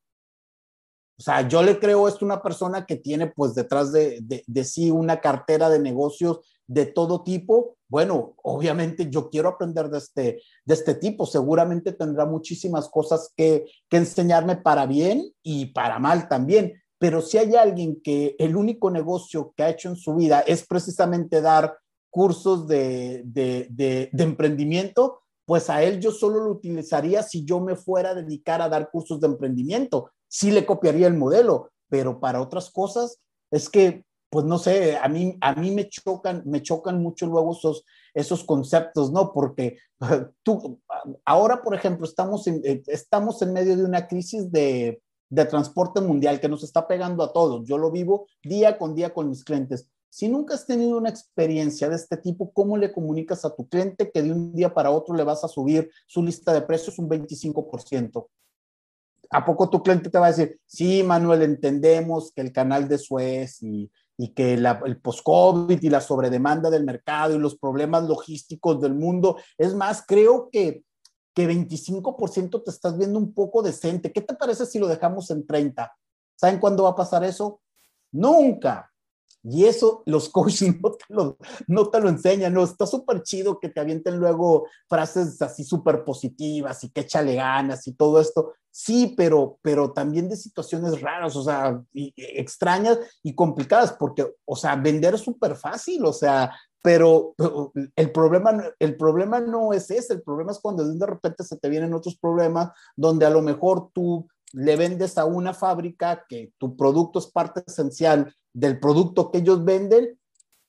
O 1.23 1.25
sea, 1.25 1.47
yo 1.47 1.63
le 1.63 1.79
creo 1.79 2.09
esto 2.09 2.25
a 2.25 2.27
una 2.27 2.43
persona 2.43 2.85
que 2.85 2.97
tiene 2.97 3.29
pues 3.29 3.55
detrás 3.55 3.93
de, 3.93 4.43
de, 4.45 4.65
sí 4.65 4.91
una 4.91 5.21
cartera 5.21 5.71
de 5.71 5.79
negocios 5.79 6.41
de 6.67 6.85
todo 6.85 7.23
tipo. 7.23 7.77
Bueno, 7.89 8.35
obviamente 8.43 9.09
yo 9.09 9.31
quiero 9.31 9.51
aprender 9.51 9.89
de 9.89 9.99
este, 9.99 10.43
de 10.65 10.75
este 10.75 10.97
tipo. 10.97 11.25
Seguramente 11.25 11.93
tendrá 11.93 12.27
muchísimas 12.27 12.89
cosas 12.89 13.33
que, 13.37 13.67
que 13.89 13.99
enseñarme 13.99 14.57
para 14.57 14.85
bien 14.87 15.33
y 15.45 15.67
para 15.67 16.01
mal 16.01 16.27
también. 16.29 16.73
Pero 16.99 17.23
si 17.23 17.39
hay 17.39 17.55
alguien 17.55 18.01
que 18.03 18.35
el 18.41 18.57
único 18.57 18.91
negocio 18.91 19.55
que 19.57 19.63
ha 19.63 19.71
hecho 19.71 19.91
en 19.91 19.97
su 19.97 20.17
vida 20.17 20.41
es 20.41 20.67
precisamente 20.67 21.41
dar 21.41 21.79
cursos 22.11 22.67
de, 22.67 23.23
de, 23.27 23.69
de, 23.71 24.11
de, 24.13 24.25
emprendimiento, 24.25 25.21
pues 25.45 25.71
a 25.71 25.85
él 25.85 26.01
yo 26.01 26.11
solo 26.11 26.41
lo 26.41 26.51
utilizaría 26.51 27.23
si 27.23 27.45
yo 27.45 27.61
me 27.61 27.77
fuera 27.77 28.11
a 28.11 28.15
dedicar 28.17 28.61
a 28.61 28.69
dar 28.69 28.91
cursos 28.91 29.21
de 29.21 29.29
emprendimiento 29.29 30.11
sí 30.33 30.51
le 30.51 30.65
copiaría 30.65 31.07
el 31.07 31.15
modelo, 31.15 31.73
pero 31.91 32.19
para 32.19 32.41
otras 32.41 32.71
cosas 32.71 33.21
es 33.51 33.69
que, 33.69 34.07
pues 34.31 34.47
no 34.47 34.59
sé, 34.59 34.97
a 34.97 35.07
mí, 35.07 35.37
a 35.43 35.55
mí 35.55 35.71
me 35.71 35.91
chocan, 35.91 36.43
me 36.47 36.63
chocan 36.63 37.03
mucho 37.03 37.27
luego 37.27 37.53
esos, 37.53 37.85
esos 38.15 38.43
conceptos, 38.43 39.13
¿no? 39.13 39.31
Porque 39.35 39.77
tú, 40.43 40.81
ahora, 41.27 41.61
por 41.61 41.75
ejemplo, 41.75 42.07
estamos 42.07 42.47
en, 42.47 42.63
eh, 42.65 42.83
estamos 42.87 43.43
en 43.43 43.53
medio 43.53 43.77
de 43.77 43.85
una 43.85 44.09
crisis 44.09 44.51
de, 44.51 45.03
de 45.29 45.45
transporte 45.45 46.01
mundial 46.01 46.41
que 46.41 46.49
nos 46.49 46.65
está 46.65 46.89
pegando 46.89 47.23
a 47.23 47.33
todos. 47.35 47.69
Yo 47.69 47.77
lo 47.77 47.91
vivo 47.91 48.27
día 48.43 48.79
con 48.79 48.95
día 48.95 49.13
con 49.13 49.29
mis 49.29 49.45
clientes. 49.45 49.87
Si 50.09 50.29
nunca 50.29 50.55
has 50.55 50.65
tenido 50.65 50.97
una 50.97 51.11
experiencia 51.11 51.91
de 51.91 51.97
este 51.97 52.17
tipo, 52.17 52.53
¿cómo 52.53 52.79
le 52.79 52.91
comunicas 52.91 53.45
a 53.45 53.55
tu 53.55 53.69
cliente 53.69 54.11
que 54.11 54.23
de 54.23 54.33
un 54.33 54.55
día 54.55 54.73
para 54.73 54.91
otro 54.91 55.15
le 55.15 55.25
vas 55.25 55.45
a 55.45 55.49
subir 55.49 55.91
su 56.07 56.23
lista 56.23 56.55
de 56.55 56.63
precios 56.63 56.99
un 56.99 57.11
25%? 57.11 58.29
¿A 59.33 59.45
poco 59.47 59.71
tu 59.71 59.83
cliente 59.83 60.11
te 60.11 60.19
va 60.19 60.27
a 60.27 60.33
decir, 60.33 60.61
sí, 60.67 61.03
Manuel, 61.03 61.43
entendemos 61.43 62.33
que 62.33 62.43
el 62.43 62.53
canal 62.53 62.87
de 62.87 62.99
Suez 62.99 63.63
y, 63.63 63.91
que 64.37 64.55
el 64.55 65.01
post-COVID 65.01 65.83
y 65.83 65.89
la 65.91 66.01
sobredemanda 66.01 66.71
del 66.71 66.85
mercado 66.85 67.35
y 67.35 67.39
los 67.41 67.59
problemas 67.59 68.05
logísticos 68.05 68.81
del 68.81 68.95
mundo, 68.95 69.39
es 69.59 69.75
más, 69.75 70.05
creo 70.07 70.49
que, 70.53 70.85
que 71.35 71.49
25% 71.49 72.63
te 72.63 72.71
estás 72.71 72.97
viendo 72.97 73.19
un 73.19 73.33
poco 73.33 73.63
decente. 73.63 74.13
¿Qué 74.13 74.21
te 74.21 74.35
parece 74.35 74.67
si 74.67 74.79
lo 74.79 74.87
dejamos 74.87 75.31
en 75.31 75.45
30? 75.47 75.93
¿Saben 76.37 76.61
cuándo 76.61 76.85
va 76.85 76.91
a 76.91 76.97
pasar 76.97 77.25
eso? 77.25 77.61
Nunca. 78.13 78.92
Y 79.43 79.65
eso 79.65 80.03
los 80.07 80.29
coaches 80.31 80.81
no 80.81 80.93
te 80.93 81.05
lo, 81.09 81.37
no 81.67 81.89
te 81.89 82.01
lo 82.01 82.09
enseñan, 82.09 82.55
no, 82.55 82.65
está 82.65 82.87
súper 82.87 83.23
chido 83.23 83.59
que 83.59 83.69
te 83.69 83.81
avienten 83.81 84.19
luego 84.19 84.67
frases 84.89 85.41
así 85.43 85.65
súper 85.65 86.05
positivas 86.05 86.83
y 86.85 86.91
que 86.91 87.03
échale 87.03 87.35
ganas 87.35 87.87
y 87.87 87.95
todo 87.95 88.21
esto. 88.21 88.53
Sí, 88.71 89.15
pero, 89.17 89.59
pero 89.63 89.93
también 89.93 90.29
de 90.29 90.37
situaciones 90.37 91.01
raras, 91.01 91.37
o 91.37 91.43
sea, 91.43 91.83
extrañas 91.93 92.99
y 93.23 93.35
complicadas, 93.35 93.93
porque, 93.93 94.27
o 94.47 94.57
sea, 94.57 94.77
vender 94.77 95.15
es 95.15 95.21
súper 95.21 95.57
fácil, 95.57 96.05
o 96.07 96.13
sea, 96.13 96.51
pero 96.83 97.35
el 97.97 98.11
problema, 98.11 98.61
el 98.79 98.97
problema 98.97 99.41
no 99.41 99.73
es 99.73 99.91
ese, 99.91 100.15
el 100.15 100.23
problema 100.23 100.53
es 100.53 100.59
cuando 100.59 100.87
de 100.87 101.07
repente 101.07 101.45
se 101.45 101.57
te 101.57 101.69
vienen 101.69 101.95
otros 101.95 102.17
problemas 102.17 102.71
donde 102.97 103.25
a 103.25 103.31
lo 103.31 103.41
mejor 103.41 103.91
tú 103.93 104.27
le 104.53 104.77
vendes 104.77 105.17
a 105.17 105.25
una 105.25 105.55
fábrica 105.55 106.25
que 106.29 106.53
tu 106.59 106.77
producto 106.77 107.19
es 107.19 107.27
parte 107.27 107.63
esencial 107.67 108.35
del 108.53 108.79
producto 108.79 109.31
que 109.31 109.39
ellos 109.39 109.65
venden 109.65 110.19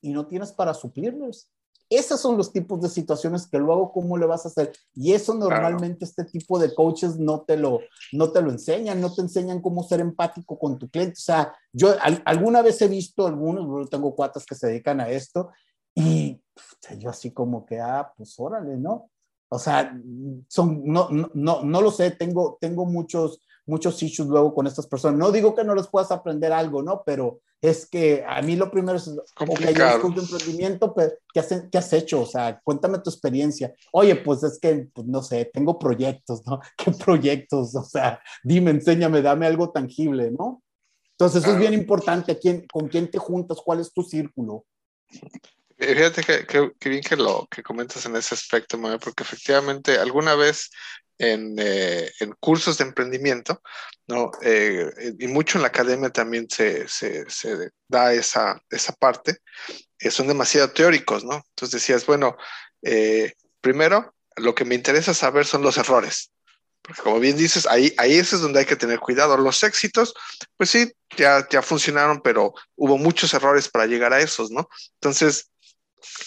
y 0.02 0.12
no 0.12 0.28
tienes 0.28 0.52
para 0.52 0.74
suplirlos. 0.74 1.50
Esos 1.89 2.19
son 2.19 2.38
los 2.38 2.52
tipos 2.52 2.82
de 2.82 2.89
situaciones 2.89 3.46
que 3.46 3.60
luego 3.60 3.91
cómo 3.91 4.17
le 4.17 4.26
vas 4.26 4.46
a 4.46 4.48
hacer. 4.48 4.74
Y 4.96 5.13
eso 5.13 5.34
normalmente 5.36 6.06
este 6.06 6.24
tipo 6.24 6.58
de 6.58 6.74
coaches 6.74 7.17
no 7.19 7.41
te, 7.41 7.56
lo, 7.56 7.82
no 8.13 8.32
te 8.32 8.41
lo 8.41 8.50
enseñan, 8.50 9.00
no 9.00 9.13
te 9.13 9.22
enseñan 9.22 9.62
cómo 9.62 9.84
ser 9.84 10.00
empático 10.00 10.58
con 10.58 10.80
tu 10.80 10.89
cliente. 10.89 11.13
O 11.13 11.22
sea, 11.22 11.54
yo 11.72 11.93
alguna 12.26 12.62
vez 12.62 12.82
he 12.82 12.88
visto 12.88 13.28
algunos, 13.28 13.89
tengo 13.89 14.15
cuatas 14.15 14.46
que 14.46 14.56
se 14.56 14.67
dedican 14.67 15.02
a 15.02 15.10
esto 15.10 15.52
y 15.93 16.41
yo 16.98 17.10
así 17.10 17.32
como 17.32 17.65
que, 17.65 17.80
ah, 17.80 18.12
pues 18.17 18.34
órale, 18.39 18.78
¿no? 18.78 19.12
O 19.50 19.60
sea, 19.60 19.96
son, 20.48 20.84
no, 20.86 21.10
no, 21.12 21.30
no, 21.36 21.63
no 21.63 21.82
lo 21.82 21.91
sé, 21.91 22.10
tengo, 22.10 22.58
tengo 22.60 22.86
muchos, 22.86 23.39
muchos 23.67 24.02
issues 24.02 24.28
luego 24.28 24.56
con 24.56 24.65
estas 24.65 24.88
personas. 24.88 25.19
No 25.19 25.32
digo 25.32 25.54
que 25.54 25.63
no 25.63 25.76
les 25.76 25.88
puedas 25.88 26.12
aprender 26.12 26.52
algo, 26.52 26.82
¿no? 26.82 27.04
Pero 27.06 27.41
es 27.63 27.86
que 27.86 28.26
a 28.28 28.41
mí 28.41 28.58
lo 28.58 28.69
primero 28.69 28.97
es, 28.97 29.10
complicado. 29.34 29.99
Okay, 29.99 30.15
de 30.15 30.21
emprendimiento, 30.21 30.93
pero 30.93 31.13
¿qué 31.34 31.39
has, 31.39 31.47
¿qué 31.71 31.78
has, 31.78 31.93
hecho? 31.93 32.21
O 32.21 32.26
sea, 32.26 32.60
cuéntame 32.62 32.99
tu 32.99 33.10
experiencia. 33.10 33.73
Oye, 33.93 34.17
pues 34.17 34.43
es 34.43 34.60
que, 34.60 34.89
pues, 34.93 35.08
no 35.08 35.23
sé, 35.23 35.49
tengo 35.54 35.80
proyectos, 35.80 36.45
¿no? 36.45 36.60
¿Qué 36.78 36.91
proyectos? 36.91 37.73
O 37.73 37.86
sea, 37.86 38.21
dime, 38.43 38.71
enséñame, 38.71 39.21
dame 39.21 39.47
algo 39.47 39.71
tangible, 39.71 40.30
¿no? 40.32 40.62
Entonces, 41.12 41.41
eso 41.41 41.54
es 41.54 41.60
bien 41.60 41.73
importante, 41.73 42.38
¿quién, 42.38 42.67
¿con 42.69 42.89
quién 42.89 43.10
te 43.10 43.17
juntas? 43.17 43.60
¿Cuál 43.63 43.80
es 43.80 43.93
tu 43.93 44.04
círculo? 44.04 44.65
Fíjate 45.78 46.21
que, 46.45 46.89
bien 46.89 47.02
que 47.02 47.15
lo 47.15 47.47
que 47.49 47.63
comentas 47.63 48.06
en 48.06 48.17
ese 48.17 48.36
aspecto, 48.36 48.78
Manuel, 48.78 48.99
porque 48.99 49.23
efectivamente 49.23 49.97
alguna 49.97 50.36
vez 50.36 50.69
eh, 51.19 52.12
en, 52.19 52.32
cursos 52.39 52.78
de 52.78 52.86
emprendimiento, 52.86 53.62
¿no? 54.08 54.32
Eh, 54.41 55.13
y 55.19 55.28
mucho 55.28 55.58
en 55.58 55.62
la 55.62 55.67
academia 55.67 56.10
también 56.10 56.49
se, 56.49 56.88
se, 56.88 57.30
se 57.30 57.69
da 57.88 58.13
esa, 58.13 58.62
esa 58.69 58.93
parte, 58.93 59.38
eh, 59.99 60.10
son 60.10 60.28
demasiado 60.28 60.71
teóricos, 60.71 61.23
¿no? 61.23 61.36
Entonces 61.36 61.82
decías, 61.82 62.06
bueno, 62.06 62.36
primero, 63.62 64.13
lo 64.36 64.56
que 64.56 64.65
me 64.65 64.76
interesa 64.76 65.13
saber 65.13 65.45
son 65.45 65.62
los 65.62 65.78
errores, 65.78 66.32
porque 66.82 67.02
como 67.02 67.19
bien 67.19 67.38
dices, 67.38 67.67
ahí, 67.67 67.93
ahí 67.97 68.17
es 68.17 68.32
donde 68.32 68.60
hay 68.60 68.65
que 68.65 68.76
tener 68.76 68.99
cuidado. 68.99 69.38
Los 69.38 69.63
éxitos, 69.63 70.13
pues 70.58 70.71
sí, 70.71 70.91
ya, 71.15 71.47
ya 71.49 71.62
funcionaron, 71.62 72.21
pero 72.21 72.54
hubo 72.76 72.97
muchos 72.97 73.34
errores 73.34 73.69
para 73.69 73.86
llegar 73.86 74.12
a 74.12 74.19
esos, 74.19 74.52
¿no? 74.52 74.67
Entonces, 74.95 75.49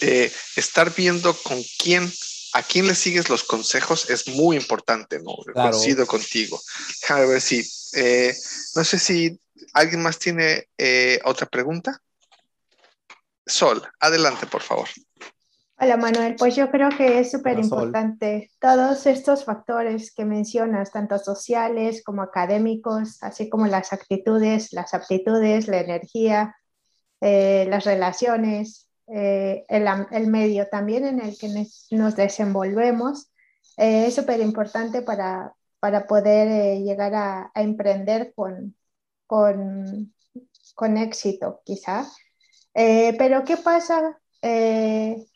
estar 0.00 0.94
viendo 0.94 1.34
con 1.34 1.60
quién 1.78 2.10
a 2.52 2.62
quién 2.62 2.86
le 2.86 2.94
sigues 2.94 3.28
los 3.28 3.44
consejos 3.44 4.10
es 4.10 4.28
muy 4.28 4.56
importante, 4.56 5.20
¿no? 5.22 5.36
Coincido 5.52 6.06
contigo. 6.06 6.60
Déjame 7.02 7.26
ver 7.26 7.40
si, 7.40 7.62
eh, 7.94 8.34
no 8.74 8.84
sé 8.84 8.98
si 8.98 9.38
alguien 9.72 10.02
más 10.02 10.18
tiene 10.18 10.68
eh, 10.78 11.20
otra 11.24 11.46
pregunta. 11.46 12.00
Sol, 13.46 13.82
adelante, 14.00 14.46
por 14.46 14.62
favor. 14.62 14.88
Hola 15.78 15.98
Manuel, 15.98 16.36
pues 16.36 16.56
yo 16.56 16.70
creo 16.70 16.88
que 16.88 17.18
es 17.18 17.30
súper 17.30 17.58
importante 17.58 18.50
todos 18.58 19.04
estos 19.04 19.44
factores 19.44 20.10
que 20.10 20.24
mencionas, 20.24 20.90
tanto 20.90 21.18
sociales 21.18 22.02
como 22.02 22.22
académicos, 22.22 23.22
así 23.22 23.50
como 23.50 23.66
las 23.66 23.92
actitudes, 23.92 24.72
las 24.72 24.94
aptitudes, 24.94 25.68
la 25.68 25.80
energía, 25.80 26.56
eh, 27.20 27.66
las 27.68 27.84
relaciones, 27.84 28.85
eh, 29.08 29.64
el, 29.68 30.26
medio 30.28 30.68
también 30.68 31.04
en 31.06 31.20
el 31.20 31.38
que 31.38 31.48
nos 31.90 32.16
desenvolvemos. 32.16 33.30
es 33.76 34.14
súper 34.14 34.40
importante 34.40 35.02
para, 35.02 35.54
para 35.80 36.06
poder 36.06 36.82
llegar 36.82 37.14
a, 37.14 37.50
emprender 37.54 38.32
con, 38.34 38.76
con, 39.26 40.14
con 40.74 40.96
éxito, 40.96 41.62
quizá. 41.64 42.06
pero 42.74 43.44
¿qué 43.44 43.56
pasa 43.56 44.18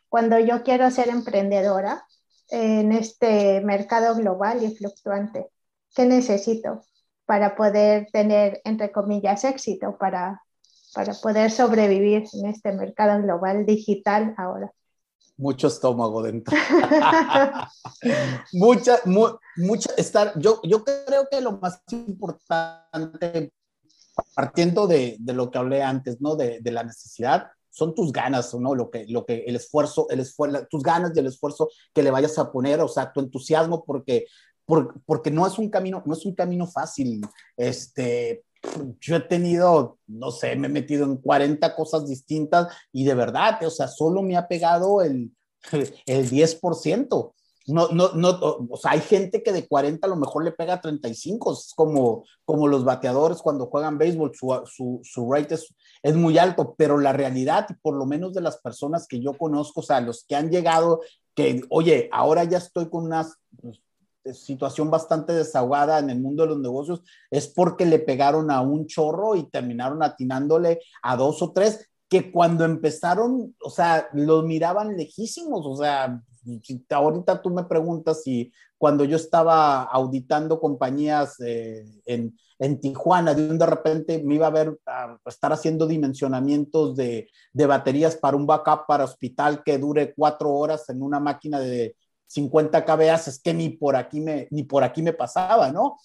cuando 0.08 0.38
yo 0.38 0.62
quiero 0.62 0.90
ser 0.90 1.08
emprendedora 1.08 2.04
en 2.48 2.92
este 2.92 3.60
mercado 3.60 4.14
global 4.16 4.62
y 4.64 4.74
fluctuante? 4.74 5.50
¿Qué 5.94 6.06
necesito 6.06 6.82
para 7.30 7.54
poder 7.54 8.08
tener, 8.12 8.60
entre 8.64 8.90
comillas, 8.90 9.44
éxito, 9.44 9.96
para, 9.98 10.42
para 10.94 11.14
poder 11.14 11.50
sobrevivir 11.50 12.24
en 12.32 12.46
este 12.46 12.72
mercado 12.72 13.22
global 13.22 13.66
digital 13.66 14.34
ahora? 14.36 14.72
Mucho 15.36 15.68
estómago 15.68 16.22
dentro. 16.22 16.54
mucha, 18.52 18.98
mucha, 19.56 19.90
estar, 19.96 20.38
yo, 20.38 20.60
yo 20.64 20.84
creo 20.84 21.28
que 21.30 21.40
lo 21.40 21.52
más 21.52 21.82
importante, 21.92 23.52
partiendo 24.34 24.86
de, 24.86 25.16
de 25.18 25.32
lo 25.32 25.50
que 25.50 25.58
hablé 25.58 25.82
antes, 25.82 26.20
¿no? 26.20 26.36
De, 26.36 26.60
de 26.60 26.70
la 26.70 26.82
necesidad, 26.82 27.50
son 27.70 27.94
tus 27.94 28.12
ganas, 28.12 28.54
¿no? 28.54 28.74
Lo 28.74 28.90
que, 28.90 29.06
lo 29.08 29.24
que, 29.24 29.44
el 29.46 29.56
esfuerzo, 29.56 30.08
el 30.10 30.20
esfuerzo, 30.20 30.66
tus 30.68 30.82
ganas 30.82 31.12
y 31.14 31.20
el 31.20 31.26
esfuerzo 31.26 31.70
que 31.94 32.02
le 32.02 32.10
vayas 32.10 32.38
a 32.38 32.52
poner, 32.52 32.80
o 32.80 32.88
sea, 32.88 33.12
tu 33.12 33.20
entusiasmo, 33.20 33.84
porque, 33.84 34.26
porque 35.06 35.30
no 35.30 35.46
es 35.46 35.58
un 35.58 35.70
camino, 35.70 36.02
no 36.04 36.12
es 36.12 36.26
un 36.26 36.34
camino 36.34 36.66
fácil. 36.66 37.22
Este, 37.56 38.44
yo 39.00 39.16
he 39.16 39.20
tenido, 39.20 39.98
no 40.06 40.30
sé, 40.30 40.56
me 40.56 40.66
he 40.66 40.70
metido 40.70 41.04
en 41.04 41.16
40 41.16 41.74
cosas 41.74 42.06
distintas 42.06 42.68
y 42.92 43.04
de 43.04 43.14
verdad, 43.14 43.58
o 43.64 43.70
sea, 43.70 43.88
solo 43.88 44.22
me 44.22 44.36
ha 44.36 44.48
pegado 44.48 45.02
el, 45.02 45.32
el 46.06 46.30
10% 46.30 47.32
no, 47.72 47.88
no, 47.88 48.12
no, 48.14 48.38
o 48.70 48.76
sea, 48.76 48.92
hay 48.92 49.00
gente 49.00 49.42
que 49.42 49.52
de 49.52 49.66
40 49.66 50.06
a 50.06 50.10
lo 50.10 50.16
mejor 50.16 50.44
le 50.44 50.52
pega 50.52 50.80
35, 50.80 51.52
es 51.52 51.72
como, 51.74 52.24
como 52.44 52.68
los 52.68 52.84
bateadores 52.84 53.42
cuando 53.42 53.66
juegan 53.66 53.98
béisbol, 53.98 54.32
su, 54.34 54.62
su, 54.66 55.00
su 55.02 55.30
rate 55.30 55.54
es, 55.54 55.74
es, 56.02 56.16
muy 56.16 56.38
alto, 56.38 56.74
pero 56.76 56.98
la 56.98 57.12
realidad, 57.12 57.66
por 57.82 57.94
lo 57.94 58.06
menos 58.06 58.34
de 58.34 58.40
las 58.40 58.58
personas 58.58 59.06
que 59.06 59.20
yo 59.20 59.36
conozco, 59.36 59.80
o 59.80 59.82
sea, 59.82 60.00
los 60.00 60.24
que 60.24 60.36
han 60.36 60.50
llegado, 60.50 61.00
que, 61.34 61.62
oye, 61.68 62.08
ahora 62.12 62.44
ya 62.44 62.58
estoy 62.58 62.88
con 62.88 63.04
una 63.04 63.28
pues, 63.60 63.80
situación 64.32 64.90
bastante 64.90 65.32
desahogada 65.32 65.98
en 65.98 66.10
el 66.10 66.20
mundo 66.20 66.42
de 66.42 66.50
los 66.50 66.58
negocios, 66.58 67.02
es 67.30 67.48
porque 67.48 67.86
le 67.86 67.98
pegaron 67.98 68.50
a 68.50 68.60
un 68.60 68.86
chorro 68.86 69.36
y 69.36 69.48
terminaron 69.50 70.02
atinándole 70.02 70.80
a 71.02 71.16
dos 71.16 71.42
o 71.42 71.52
tres 71.52 71.90
que 72.08 72.32
cuando 72.32 72.64
empezaron, 72.64 73.54
o 73.62 73.70
sea, 73.70 74.08
los 74.12 74.44
miraban 74.44 74.96
lejísimos, 74.96 75.64
o 75.64 75.76
sea, 75.76 76.20
ahorita 76.90 77.40
tú 77.40 77.50
me 77.50 77.64
preguntas 77.64 78.22
si 78.24 78.52
cuando 78.78 79.04
yo 79.04 79.16
estaba 79.16 79.82
auditando 79.82 80.58
compañías 80.58 81.38
eh, 81.40 81.84
en, 82.06 82.36
en, 82.58 82.80
Tijuana, 82.80 83.34
de, 83.34 83.56
de 83.56 83.66
repente 83.66 84.22
me 84.24 84.36
iba 84.36 84.46
a 84.46 84.50
ver 84.50 84.78
a 84.86 85.18
estar 85.26 85.52
haciendo 85.52 85.86
dimensionamientos 85.86 86.96
de, 86.96 87.28
de, 87.52 87.66
baterías 87.66 88.16
para 88.16 88.36
un 88.36 88.46
backup 88.46 88.86
para 88.88 89.04
hospital 89.04 89.62
que 89.62 89.78
dure 89.78 90.14
cuatro 90.14 90.50
horas 90.50 90.88
en 90.88 91.02
una 91.02 91.20
máquina 91.20 91.60
de 91.60 91.94
50 92.30 92.84
kVA, 92.84 93.14
es 93.14 93.40
que 93.42 93.52
ni 93.52 93.70
por 93.70 93.96
aquí 93.96 94.20
me, 94.20 94.46
ni 94.50 94.62
por 94.62 94.84
aquí 94.84 95.02
me 95.02 95.12
pasaba, 95.12 95.72
¿no? 95.72 95.98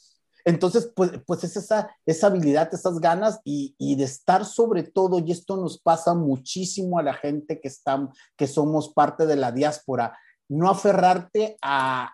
Entonces, 0.43 0.91
pues, 0.95 1.11
pues 1.25 1.43
es 1.43 1.55
esa, 1.57 1.95
esa 2.05 2.27
habilidad, 2.27 2.71
esas 2.73 2.99
ganas 2.99 3.39
y, 3.43 3.75
y, 3.77 3.95
de 3.95 4.03
estar 4.03 4.45
sobre 4.45 4.83
todo, 4.83 5.19
y 5.19 5.31
esto 5.31 5.57
nos 5.57 5.79
pasa 5.79 6.13
muchísimo 6.13 6.99
a 6.99 7.03
la 7.03 7.13
gente 7.13 7.59
que, 7.59 7.67
está, 7.67 8.09
que 8.35 8.47
somos 8.47 8.93
parte 8.93 9.25
de 9.25 9.35
la 9.35 9.51
diáspora, 9.51 10.17
no 10.49 10.69
aferrarte 10.69 11.57
a, 11.61 12.11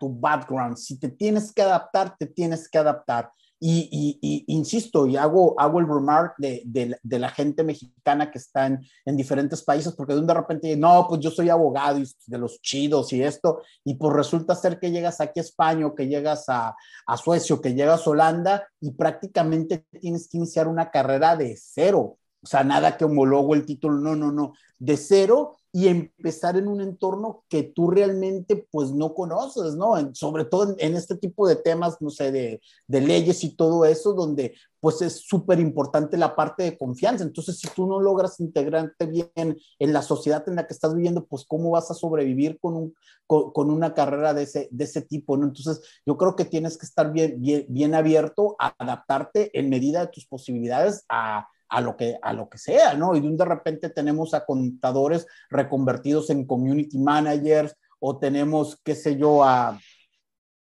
tu 0.00 0.12
background. 0.12 0.76
Si 0.76 0.98
te 0.98 1.08
tienes 1.08 1.52
que 1.52 1.62
adaptar, 1.62 2.16
te 2.18 2.26
tienes 2.26 2.68
que 2.68 2.78
adaptar. 2.78 3.30
Y, 3.60 4.44
insisto, 4.46 5.06
y 5.06 5.16
hago, 5.16 5.58
hago 5.58 5.80
el 5.80 5.88
remark 5.88 6.34
de, 6.38 6.62
de, 6.64 7.18
la 7.18 7.28
gente 7.28 7.64
mexicana 7.64 8.30
que 8.30 8.38
está 8.38 8.66
en, 8.66 8.80
en, 9.04 9.16
diferentes 9.16 9.62
países, 9.64 9.94
porque 9.94 10.14
de 10.14 10.20
un 10.20 10.28
de 10.28 10.34
repente, 10.34 10.76
no, 10.76 11.06
pues 11.08 11.20
yo 11.20 11.30
soy 11.30 11.48
abogado 11.50 11.98
y 11.98 12.08
de 12.26 12.38
los 12.38 12.60
chidos 12.60 13.12
y 13.12 13.22
esto, 13.22 13.62
y 13.82 13.94
pues 13.94 14.14
resulta 14.14 14.54
ser 14.54 14.78
que 14.78 14.92
llegas 14.92 15.20
aquí 15.20 15.40
a 15.40 15.42
España, 15.42 15.90
que 15.96 16.06
llegas 16.06 16.48
a, 16.48 16.76
a 17.06 17.16
Suecia, 17.16 17.56
que 17.60 17.74
llegas 17.74 18.06
a 18.06 18.10
Holanda, 18.10 18.68
y 18.80 18.92
prácticamente 18.92 19.86
tienes 20.00 20.28
que 20.28 20.36
iniciar 20.36 20.68
una 20.68 20.90
carrera 20.90 21.36
de 21.36 21.56
cero. 21.60 22.18
O 22.40 22.46
sea, 22.46 22.62
nada 22.62 22.96
que 22.96 23.04
homologo 23.04 23.54
el 23.54 23.66
título, 23.66 23.98
no, 23.98 24.14
no, 24.14 24.30
no, 24.30 24.52
de 24.78 24.96
cero 24.96 25.56
y 25.78 25.86
empezar 25.86 26.56
en 26.56 26.66
un 26.66 26.80
entorno 26.80 27.44
que 27.48 27.62
tú 27.62 27.88
realmente 27.88 28.66
pues 28.68 28.90
no 28.90 29.14
conoces, 29.14 29.76
¿no? 29.76 29.94
sobre 30.12 30.44
todo 30.44 30.74
en, 30.76 30.96
este 30.96 31.14
tipo 31.16 31.46
de 31.46 31.54
temas, 31.54 31.98
no 32.00 32.10
sé, 32.10 32.32
de, 32.32 32.60
de 32.88 33.00
leyes 33.00 33.44
y 33.44 33.54
todo 33.54 33.84
eso, 33.84 34.12
donde 34.12 34.56
pues 34.80 35.02
es 35.02 35.20
súper 35.20 35.60
importante 35.60 36.16
la 36.16 36.34
parte 36.34 36.64
de 36.64 36.76
confianza. 36.76 37.22
Entonces, 37.22 37.60
si 37.60 37.68
tú 37.68 37.86
no 37.86 38.00
logras 38.00 38.40
integrarte 38.40 39.06
bien 39.06 39.56
en 39.78 39.92
la 39.92 40.02
sociedad 40.02 40.42
en 40.48 40.56
la 40.56 40.66
que 40.66 40.74
estás 40.74 40.96
viviendo, 40.96 41.26
pues 41.26 41.44
cómo 41.46 41.70
vas 41.70 41.92
a 41.92 41.94
sobrevivir 41.94 42.58
con, 42.58 42.74
un, 42.74 42.94
con 43.28 43.70
una 43.70 43.94
carrera 43.94 44.34
de 44.34 44.42
ese, 44.42 44.66
de 44.72 44.82
ese 44.82 45.02
tipo, 45.02 45.36
¿no? 45.36 45.46
Entonces, 45.46 45.80
yo 46.04 46.16
creo 46.16 46.34
que 46.34 46.44
tienes 46.44 46.76
que 46.76 46.86
estar 46.86 47.12
bien, 47.12 47.40
bien, 47.40 47.66
bien 47.68 47.94
abierto 47.94 48.56
a 48.58 48.74
adaptarte 48.76 49.56
en 49.56 49.70
medida 49.70 50.00
de 50.00 50.08
tus 50.08 50.26
posibilidades 50.26 51.04
a 51.08 51.46
a 51.68 51.80
lo 51.80 51.96
que, 51.96 52.18
a 52.22 52.32
lo 52.32 52.48
que 52.48 52.58
sea, 52.58 52.94
¿no? 52.94 53.14
Y 53.14 53.20
de 53.20 53.28
un 53.28 53.36
de 53.36 53.44
repente 53.44 53.90
tenemos 53.90 54.34
a 54.34 54.44
contadores 54.44 55.26
reconvertidos 55.50 56.30
en 56.30 56.46
community 56.46 56.98
managers 56.98 57.74
o 58.00 58.18
tenemos, 58.18 58.80
qué 58.82 58.94
sé 58.94 59.16
yo, 59.16 59.44
a, 59.44 59.78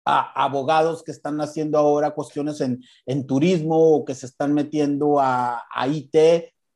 abogados 0.05 1.05
que 1.05 1.13
están 1.13 1.41
haciendo 1.41 1.79
ahora 1.79 2.11
cuestiones 2.11 2.61
en, 2.61 2.83
en 3.07 3.25
turismo 3.25 3.95
o 3.95 4.05
que 4.05 4.17
se 4.17 4.27
están 4.27 4.53
metiendo 4.53 5.21
a, 5.21 5.63
a 5.73 5.87
IT 5.87 6.17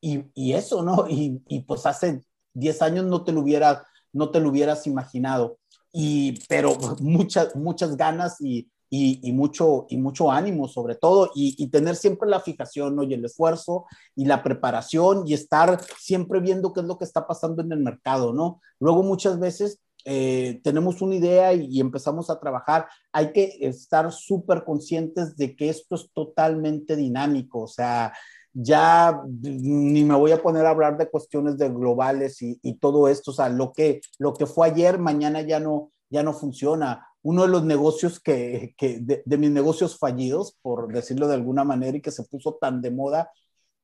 y, 0.00 0.22
y, 0.32 0.52
eso, 0.52 0.82
¿no? 0.84 1.08
Y, 1.08 1.42
y, 1.48 1.62
pues 1.62 1.86
hace 1.86 2.20
10 2.54 2.82
años 2.82 3.04
no 3.06 3.24
te 3.24 3.32
lo 3.32 3.40
hubieras, 3.40 3.82
no 4.12 4.30
te 4.30 4.38
lo 4.38 4.50
hubieras 4.50 4.86
imaginado. 4.86 5.58
Y, 5.92 6.38
pero 6.46 6.76
muchas, 7.00 7.56
muchas 7.56 7.96
ganas 7.96 8.40
y, 8.40 8.70
y, 8.88 9.32
mucho, 9.32 9.86
y 9.88 9.96
mucho 9.96 10.30
ánimo 10.30 10.68
sobre 10.68 10.94
todo 10.94 11.30
y, 11.34 11.66
tener 11.68 11.96
siempre 11.96 12.28
la 12.28 12.40
fijación 12.40 12.94
¿no? 12.94 13.02
y 13.02 13.14
el 13.14 13.24
esfuerzo 13.24 13.86
y 14.14 14.24
la 14.24 14.42
preparación 14.42 15.26
y 15.26 15.34
estar 15.34 15.80
siempre 15.98 16.40
viendo 16.40 16.72
qué 16.72 16.80
es 16.80 16.86
lo 16.86 16.96
que 16.96 17.04
está 17.04 17.26
pasando 17.26 17.62
en 17.62 17.72
el 17.72 17.80
mercado, 17.80 18.32
¿no? 18.32 18.60
Luego 18.78 19.02
muchas 19.02 19.38
veces 19.38 19.80
eh, 20.04 20.60
tenemos 20.62 21.02
una 21.02 21.16
idea 21.16 21.52
y, 21.52 21.80
empezamos 21.80 22.30
a 22.30 22.38
trabajar, 22.38 22.86
hay 23.12 23.32
que 23.32 23.58
estar 23.60 24.12
súper 24.12 24.64
conscientes 24.64 25.36
de 25.36 25.56
que 25.56 25.68
esto 25.68 25.96
es 25.96 26.10
totalmente 26.12 26.94
dinámico, 26.94 27.62
o 27.62 27.68
sea, 27.68 28.12
ya 28.52 29.20
ni 29.42 30.04
me 30.04 30.14
voy 30.14 30.30
a 30.30 30.40
poner 30.40 30.64
a 30.64 30.70
hablar 30.70 30.96
de 30.96 31.10
cuestiones 31.10 31.58
de 31.58 31.68
globales 31.68 32.40
y, 32.40 32.58
y 32.62 32.74
todo 32.74 33.08
esto, 33.08 33.32
o 33.32 33.34
sea, 33.34 33.48
lo 33.48 33.72
que, 33.72 34.00
lo 34.18 34.32
que 34.32 34.46
fue 34.46 34.68
ayer, 34.68 34.98
mañana 34.98 35.42
ya 35.42 35.58
no, 35.58 35.90
ya 36.08 36.22
no 36.22 36.32
funciona 36.32 37.06
uno 37.26 37.42
de 37.42 37.48
los 37.48 37.64
negocios 37.64 38.20
que, 38.20 38.76
de, 38.78 39.36
mis 39.36 39.50
negocios 39.50 39.98
fallidos, 39.98 40.56
por 40.62 40.92
decirlo 40.92 41.26
de 41.26 41.34
alguna 41.34 41.64
manera, 41.64 41.96
y 41.96 42.00
que 42.00 42.12
se 42.12 42.22
puso 42.22 42.54
tan 42.54 42.80
de 42.80 42.92
moda, 42.92 43.32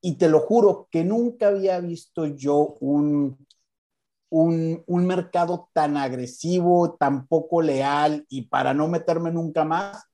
y 0.01 0.16
te 0.16 0.28
lo 0.28 0.38
juro 0.38 0.86
que 0.93 1.03
nunca 1.03 1.49
había 1.49 1.80
visto 1.80 2.24
yo 2.26 2.76
un, 2.78 3.45
un, 4.30 4.84
un, 4.86 5.07
mercado 5.09 5.68
tan 5.72 5.97
agresivo, 5.97 6.95
tan 6.95 7.26
poco 7.26 7.62
leal, 7.62 8.24
y 8.28 8.43
para 8.43 8.74
no 8.74 8.86
meterme 8.86 9.32
nunca 9.32 9.64
más, 9.64 10.05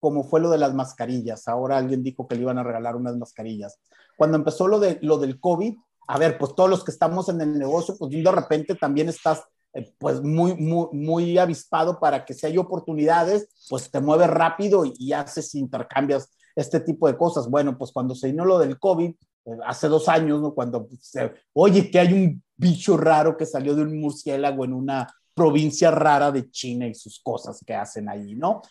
como 0.00 0.24
fue 0.24 0.40
lo 0.40 0.48
de 0.48 0.56
las 0.56 0.72
mascarillas. 0.72 1.46
Ahora 1.46 1.76
alguien 1.76 2.02
dijo 2.02 2.26
que 2.26 2.36
le 2.36 2.42
iban 2.42 2.56
a 2.56 2.62
regalar 2.62 2.96
unas 2.96 3.18
mascarillas. 3.18 3.78
Cuando 4.16 4.38
empezó 4.38 4.66
lo, 4.66 4.80
de, 4.80 4.98
lo 5.02 5.18
del 5.18 5.38
COVID, 5.38 5.74
a 6.06 6.18
ver, 6.18 6.38
pues 6.38 6.54
todos 6.54 6.70
los 6.70 6.84
que 6.84 6.90
estamos 6.90 7.28
en 7.28 7.42
el 7.42 7.58
negocio, 7.58 7.96
pues 7.98 8.10
de 8.10 8.32
repente 8.32 8.76
también 8.76 9.10
estás 9.10 9.44
eh, 9.74 9.94
pues 9.98 10.22
muy, 10.22 10.54
muy, 10.54 10.88
muy 10.92 11.38
avispado 11.38 12.00
para 12.00 12.24
que 12.24 12.34
si 12.34 12.46
hay 12.46 12.56
oportunidades, 12.58 13.48
pues 13.68 13.90
te 13.90 14.00
mueves 14.00 14.30
rápido 14.30 14.84
y, 14.84 15.12
haces 15.12 15.54
intercambias 15.54 16.30
este 16.56 16.80
tipo 16.80 17.06
de 17.06 17.16
cosas. 17.16 17.48
Bueno, 17.48 17.76
pues 17.76 17.92
cuando 17.92 18.14
se 18.14 18.28
vino 18.28 18.44
lo 18.44 18.58
del 18.58 18.78
COVID, 18.78 19.10
eh, 19.10 19.50
hace 19.66 19.88
dos 19.88 20.08
años, 20.08 20.40
¿no? 20.40 20.54
Cuando 20.54 20.88
se, 21.00 21.32
oye, 21.52 21.90
que 21.90 22.00
hay 22.00 22.12
un 22.12 22.42
bicho 22.56 22.96
raro 22.96 23.36
que 23.36 23.46
salió 23.46 23.74
de 23.74 23.82
un 23.82 24.00
murciélago 24.00 24.64
en 24.64 24.72
una 24.72 25.06
provincia 25.34 25.90
rara 25.90 26.32
de 26.32 26.50
China 26.50 26.86
y 26.86 26.94
sus 26.94 27.20
cosas 27.20 27.62
que 27.64 27.74
hacen 27.74 28.08
ahí, 28.08 28.34
¿no? 28.34 28.62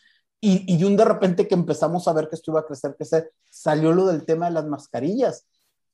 Y, 0.42 0.72
y 0.72 0.78
de 0.78 0.86
un 0.86 0.98
de 0.98 1.06
repente 1.06 1.48
que 1.48 1.56
empezamos 1.56 2.08
a 2.08 2.14
ver 2.14 2.28
que 2.28 2.36
esto 2.36 2.52
iba 2.52 2.60
a 2.60 2.66
crecer, 2.66 2.96
que 2.98 3.06
se 3.06 3.30
salió 3.50 3.94
lo 3.94 4.08
del 4.08 4.26
tema 4.26 4.48
de 4.48 4.52
las 4.52 4.66
mascarillas. 4.66 5.48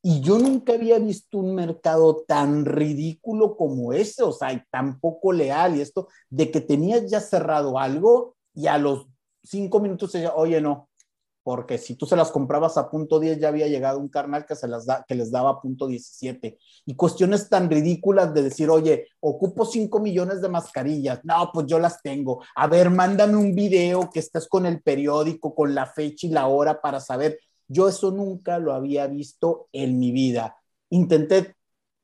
Y 0.05 0.19
yo 0.19 0.37
nunca 0.37 0.73
había 0.73 0.99
visto 0.99 1.37
un 1.37 1.55
mercado 1.55 2.25
tan 2.27 2.65
ridículo 2.65 3.55
como 3.55 3.93
ese, 3.93 4.21
o 4.21 4.33
sea, 4.33 4.51
y 4.51 4.61
tan 4.69 4.99
poco 4.99 5.31
leal 5.31 5.77
y 5.77 5.81
esto, 5.81 6.09
de 6.29 6.51
que 6.51 6.59
tenías 6.59 7.09
ya 7.09 7.21
cerrado 7.21 7.79
algo 7.79 8.35
y 8.53 8.67
a 8.67 8.77
los 8.77 9.07
cinco 9.43 9.79
minutos 9.79 10.11
se 10.11 10.27
oye, 10.27 10.59
no, 10.59 10.89
porque 11.43 11.77
si 11.77 11.95
tú 11.95 12.05
se 12.05 12.15
las 12.15 12.31
comprabas 12.31 12.77
a 12.77 12.89
punto 12.89 13.19
10 13.19 13.39
ya 13.39 13.49
había 13.49 13.67
llegado 13.67 13.99
un 13.99 14.07
carnal 14.07 14.45
que, 14.45 14.55
se 14.55 14.67
las 14.67 14.85
da, 14.85 15.05
que 15.07 15.13
les 15.15 15.29
daba 15.29 15.51
a 15.51 15.61
punto 15.61 15.87
17. 15.87 16.57
Y 16.85 16.95
cuestiones 16.95 17.49
tan 17.49 17.69
ridículas 17.69 18.33
de 18.33 18.43
decir, 18.43 18.69
oye, 18.69 19.07
ocupo 19.19 19.65
5 19.65 19.99
millones 19.99 20.41
de 20.41 20.49
mascarillas. 20.49 21.19
No, 21.23 21.51
pues 21.53 21.67
yo 21.67 21.79
las 21.79 22.01
tengo. 22.01 22.41
A 22.55 22.67
ver, 22.67 22.89
mándame 22.89 23.35
un 23.35 23.53
video 23.53 24.09
que 24.09 24.19
estés 24.19 24.47
con 24.47 24.65
el 24.65 24.81
periódico, 24.81 25.53
con 25.53 25.75
la 25.75 25.85
fecha 25.85 26.27
y 26.27 26.29
la 26.29 26.47
hora 26.47 26.79
para 26.81 27.01
saber. 27.01 27.37
Yo 27.67 27.87
eso 27.87 28.11
nunca 28.11 28.59
lo 28.59 28.73
había 28.73 29.07
visto 29.07 29.67
en 29.71 29.99
mi 29.99 30.11
vida. 30.11 30.57
Intenté 30.89 31.55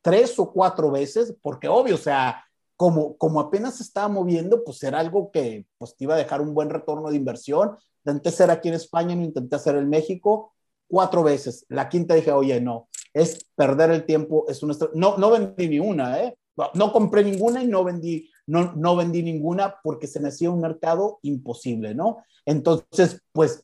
tres 0.02 0.38
o 0.40 0.52
cuatro 0.52 0.92
veces, 0.92 1.36
porque 1.42 1.68
obvio, 1.68 1.96
o 1.96 2.00
sea, 2.00 2.44
como, 2.76 3.18
como 3.18 3.40
apenas 3.40 3.82
estaba 3.82 4.08
moviendo, 4.08 4.64
pues 4.64 4.82
era 4.84 5.00
algo 5.00 5.32
que 5.32 5.66
pues, 5.78 5.96
te 5.96 6.06
iba 6.06 6.16
a 6.16 6.18
dejar 6.18 6.42
un 6.42 6.54
buen 6.54 6.70
retorno 6.70 7.10
de 7.10 7.18
inversión. 7.18 7.78
Intenté 8.06 8.30
hacer 8.30 8.50
aquí 8.52 8.70
en 8.70 8.76
España, 8.76 9.16
no 9.16 9.24
intenté 9.24 9.56
hacer 9.58 9.76
en 9.76 9.90
México 9.90 10.54
cuatro 10.88 11.24
veces. 11.24 11.66
La 11.70 11.90
quinta 11.90 12.16
dije, 12.16 12.32
oye, 12.32 12.60
no, 12.62 12.88
es 13.14 13.46
perder 13.56 13.92
el 13.92 14.06
tiempo, 14.06 14.46
es 14.48 14.64
una... 14.64 14.76
No, 14.94 15.18
no 15.18 15.30
vendí 15.30 15.68
ni 15.68 15.80
una, 15.80 16.24
¿eh? 16.24 16.38
No, 16.74 16.92
compré 16.92 17.24
ninguna 17.24 17.64
y 17.64 17.68
no 17.68 17.84
vendí, 17.84 18.30
no, 18.48 18.74
no 18.74 18.96
vendí 18.96 19.24
ninguna 19.24 19.76
porque 19.82 20.08
se 20.08 20.20
me 20.20 20.28
hacía 20.28 20.50
un 20.52 20.60
mercado 20.60 21.20
imposible, 21.22 21.96
¿no? 21.96 22.18
Entonces, 22.46 23.22
pues 23.32 23.64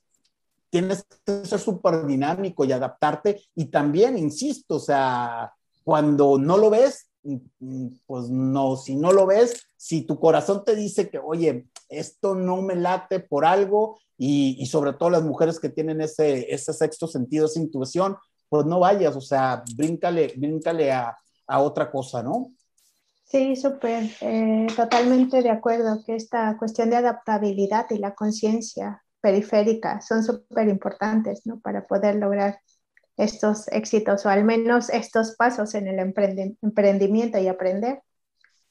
tienes 0.76 1.06
que 1.26 1.46
ser 1.46 1.58
súper 1.58 2.06
dinámico 2.06 2.66
y 2.66 2.74
adaptarte. 2.74 3.42
Y 3.56 3.68
también, 3.68 4.18
insisto, 4.18 4.76
o 4.76 4.80
sea, 4.80 5.54
cuando 5.86 6.38
no 6.38 6.58
lo 6.58 6.70
ves, 6.70 7.10
pues 8.06 8.30
no, 8.30 8.76
si 8.76 8.98
no 8.98 9.14
lo 9.14 9.26
ves, 9.26 9.70
si 9.78 10.02
tu 10.02 10.20
corazón 10.20 10.66
te 10.66 10.76
dice 10.76 11.10
que, 11.10 11.18
oye, 11.18 11.68
esto 11.88 12.36
no 12.36 12.62
me 12.62 12.76
late 12.76 13.22
por 13.22 13.46
algo, 13.46 13.98
y, 14.18 14.66
sobre 14.66 14.92
todo 14.92 15.10
las 15.10 15.24
mujeres 15.24 15.62
que 15.62 15.70
tienen 15.70 16.02
ese, 16.02 16.54
ese 16.54 16.74
sexto 16.74 17.08
sentido, 17.08 17.46
esa 17.46 17.62
intuición, 17.62 18.18
pues 18.50 18.66
no 18.66 18.82
vayas, 18.82 19.16
o 19.16 19.22
sea, 19.22 19.64
bríncale, 19.78 20.34
bríncale 20.36 20.92
a, 20.92 21.18
a 21.48 21.60
otra 21.62 21.90
cosa, 21.90 22.22
¿no? 22.22 22.52
Sí, 23.24 23.56
súper, 23.56 24.10
eh, 24.20 24.68
totalmente 24.76 25.42
de 25.42 25.52
acuerdo 25.52 26.04
que 26.06 26.16
esta 26.16 26.58
cuestión 26.58 26.90
de 26.90 26.98
adaptabilidad 26.98 27.86
y 27.92 27.98
la 27.98 28.14
conciencia 28.14 29.05
periférica 29.26 30.02
son 30.02 30.24
súper 30.24 30.68
importantes, 30.68 31.48
¿no? 31.48 31.60
Para 31.60 31.88
poder 31.88 32.14
lograr 32.14 32.60
estos 33.18 33.68
éxitos 33.70 34.24
o 34.24 34.30
al 34.30 34.44
menos 34.44 34.92
estos 34.92 35.36
pasos 35.36 35.74
en 35.74 35.88
el 35.88 35.98
emprendimiento 35.98 37.40
y 37.40 37.48
aprender. 37.48 38.04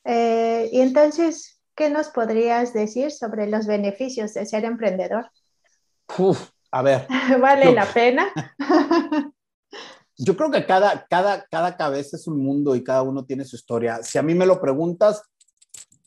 Eh, 0.05 0.69
y 0.71 0.81
entonces, 0.81 1.61
¿qué 1.75 1.91
nos 1.91 2.07
podrías 2.11 2.73
decir 2.73 3.11
sobre 3.11 3.49
los 3.49 3.67
beneficios 3.67 4.33
de 4.35 4.47
ser 4.47 4.65
emprendedor? 4.65 5.29
a 6.71 6.83
ver. 6.83 7.09
¿Vale 7.41 7.73
la 7.73 7.87
pena? 7.87 8.31
yo 10.17 10.37
creo 10.37 10.53
que 10.53 10.65
cada, 10.67 11.05
cada, 11.11 11.47
cada 11.51 11.77
cabeza 11.77 12.17
es 12.17 12.29
un 12.29 12.41
mundo 12.41 12.77
y 12.77 12.85
cada 12.85 13.03
uno 13.03 13.25
tiene 13.25 13.45
su 13.45 13.57
historia. 13.57 14.05
Si 14.05 14.19
a 14.19 14.23
mí 14.23 14.37
me 14.37 14.47
lo 14.47 14.61
preguntas, 14.61 15.21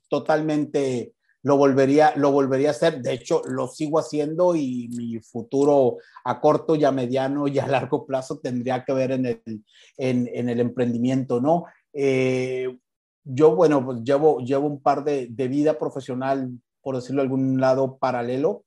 totalmente 0.07 1.16
lo 1.43 1.57
volvería, 1.57 2.13
lo 2.15 2.31
volvería 2.31 2.69
a 2.69 2.71
hacer. 2.71 3.01
De 3.01 3.13
hecho, 3.13 3.41
lo 3.45 3.67
sigo 3.67 3.99
haciendo 3.99 4.55
y 4.55 4.89
mi 4.95 5.19
futuro 5.19 5.97
a 6.23 6.39
corto 6.41 6.75
y 6.75 6.83
a 6.83 6.91
mediano 6.91 7.47
y 7.47 7.59
a 7.59 7.67
largo 7.67 8.05
plazo 8.05 8.39
tendría 8.39 8.83
que 8.83 8.93
ver 8.93 9.11
en 9.11 9.25
el, 9.25 9.63
en, 9.97 10.49
el 10.49 10.59
emprendimiento, 10.59 11.39
¿no? 11.39 11.65
Eh, 11.93 12.77
yo, 13.23 13.55
bueno, 13.55 13.83
pues 13.83 14.03
llevo, 14.03 14.39
llevo 14.39 14.67
un 14.67 14.81
par 14.81 15.03
de, 15.03 15.27
de, 15.29 15.47
vida 15.47 15.77
profesional, 15.77 16.49
por 16.81 16.95
decirlo 16.95 17.21
de 17.21 17.25
algún 17.25 17.59
lado, 17.59 17.97
paralelo. 17.97 18.63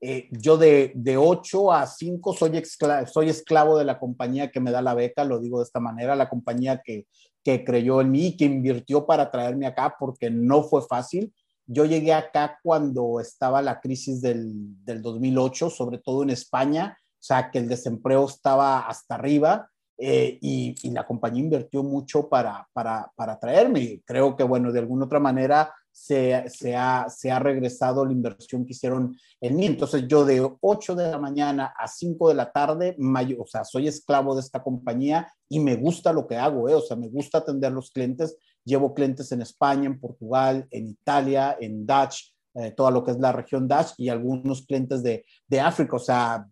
Eh, 0.00 0.28
yo 0.30 0.58
de, 0.58 0.92
de 0.94 1.16
8 1.16 1.72
a 1.72 1.86
5 1.86 2.34
soy, 2.34 2.62
soy 3.06 3.28
esclavo 3.30 3.78
de 3.78 3.86
la 3.86 3.98
compañía 3.98 4.50
que 4.50 4.60
me 4.60 4.70
da 4.70 4.82
la 4.82 4.92
beca, 4.92 5.24
lo 5.24 5.40
digo 5.40 5.60
de 5.60 5.64
esta 5.64 5.80
manera, 5.80 6.14
la 6.14 6.28
compañía 6.28 6.82
que, 6.84 7.06
que 7.42 7.64
creyó 7.64 8.02
en 8.02 8.10
mí, 8.10 8.36
que 8.36 8.44
invirtió 8.44 9.06
para 9.06 9.30
traerme 9.30 9.66
acá, 9.66 9.96
porque 9.98 10.30
no 10.30 10.62
fue 10.62 10.82
fácil 10.82 11.32
yo 11.66 11.84
llegué 11.84 12.12
acá 12.12 12.58
cuando 12.62 13.20
estaba 13.20 13.62
la 13.62 13.80
crisis 13.80 14.20
del, 14.20 14.52
del 14.84 15.02
2008, 15.02 15.70
sobre 15.70 15.98
todo 15.98 16.22
en 16.22 16.30
España, 16.30 16.96
o 17.00 17.26
sea, 17.26 17.50
que 17.50 17.58
el 17.58 17.68
desempleo 17.68 18.26
estaba 18.26 18.80
hasta 18.80 19.14
arriba 19.14 19.70
eh, 19.96 20.38
y, 20.40 20.90
la 20.90 21.06
compañía 21.06 21.44
invirtió 21.44 21.82
mucho 21.82 22.28
para, 22.28 22.68
para, 22.72 23.10
para 23.16 23.38
traerme. 23.38 24.02
Creo 24.04 24.36
que, 24.36 24.42
bueno, 24.44 24.72
de 24.72 24.80
alguna 24.80 25.06
otra 25.06 25.20
manera 25.20 25.72
se, 25.90 26.48
se, 26.48 26.74
ha, 26.74 27.06
se 27.08 27.30
ha 27.30 27.38
regresado 27.38 28.04
la 28.04 28.12
inversión 28.12 28.66
que 28.66 28.72
hicieron 28.72 29.16
en 29.40 29.56
mí. 29.56 29.66
Entonces, 29.66 30.06
yo 30.08 30.24
de 30.24 30.46
8 30.60 30.94
de 30.96 31.10
la 31.12 31.18
mañana 31.18 31.72
a 31.78 31.86
5 31.86 32.28
de 32.28 32.34
la 32.34 32.50
tarde, 32.50 32.96
mayo, 32.98 33.36
o 33.40 33.46
sea, 33.46 33.64
soy 33.64 33.86
esclavo 33.86 34.34
de 34.34 34.40
esta 34.40 34.62
compañía 34.62 35.32
y 35.48 35.60
me 35.60 35.76
gusta 35.76 36.12
lo 36.12 36.26
que 36.26 36.36
hago, 36.36 36.68
eh, 36.68 36.74
o 36.74 36.80
sea, 36.80 36.96
me 36.96 37.08
gusta 37.08 37.38
atender 37.38 37.70
a 37.70 37.74
los 37.74 37.90
clientes 37.90 38.36
Llevo 38.64 38.94
clientes 38.94 39.30
en 39.32 39.42
España, 39.42 39.86
en 39.86 40.00
Portugal, 40.00 40.66
en 40.70 40.88
Italia, 40.88 41.56
en 41.60 41.86
Dutch, 41.86 42.34
eh, 42.54 42.70
toda 42.70 42.92
lo 42.92 43.02
que 43.02 43.10
es 43.10 43.18
la 43.18 43.32
región 43.32 43.66
Dutch 43.66 43.94
y 43.98 44.08
algunos 44.08 44.64
clientes 44.64 45.02
de, 45.02 45.24
de 45.48 45.60
África. 45.60 45.96
O 45.96 46.00
sea, 46.00 46.46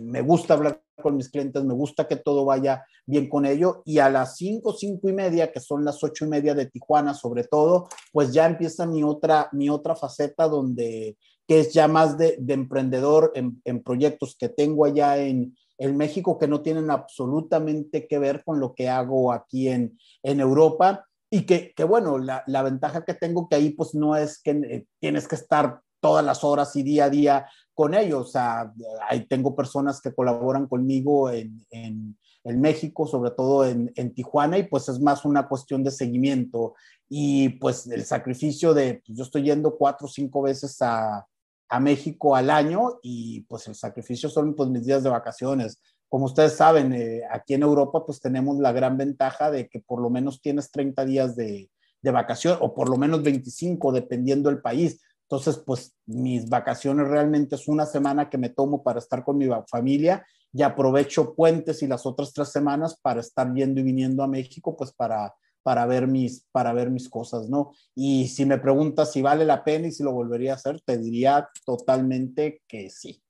me 0.00 0.22
gusta 0.22 0.54
hablar 0.54 0.82
con 1.02 1.16
mis 1.16 1.28
clientes, 1.28 1.62
me 1.64 1.74
gusta 1.74 2.08
que 2.08 2.16
todo 2.16 2.44
vaya 2.46 2.84
bien 3.04 3.28
con 3.28 3.44
ello. 3.44 3.82
Y 3.84 3.98
a 3.98 4.08
las 4.08 4.36
5, 4.36 4.72
5 4.72 5.08
y 5.08 5.12
media, 5.12 5.52
que 5.52 5.60
son 5.60 5.84
las 5.84 6.02
8 6.02 6.24
y 6.24 6.28
media 6.28 6.54
de 6.54 6.66
Tijuana, 6.66 7.12
sobre 7.12 7.44
todo, 7.44 7.88
pues 8.12 8.32
ya 8.32 8.46
empieza 8.46 8.86
mi 8.86 9.02
otra, 9.02 9.48
mi 9.52 9.68
otra 9.68 9.94
faceta 9.94 10.48
donde, 10.48 11.18
que 11.46 11.60
es 11.60 11.74
ya 11.74 11.88
más 11.88 12.16
de, 12.16 12.36
de 12.38 12.54
emprendedor 12.54 13.32
en, 13.34 13.60
en, 13.64 13.82
proyectos 13.82 14.36
que 14.38 14.48
tengo 14.48 14.86
allá 14.86 15.18
en, 15.18 15.56
en, 15.76 15.96
México 15.96 16.38
que 16.38 16.48
no 16.48 16.62
tienen 16.62 16.90
absolutamente 16.90 18.06
que 18.06 18.18
ver 18.18 18.42
con 18.44 18.60
lo 18.60 18.74
que 18.74 18.88
hago 18.88 19.32
aquí 19.32 19.68
en, 19.68 19.98
en 20.22 20.40
Europa 20.40 21.04
y 21.34 21.46
que, 21.46 21.74
bueno, 21.82 22.18
la, 22.18 22.44
la, 22.46 22.62
ventaja 22.62 23.04
que 23.04 23.14
tengo 23.14 23.48
que 23.48 23.56
ahí 23.56 23.70
pues 23.70 23.92
no 23.92 24.14
es 24.14 24.40
que 24.40 24.52
eh, 24.52 24.86
tienes 25.00 25.26
que 25.26 25.34
estar 25.34 25.80
todas 25.98 26.24
las 26.24 26.44
horas 26.44 26.76
y 26.76 26.84
día 26.84 27.06
a 27.06 27.10
día 27.10 27.46
con 27.74 27.92
ellos. 27.92 28.28
O 28.28 28.30
sea, 28.30 28.72
ahí 29.08 29.26
tengo 29.26 29.56
personas 29.56 30.00
que 30.00 30.14
colaboran 30.14 30.68
conmigo 30.68 31.30
en, 31.30 31.66
en, 31.70 32.16
en 32.44 32.60
México, 32.60 33.08
sobre 33.08 33.32
todo 33.32 33.66
en, 33.66 33.92
en, 33.96 34.14
Tijuana, 34.14 34.58
y 34.58 34.62
pues 34.62 34.88
es 34.88 35.00
más 35.00 35.24
una 35.24 35.48
cuestión 35.48 35.82
de 35.82 35.90
seguimiento. 35.90 36.74
Y 37.08 37.48
pues 37.58 37.88
el 37.88 38.04
sacrificio 38.04 38.72
de, 38.72 39.02
pues 39.04 39.18
yo 39.18 39.24
estoy 39.24 39.42
yendo 39.42 39.76
cuatro 39.76 40.06
o 40.06 40.10
cinco 40.10 40.42
veces 40.42 40.80
a, 40.82 41.26
a 41.68 41.80
México 41.80 42.36
al 42.36 42.48
año 42.48 43.00
y 43.02 43.40
pues 43.48 43.66
el 43.66 43.74
sacrificio 43.74 44.28
son 44.28 44.54
pues 44.54 44.68
mis 44.68 44.86
días 44.86 45.02
de 45.02 45.10
vacaciones 45.10 45.80
como 46.08 46.26
ustedes 46.26 46.56
saben, 46.56 46.92
eh, 46.92 47.22
aquí 47.30 47.54
en 47.54 47.62
Europa 47.62 48.04
pues 48.06 48.20
tenemos 48.20 48.58
la 48.58 48.72
gran 48.72 48.96
ventaja 48.96 49.50
de 49.50 49.68
que 49.68 49.80
por 49.80 50.00
lo 50.00 50.10
menos 50.10 50.40
tienes 50.40 50.70
30 50.70 51.04
días 51.04 51.36
de, 51.36 51.70
de 52.04 52.10
vacación 52.10 52.58
o 52.60 52.74
por 52.74 52.88
lo 52.88 52.96
menos 52.96 53.22
25 53.22 53.90
dependiendo 53.90 54.50
del 54.50 54.60
país. 54.60 55.00
Entonces, 55.22 55.56
pues 55.64 55.96
mis 56.06 56.48
vacaciones 56.48 57.08
realmente 57.08 57.56
es 57.56 57.66
una 57.66 57.86
semana 57.86 58.28
que 58.28 58.38
me 58.38 58.50
tomo 58.50 58.82
para 58.82 58.98
estar 58.98 59.24
con 59.24 59.38
mi 59.38 59.48
familia 59.68 60.24
y 60.52 60.62
aprovecho 60.62 61.34
puentes 61.34 61.82
y 61.82 61.88
las 61.88 62.04
otras 62.06 62.32
tres 62.32 62.48
semanas 62.48 62.98
para 63.00 63.20
estar 63.20 63.52
yendo 63.54 63.80
y 63.80 63.84
viniendo 63.84 64.22
a 64.22 64.28
México, 64.28 64.76
pues 64.76 64.92
para, 64.92 65.34
para, 65.62 65.86
ver 65.86 66.06
mis, 66.06 66.46
para 66.52 66.72
ver 66.74 66.90
mis 66.90 67.08
cosas, 67.08 67.48
¿no? 67.48 67.72
Y 67.94 68.28
si 68.28 68.44
me 68.44 68.58
preguntas 68.58 69.10
si 69.10 69.22
vale 69.22 69.44
la 69.44 69.64
pena 69.64 69.88
y 69.88 69.92
si 69.92 70.04
lo 70.04 70.12
volvería 70.12 70.52
a 70.52 70.56
hacer, 70.56 70.80
te 70.82 70.98
diría 70.98 71.48
totalmente 71.64 72.62
que 72.68 72.90
sí. 72.90 73.23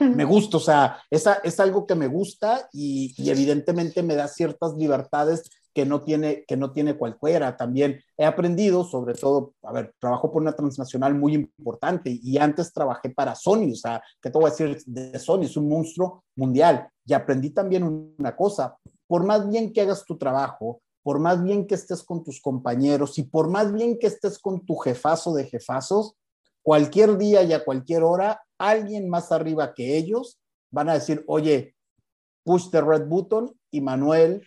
Me 0.00 0.24
gusta, 0.24 0.56
o 0.56 0.60
sea, 0.60 1.02
esa, 1.10 1.34
es 1.44 1.60
algo 1.60 1.86
que 1.86 1.94
me 1.94 2.08
gusta 2.08 2.68
y, 2.72 3.14
evidentemente 3.30 4.02
me 4.02 4.16
da 4.16 4.28
ciertas 4.28 4.74
libertades 4.74 5.44
que 5.74 5.86
no 5.86 6.02
tiene, 6.02 6.44
que 6.46 6.56
no 6.56 6.72
tiene 6.72 6.96
cualquiera. 6.96 7.56
También 7.56 8.00
he 8.16 8.24
aprendido, 8.24 8.84
sobre 8.84 9.14
todo, 9.14 9.54
a 9.62 9.72
ver, 9.72 9.94
trabajo 10.00 10.32
por 10.32 10.42
una 10.42 10.54
transnacional 10.54 11.14
muy 11.14 11.34
importante 11.34 12.18
y 12.22 12.38
antes 12.38 12.72
trabajé 12.72 13.10
para 13.10 13.34
Sony, 13.34 13.72
o 13.72 13.76
sea, 13.76 14.02
¿qué 14.20 14.30
te 14.30 14.38
voy 14.38 14.48
a 14.48 14.50
decir 14.50 14.82
de 14.86 15.18
Sony? 15.18 15.42
Es 15.42 15.56
un 15.56 15.68
monstruo 15.68 16.24
mundial. 16.36 16.88
Y 17.06 17.12
aprendí 17.12 17.50
también 17.50 18.14
una 18.18 18.34
cosa, 18.34 18.76
por 19.06 19.24
más 19.24 19.48
bien 19.48 19.72
que 19.72 19.82
hagas 19.82 20.04
tu 20.04 20.18
trabajo, 20.18 20.80
por 21.02 21.20
más 21.20 21.42
bien 21.42 21.66
que 21.66 21.74
estés 21.74 22.02
con 22.02 22.22
tus 22.22 22.40
compañeros 22.40 23.18
y 23.18 23.22
por 23.22 23.48
más 23.48 23.72
bien 23.72 23.98
que 23.98 24.08
estés 24.08 24.38
con 24.38 24.66
tu 24.66 24.76
jefazo 24.76 25.32
de 25.32 25.46
jefazos, 25.46 26.14
cualquier 26.62 27.18
día 27.18 27.42
y 27.42 27.52
a 27.52 27.64
cualquier 27.64 28.02
hora, 28.02 28.42
alguien 28.58 29.08
más 29.08 29.32
arriba 29.32 29.74
que 29.74 29.96
ellos 29.96 30.38
van 30.70 30.88
a 30.88 30.94
decir, 30.94 31.24
oye, 31.26 31.74
push 32.44 32.70
the 32.70 32.80
red 32.80 33.06
button 33.06 33.52
y 33.70 33.80
Manuel, 33.80 34.46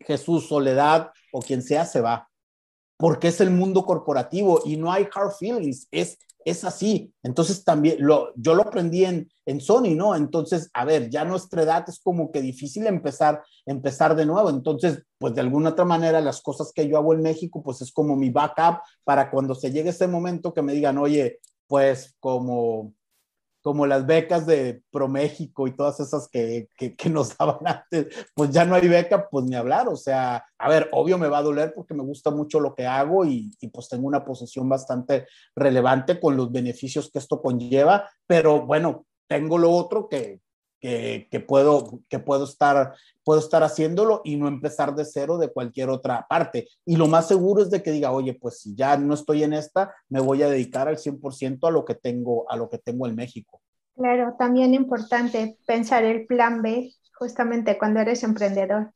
Jesús, 0.00 0.48
Soledad 0.48 1.10
o 1.32 1.40
quien 1.40 1.62
sea 1.62 1.84
se 1.84 2.00
va. 2.00 2.28
Porque 2.96 3.28
es 3.28 3.40
el 3.40 3.50
mundo 3.50 3.84
corporativo 3.84 4.62
y 4.64 4.76
no 4.76 4.92
hay 4.92 5.08
hard 5.14 5.32
feelings, 5.38 5.88
es, 5.90 6.18
es 6.50 6.64
así. 6.64 7.12
Entonces 7.22 7.64
también 7.64 7.96
lo, 8.00 8.32
yo 8.36 8.54
lo 8.54 8.62
aprendí 8.62 9.04
en, 9.04 9.28
en 9.46 9.60
Sony, 9.60 9.94
¿no? 9.94 10.14
Entonces, 10.14 10.70
a 10.72 10.84
ver, 10.84 11.10
ya 11.10 11.24
nuestra 11.24 11.62
edad 11.62 11.84
es 11.88 12.00
como 12.00 12.30
que 12.30 12.40
difícil 12.40 12.86
empezar, 12.86 13.42
empezar 13.66 14.16
de 14.16 14.26
nuevo. 14.26 14.50
Entonces, 14.50 15.02
pues 15.18 15.34
de 15.34 15.40
alguna 15.40 15.70
otra 15.70 15.84
manera, 15.84 16.20
las 16.20 16.40
cosas 16.40 16.72
que 16.74 16.88
yo 16.88 16.96
hago 16.96 17.14
en 17.14 17.22
México, 17.22 17.62
pues 17.62 17.80
es 17.82 17.92
como 17.92 18.16
mi 18.16 18.30
backup 18.30 18.80
para 19.04 19.30
cuando 19.30 19.54
se 19.54 19.70
llegue 19.70 19.90
ese 19.90 20.06
momento 20.06 20.52
que 20.54 20.62
me 20.62 20.72
digan, 20.72 20.98
oye, 20.98 21.38
pues 21.66 22.16
como 22.20 22.94
como 23.62 23.86
las 23.86 24.06
becas 24.06 24.46
de 24.46 24.82
ProMéxico 24.90 25.66
y 25.66 25.76
todas 25.76 26.00
esas 26.00 26.28
que, 26.28 26.68
que, 26.76 26.94
nos 27.10 27.36
daban 27.36 27.58
antes, 27.64 28.06
pues 28.34 28.50
ya 28.50 28.64
no 28.64 28.74
hay 28.74 28.88
beca, 28.88 29.28
pues 29.28 29.44
ni 29.44 29.54
hablar. 29.56 29.88
O 29.88 29.96
sea, 29.96 30.44
a 30.58 30.68
ver, 30.68 30.88
obvio 30.92 31.18
me 31.18 31.28
va 31.28 31.38
a 31.38 31.42
doler 31.42 31.72
porque 31.74 31.94
me 31.94 32.02
gusta 32.02 32.30
mucho 32.30 32.60
lo 32.60 32.74
que 32.74 32.86
hago 32.86 33.24
y, 33.24 33.50
y 33.60 33.68
pues 33.68 33.88
tengo 33.88 34.06
una 34.06 34.24
posición 34.24 34.68
bastante 34.68 35.26
relevante 35.54 36.20
con 36.20 36.36
los 36.36 36.50
beneficios 36.52 37.10
que 37.10 37.18
esto 37.18 37.40
conlleva, 37.42 38.08
pero 38.26 38.64
bueno, 38.64 39.06
tengo 39.28 39.58
lo 39.58 39.70
otro 39.70 40.08
que, 40.08 40.40
que, 40.80 41.28
que, 41.30 41.40
puedo, 41.40 42.00
que 42.08 42.18
puedo, 42.18 42.44
estar, 42.44 42.94
puedo 43.24 43.40
estar 43.40 43.62
haciéndolo 43.62 44.20
y 44.24 44.36
no 44.36 44.48
empezar 44.48 44.94
de 44.94 45.04
cero 45.04 45.38
de 45.38 45.52
cualquier 45.52 45.90
otra 45.90 46.26
parte. 46.28 46.68
Y 46.84 46.96
lo 46.96 47.06
más 47.06 47.28
seguro 47.28 47.62
es 47.62 47.70
de 47.70 47.82
que 47.82 47.90
diga, 47.90 48.12
oye, 48.12 48.34
pues 48.34 48.60
si 48.60 48.74
ya 48.74 48.96
no 48.96 49.14
estoy 49.14 49.42
en 49.42 49.52
esta, 49.52 49.94
me 50.08 50.20
voy 50.20 50.42
a 50.42 50.48
dedicar 50.48 50.88
al 50.88 50.98
100% 50.98 51.66
a 51.66 51.70
lo 51.70 51.84
que 51.84 51.94
tengo, 51.94 52.50
a 52.50 52.56
lo 52.56 52.70
que 52.70 52.78
tengo 52.78 53.06
en 53.06 53.14
México. 53.14 53.60
Claro, 53.96 54.36
también 54.38 54.74
importante 54.74 55.58
pensar 55.66 56.04
el 56.04 56.26
plan 56.26 56.62
B 56.62 56.92
justamente 57.18 57.76
cuando 57.76 58.00
eres 58.00 58.22
emprendedor. 58.22 58.92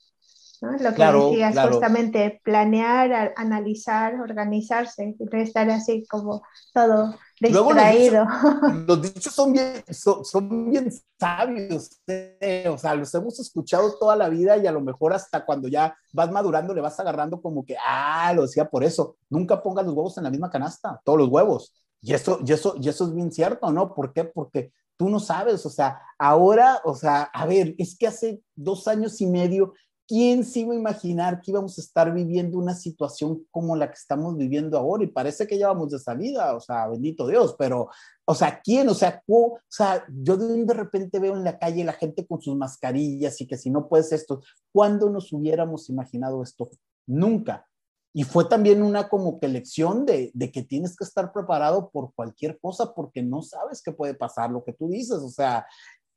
¿no? 0.60 0.72
Lo 0.72 0.90
que 0.90 0.94
claro, 0.94 1.30
decías, 1.30 1.52
claro. 1.52 1.72
justamente 1.72 2.40
planear, 2.44 3.34
analizar, 3.36 4.20
organizarse, 4.20 5.16
estar 5.32 5.68
así 5.70 6.06
como 6.08 6.42
todo 6.72 7.16
distraído. 7.48 8.24
Luego 8.24 8.82
los, 8.82 8.82
dichos, 8.82 8.86
los 8.86 9.02
dichos 9.02 9.34
son, 9.34 9.52
bien, 9.52 9.84
son, 9.90 10.24
son 10.24 10.70
bien 10.70 10.92
sabios, 11.18 12.00
¿eh? 12.06 12.68
o 12.68 12.78
sea, 12.78 12.94
los 12.94 13.14
hemos 13.14 13.38
escuchado 13.40 13.96
toda 13.98 14.16
la 14.16 14.28
vida 14.28 14.56
y 14.56 14.66
a 14.66 14.72
lo 14.72 14.80
mejor 14.80 15.12
hasta 15.12 15.44
cuando 15.44 15.68
ya 15.68 15.96
vas 16.12 16.30
madurando 16.30 16.74
le 16.74 16.80
vas 16.80 16.98
agarrando 16.98 17.40
como 17.40 17.64
que, 17.64 17.76
ah, 17.84 18.32
lo 18.34 18.42
decía 18.42 18.68
por 18.68 18.84
eso, 18.84 19.16
nunca 19.28 19.62
pongas 19.62 19.84
los 19.84 19.94
huevos 19.94 20.16
en 20.18 20.24
la 20.24 20.30
misma 20.30 20.50
canasta, 20.50 21.00
todos 21.04 21.18
los 21.18 21.28
huevos. 21.28 21.72
Y 22.00 22.14
eso, 22.14 22.40
y 22.44 22.52
eso, 22.52 22.74
y 22.80 22.88
eso 22.88 23.04
es 23.04 23.14
bien 23.14 23.30
cierto, 23.30 23.70
¿no? 23.70 23.94
¿Por 23.94 24.12
qué? 24.12 24.24
Porque 24.24 24.72
tú 24.96 25.08
no 25.08 25.20
sabes, 25.20 25.64
o 25.66 25.70
sea, 25.70 26.00
ahora, 26.18 26.80
o 26.84 26.94
sea, 26.94 27.22
a 27.22 27.46
ver, 27.46 27.74
es 27.78 27.96
que 27.96 28.08
hace 28.08 28.42
dos 28.54 28.88
años 28.88 29.20
y 29.20 29.26
medio 29.26 29.74
¿quién 30.12 30.44
se 30.44 30.60
iba 30.60 30.74
a 30.74 30.76
imaginar 30.76 31.40
que 31.40 31.52
íbamos 31.52 31.78
a 31.78 31.80
estar 31.80 32.12
viviendo 32.12 32.58
una 32.58 32.74
situación 32.74 33.46
como 33.50 33.76
la 33.76 33.88
que 33.88 33.94
estamos 33.94 34.36
viviendo 34.36 34.76
ahora? 34.76 35.04
Y 35.04 35.06
parece 35.06 35.46
que 35.46 35.56
ya 35.56 35.68
vamos 35.68 35.90
de 35.90 35.98
salida, 35.98 36.54
o 36.54 36.60
sea, 36.60 36.86
bendito 36.86 37.26
Dios, 37.26 37.56
pero, 37.58 37.88
o 38.26 38.34
sea, 38.34 38.60
¿quién? 38.62 38.90
O 38.90 38.94
sea, 38.94 39.22
o 39.26 39.58
sea, 39.70 40.04
yo 40.10 40.36
de 40.36 40.74
repente 40.74 41.18
veo 41.18 41.34
en 41.34 41.44
la 41.44 41.58
calle 41.58 41.82
la 41.82 41.94
gente 41.94 42.26
con 42.26 42.42
sus 42.42 42.54
mascarillas 42.54 43.40
y 43.40 43.46
que 43.46 43.56
si 43.56 43.70
no 43.70 43.88
puedes 43.88 44.12
esto, 44.12 44.42
¿cuándo 44.70 45.08
nos 45.08 45.32
hubiéramos 45.32 45.88
imaginado 45.88 46.42
esto? 46.42 46.68
Nunca. 47.06 47.66
Y 48.12 48.24
fue 48.24 48.44
también 48.44 48.82
una 48.82 49.08
como 49.08 49.40
que 49.40 49.48
lección 49.48 50.04
de, 50.04 50.30
de, 50.34 50.52
que 50.52 50.62
tienes 50.62 50.94
que 50.94 51.04
estar 51.04 51.32
preparado 51.32 51.88
por 51.88 52.12
cualquier 52.12 52.60
cosa 52.60 52.92
porque 52.94 53.22
no 53.22 53.40
sabes 53.40 53.80
qué 53.80 53.92
puede 53.92 54.12
pasar, 54.12 54.50
lo 54.50 54.62
que 54.62 54.74
tú 54.74 54.90
dices, 54.90 55.22
o 55.22 55.30
sea, 55.30 55.66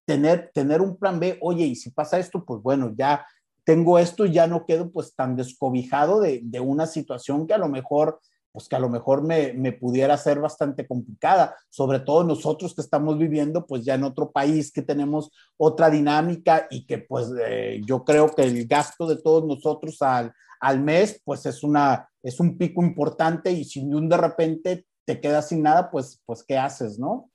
tener, 0.06 0.52
tener 0.54 0.82
un 0.82 0.98
plan 0.98 1.18
B, 1.18 1.40
oye, 1.42 1.66
y 1.66 1.78
si 1.78 1.92
pasa 1.92 2.20
esto, 2.20 2.44
pues 2.44 2.62
bueno, 2.62 2.94
ya 2.94 3.26
tengo 3.66 4.00
esto 4.00 4.26
y 4.26 4.32
ya 4.32 4.48
no 4.48 4.66
quedo 4.66 4.92
pues 4.92 5.14
tan 5.16 5.36
descobijado 5.36 6.22
de, 6.22 6.42
de 6.44 6.60
una 6.62 6.86
situación 6.86 7.48
que 7.48 7.54
a 7.54 7.58
lo 7.58 7.68
mejor 7.68 8.20
pues 8.56 8.70
que 8.70 8.76
a 8.78 8.80
lo 8.80 8.88
mejor 8.88 9.22
me, 9.22 9.52
me, 9.52 9.74
pudiera 9.74 10.16
ser 10.16 10.40
bastante 10.40 10.88
complicada, 10.88 11.58
sobre 11.70 12.00
todo 12.00 12.24
nosotros 12.24 12.74
que 12.74 12.80
estamos 12.80 13.18
viviendo 13.18 13.66
pues 13.66 13.84
ya 13.84 13.96
en 13.96 14.06
otro 14.06 14.32
país, 14.32 14.72
que 14.72 14.82
tenemos 14.82 15.30
otra 15.58 15.90
dinámica 15.90 16.66
y 16.70 16.86
que 16.86 17.00
pues 17.00 17.28
eh, 17.46 17.82
yo 17.86 18.06
creo 18.06 18.30
que 18.30 18.44
el 18.44 18.66
gasto 18.66 19.08
de 19.08 19.18
todos 19.18 19.46
nosotros 19.46 20.02
al, 20.02 20.32
al 20.62 20.80
mes 20.80 21.22
pues 21.26 21.46
es, 21.46 21.64
una, 21.64 22.08
es 22.24 22.40
un 22.40 22.58
pico 22.58 22.82
importante 22.82 23.52
y 23.52 23.66
si 23.66 23.82
un 23.82 24.08
de 24.08 24.16
repente 24.16 24.86
te 25.04 25.20
quedas 25.20 25.50
sin 25.50 25.62
nada, 25.62 25.92
pues, 25.92 26.22
pues 26.26 26.42
¿qué 26.42 26.58
haces, 26.58 26.98
no? 26.98 27.30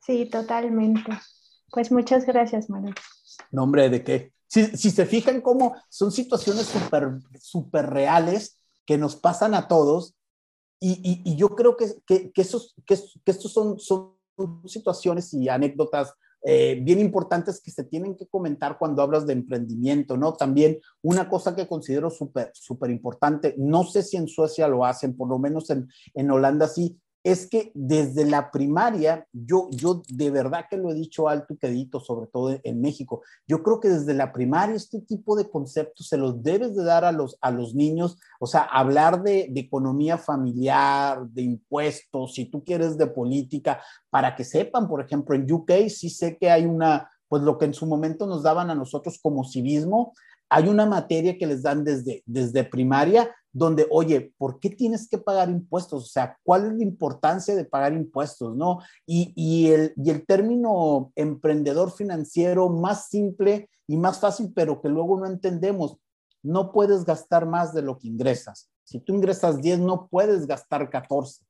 Sí, 0.00 0.28
totalmente. 0.28 1.12
Pues 1.70 1.92
muchas 1.92 2.26
gracias, 2.26 2.68
Manuel. 2.68 2.96
Nombre 3.52 3.88
¿de 3.88 4.02
qué? 4.02 4.32
Si, 4.48 4.64
si 4.76 4.90
se 4.90 5.06
fijan 5.06 5.40
cómo 5.40 5.76
son 5.88 6.10
situaciones 6.10 6.66
súper 6.66 7.18
super 7.38 7.88
reales 7.88 8.56
que 8.86 8.98
nos 8.98 9.14
pasan 9.14 9.54
a 9.54 9.68
todos 9.68 10.16
y, 10.80 10.92
y, 10.92 11.32
y 11.32 11.36
yo 11.36 11.50
creo 11.50 11.76
que, 11.76 11.92
que, 12.06 12.32
que, 12.32 12.40
esos, 12.40 12.74
que, 12.86 12.96
que 13.24 13.30
estos 13.30 13.52
son, 13.52 13.78
son 13.78 14.14
situaciones 14.66 15.32
y 15.34 15.48
anécdotas 15.48 16.14
eh, 16.42 16.78
bien 16.80 17.00
importantes 17.00 17.60
que 17.60 17.72
se 17.72 17.82
tienen 17.82 18.16
que 18.16 18.28
comentar 18.28 18.78
cuando 18.78 19.02
hablas 19.02 19.26
de 19.26 19.32
emprendimiento, 19.32 20.16
¿no? 20.16 20.34
También 20.34 20.78
una 21.02 21.28
cosa 21.28 21.56
que 21.56 21.66
considero 21.66 22.10
súper, 22.10 22.52
súper 22.54 22.90
importante, 22.90 23.56
no 23.58 23.82
sé 23.82 24.04
si 24.04 24.16
en 24.16 24.28
Suecia 24.28 24.68
lo 24.68 24.84
hacen, 24.84 25.16
por 25.16 25.28
lo 25.28 25.40
menos 25.40 25.68
en, 25.70 25.88
en 26.14 26.30
Holanda 26.30 26.68
sí, 26.68 26.96
es 27.30 27.46
que 27.46 27.70
desde 27.74 28.24
la 28.24 28.50
primaria, 28.50 29.26
yo, 29.32 29.68
yo 29.70 30.02
de 30.08 30.30
verdad 30.30 30.64
que 30.70 30.78
lo 30.78 30.90
he 30.90 30.94
dicho 30.94 31.28
alto 31.28 31.52
y 31.52 31.58
quedito, 31.58 32.00
sobre 32.00 32.26
todo 32.26 32.58
en 32.62 32.80
México, 32.80 33.22
yo 33.46 33.62
creo 33.62 33.80
que 33.80 33.90
desde 33.90 34.14
la 34.14 34.32
primaria 34.32 34.74
este 34.74 35.02
tipo 35.02 35.36
de 35.36 35.50
conceptos 35.50 36.08
se 36.08 36.16
los 36.16 36.42
debes 36.42 36.74
de 36.74 36.84
dar 36.84 37.04
a 37.04 37.12
los, 37.12 37.36
a 37.42 37.50
los 37.50 37.74
niños, 37.74 38.16
o 38.40 38.46
sea, 38.46 38.62
hablar 38.62 39.22
de, 39.22 39.48
de 39.50 39.60
economía 39.60 40.16
familiar, 40.16 41.28
de 41.28 41.42
impuestos, 41.42 42.34
si 42.34 42.46
tú 42.46 42.64
quieres 42.64 42.96
de 42.96 43.06
política, 43.06 43.82
para 44.08 44.34
que 44.34 44.44
sepan, 44.44 44.88
por 44.88 45.04
ejemplo, 45.04 45.34
en 45.34 45.50
UK 45.52 45.72
sí 45.88 46.08
sé 46.08 46.38
que 46.38 46.50
hay 46.50 46.64
una, 46.64 47.10
pues 47.28 47.42
lo 47.42 47.58
que 47.58 47.66
en 47.66 47.74
su 47.74 47.86
momento 47.86 48.26
nos 48.26 48.42
daban 48.42 48.70
a 48.70 48.74
nosotros 48.74 49.18
como 49.22 49.44
civismo, 49.44 50.14
hay 50.48 50.68
una 50.68 50.86
materia 50.86 51.36
que 51.36 51.46
les 51.46 51.62
dan 51.62 51.84
desde, 51.84 52.22
desde 52.24 52.64
primaria 52.64 53.30
donde, 53.58 53.86
oye, 53.90 54.32
¿por 54.38 54.60
qué 54.60 54.70
tienes 54.70 55.08
que 55.08 55.18
pagar 55.18 55.50
impuestos? 55.50 56.04
O 56.04 56.06
sea, 56.06 56.38
¿cuál 56.44 56.66
es 56.66 56.72
la 56.74 56.82
importancia 56.84 57.56
de 57.56 57.64
pagar 57.64 57.92
impuestos? 57.92 58.56
¿No? 58.56 58.78
Y, 59.04 59.32
y, 59.34 59.72
el, 59.72 59.92
y 59.96 60.10
el 60.10 60.24
término 60.24 61.12
emprendedor 61.16 61.90
financiero 61.90 62.68
más 62.68 63.08
simple 63.08 63.68
y 63.86 63.96
más 63.96 64.20
fácil, 64.20 64.52
pero 64.54 64.80
que 64.80 64.88
luego 64.88 65.18
no 65.18 65.26
entendemos, 65.26 65.96
no 66.42 66.72
puedes 66.72 67.04
gastar 67.04 67.46
más 67.46 67.74
de 67.74 67.82
lo 67.82 67.98
que 67.98 68.08
ingresas. 68.08 68.70
Si 68.84 69.00
tú 69.00 69.14
ingresas 69.14 69.60
10, 69.60 69.80
no 69.80 70.08
puedes 70.08 70.46
gastar 70.46 70.88
14. 70.88 71.44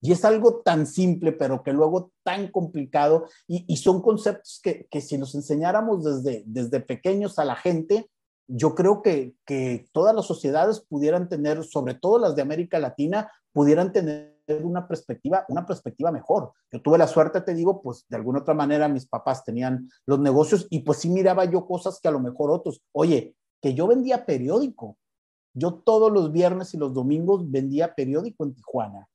Y 0.00 0.10
es 0.10 0.24
algo 0.24 0.62
tan 0.62 0.86
simple, 0.86 1.32
pero 1.32 1.62
que 1.62 1.72
luego 1.72 2.10
tan 2.24 2.48
complicado, 2.50 3.26
y, 3.46 3.64
y 3.68 3.76
son 3.76 4.02
conceptos 4.02 4.58
que, 4.62 4.88
que, 4.90 5.00
si 5.00 5.16
los 5.16 5.34
enseñáramos 5.36 6.02
desde, 6.02 6.42
desde 6.44 6.80
pequeños 6.80 7.38
a 7.38 7.44
la 7.44 7.54
gente, 7.54 8.10
yo 8.54 8.74
creo 8.74 9.02
que, 9.02 9.34
que 9.46 9.86
todas 9.92 10.14
las 10.14 10.26
sociedades 10.26 10.80
pudieran 10.80 11.28
tener, 11.28 11.64
sobre 11.64 11.94
todo 11.94 12.18
las 12.18 12.36
de 12.36 12.42
América 12.42 12.78
Latina, 12.78 13.30
pudieran 13.52 13.92
tener 13.92 14.32
una 14.62 14.86
perspectiva, 14.86 15.44
una 15.48 15.64
perspectiva 15.64 16.10
mejor. 16.10 16.52
Yo 16.70 16.82
tuve 16.82 16.98
la 16.98 17.06
suerte, 17.06 17.40
te 17.40 17.54
digo, 17.54 17.80
pues 17.80 18.04
de 18.08 18.16
alguna 18.16 18.40
otra 18.40 18.54
manera 18.54 18.88
mis 18.88 19.06
papás 19.06 19.44
tenían 19.44 19.88
los 20.06 20.18
negocios 20.18 20.66
y 20.68 20.80
pues 20.80 20.98
sí 20.98 21.08
miraba 21.08 21.44
yo 21.44 21.66
cosas 21.66 21.98
que 22.00 22.08
a 22.08 22.12
lo 22.12 22.20
mejor 22.20 22.50
otros, 22.50 22.82
oye, 22.92 23.34
que 23.60 23.74
yo 23.74 23.86
vendía 23.86 24.26
periódico. 24.26 24.98
Yo 25.54 25.74
todos 25.74 26.10
los 26.10 26.32
viernes 26.32 26.74
y 26.74 26.78
los 26.78 26.92
domingos 26.92 27.50
vendía 27.50 27.94
periódico 27.94 28.44
en 28.44 28.54
Tijuana. 28.54 29.08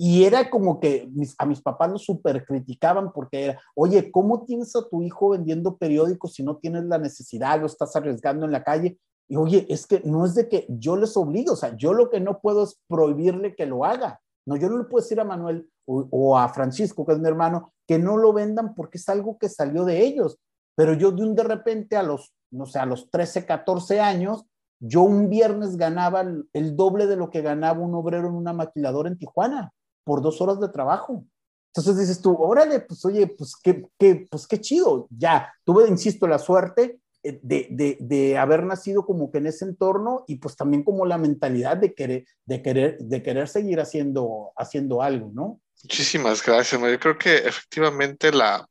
Y 0.00 0.22
era 0.22 0.48
como 0.48 0.78
que 0.78 1.10
a 1.38 1.44
mis 1.44 1.60
papás 1.60 1.90
lo 1.90 1.98
super 1.98 2.44
criticaban 2.44 3.12
porque 3.12 3.46
era, 3.46 3.60
oye, 3.74 4.12
¿cómo 4.12 4.44
tienes 4.44 4.76
a 4.76 4.88
tu 4.88 5.02
hijo 5.02 5.30
vendiendo 5.30 5.76
periódicos 5.76 6.34
si 6.34 6.44
no 6.44 6.56
tienes 6.56 6.84
la 6.84 6.98
necesidad, 6.98 7.60
lo 7.60 7.66
estás 7.66 7.96
arriesgando 7.96 8.46
en 8.46 8.52
la 8.52 8.62
calle? 8.62 8.96
Y 9.26 9.34
oye, 9.34 9.66
es 9.68 9.88
que 9.88 10.00
no 10.04 10.24
es 10.24 10.36
de 10.36 10.48
que 10.48 10.66
yo 10.68 10.96
les 10.96 11.16
obligo, 11.16 11.54
o 11.54 11.56
sea, 11.56 11.76
yo 11.76 11.92
lo 11.92 12.10
que 12.10 12.20
no 12.20 12.38
puedo 12.38 12.62
es 12.62 12.78
prohibirle 12.86 13.56
que 13.56 13.66
lo 13.66 13.84
haga. 13.84 14.20
No, 14.46 14.56
yo 14.56 14.70
no 14.70 14.78
le 14.78 14.84
puedo 14.84 15.02
decir 15.02 15.18
a 15.18 15.24
Manuel 15.24 15.68
o, 15.84 16.38
a 16.38 16.48
Francisco, 16.50 17.04
que 17.04 17.12
es 17.12 17.18
mi 17.18 17.26
hermano, 17.26 17.72
que 17.86 17.98
no 17.98 18.16
lo 18.16 18.32
vendan 18.32 18.74
porque 18.76 18.98
es 18.98 19.08
algo 19.08 19.36
que 19.36 19.48
salió 19.48 19.84
de 19.84 20.04
ellos. 20.04 20.38
Pero 20.76 20.94
yo 20.94 21.10
de 21.10 21.24
un 21.24 21.34
de 21.34 21.42
repente 21.42 21.96
a 21.96 22.04
los, 22.04 22.32
no 22.52 22.66
sé, 22.66 22.78
a 22.78 22.86
los 22.86 23.10
13, 23.10 23.46
14 23.46 24.00
años, 24.00 24.44
yo 24.80 25.02
un 25.02 25.28
viernes 25.28 25.76
ganaba 25.76 26.24
el 26.52 26.76
doble 26.76 27.06
de 27.08 27.16
lo 27.16 27.30
que 27.30 27.42
ganaba 27.42 27.80
un 27.80 27.96
obrero 27.96 28.28
en 28.28 28.34
una 28.34 28.52
maquiladora 28.52 29.08
en 29.08 29.18
Tijuana 29.18 29.72
por 30.08 30.22
dos 30.22 30.40
horas 30.40 30.58
de 30.58 30.70
trabajo. 30.70 31.26
Entonces 31.66 31.98
dices 31.98 32.22
tú, 32.22 32.34
órale, 32.34 32.80
pues 32.80 33.04
oye, 33.04 33.26
pues 33.26 33.54
qué, 33.62 33.84
qué, 33.98 34.26
pues 34.30 34.46
qué 34.46 34.58
chido. 34.58 35.06
Ya, 35.10 35.52
tuve, 35.64 35.86
insisto, 35.86 36.26
la 36.26 36.38
suerte 36.38 36.98
de, 37.22 37.68
de, 37.70 37.98
de, 38.00 38.38
haber 38.38 38.64
nacido 38.64 39.04
como 39.04 39.30
que 39.30 39.36
en 39.36 39.48
ese 39.48 39.66
entorno 39.66 40.24
y 40.26 40.36
pues 40.36 40.56
también 40.56 40.82
como 40.82 41.04
la 41.04 41.18
mentalidad 41.18 41.76
de 41.76 41.92
querer, 41.92 42.24
de 42.46 42.62
querer, 42.62 42.98
de 43.00 43.22
querer 43.22 43.48
seguir 43.48 43.80
haciendo, 43.80 44.52
haciendo 44.56 45.02
algo, 45.02 45.30
¿no? 45.34 45.60
Muchísimas 45.82 46.42
gracias, 46.42 46.80
Yo 46.80 46.98
creo 46.98 47.18
que 47.18 47.36
efectivamente 47.36 48.32
la, 48.32 48.66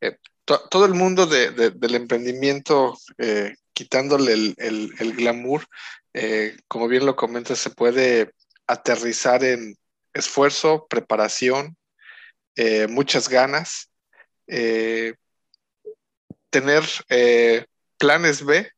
eh, 0.00 0.16
to, 0.44 0.62
todo 0.68 0.84
el 0.84 0.94
mundo 0.94 1.26
de, 1.26 1.70
del 1.70 1.94
emprendimiento, 1.94 2.98
eh, 3.18 3.54
quitándole 3.72 4.32
el, 4.32 4.54
el, 4.58 4.90
el 4.98 5.12
glamour, 5.14 5.62
eh, 6.12 6.56
como 6.66 6.88
bien 6.88 7.06
lo 7.06 7.14
comentas, 7.14 7.60
se 7.60 7.70
puede 7.70 8.32
aterrizar 8.66 9.44
en, 9.44 9.76
esfuerzo, 10.14 10.86
preparación, 10.88 11.76
eh, 12.56 12.86
muchas 12.86 13.28
ganas, 13.28 13.90
eh, 14.46 15.14
tener 16.50 16.84
eh, 17.08 17.64
planes 17.98 18.44
B, 18.44 18.70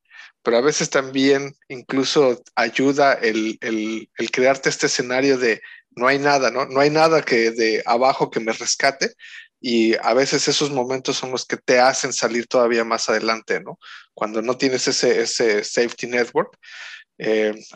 pero 0.42 0.58
a 0.58 0.60
veces 0.60 0.90
también 0.90 1.56
incluso 1.68 2.42
ayuda 2.54 3.14
el, 3.14 3.58
el, 3.60 4.08
el, 4.16 4.30
crearte 4.30 4.68
este 4.68 4.86
escenario 4.86 5.38
de 5.38 5.60
no 5.96 6.06
hay 6.06 6.18
nada, 6.18 6.50
¿no? 6.50 6.66
No 6.66 6.80
hay 6.80 6.90
nada 6.90 7.22
que 7.22 7.50
de 7.50 7.82
abajo 7.86 8.30
que 8.30 8.40
me 8.40 8.52
rescate 8.52 9.14
y 9.60 9.94
a 9.94 10.12
veces 10.14 10.46
esos 10.46 10.70
momentos 10.70 11.16
son 11.16 11.30
los 11.30 11.46
que 11.46 11.56
te 11.56 11.80
hacen 11.80 12.12
salir 12.12 12.46
todavía 12.46 12.84
más 12.84 13.08
adelante, 13.08 13.60
¿no? 13.60 13.78
Cuando 14.12 14.42
no 14.42 14.56
tienes 14.56 14.86
ese, 14.86 15.22
ese 15.22 15.64
safety 15.64 16.06
network, 16.06 16.56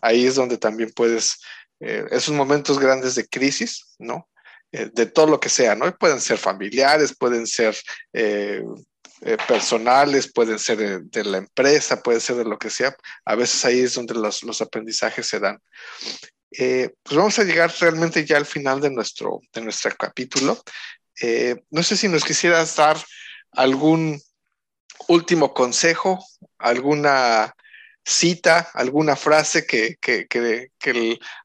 ahí 0.03 0.27
es 0.27 0.35
donde 0.35 0.59
también 0.59 0.93
puedes, 0.95 1.39
eh, 1.81 2.05
esos 2.11 2.35
momentos 2.35 2.79
grandes 2.79 3.15
de 3.15 3.27
crisis, 3.29 3.95
¿no? 3.99 4.29
Eh, 4.73 4.91
de 4.93 5.07
todo 5.07 5.27
lo 5.27 5.41
que 5.41 5.49
sea, 5.49 5.75
¿no? 5.75 5.91
Pueden 5.97 6.21
ser 6.21 6.39
familiares, 6.39 7.17
pueden 7.17 7.47
ser 7.47 7.77
personales, 9.49 10.33
pueden 10.33 10.59
ser 10.61 11.03
de, 11.03 11.25
la 11.25 11.39
empresa, 11.39 12.01
pueden 12.03 12.21
ser 12.21 12.37
de 12.37 12.45
lo 12.45 12.59
que 12.59 12.71
sea. 12.71 12.97
A 13.25 13.35
veces 13.35 13.65
ahí 13.65 13.81
es 13.81 13.95
donde 13.95 14.15
los, 14.15 14.45
los 14.45 14.61
aprendizajes 14.61 15.27
se 15.27 15.41
dan. 15.41 15.59
pues 16.51 17.17
vamos 17.17 17.39
a 17.39 17.45
llegar 17.45 17.73
realmente 17.81 18.25
ya 18.25 18.37
al 18.37 18.47
final 18.47 18.81
de 18.81 18.91
nuestro, 18.91 19.41
de 19.53 19.61
nuestro 19.61 19.95
capítulo. 19.97 20.63
no 21.71 21.83
sé 21.83 21.97
si 21.97 22.09
nos 22.09 22.25
quisieras 22.25 22.77
dar 22.77 22.97
algún 23.53 24.21
último 25.09 25.53
consejo, 25.53 26.25
alguna 26.59 27.55
cita, 28.09 28.71
alguna 28.73 29.17
frase 29.17 29.67
que, 29.67 29.99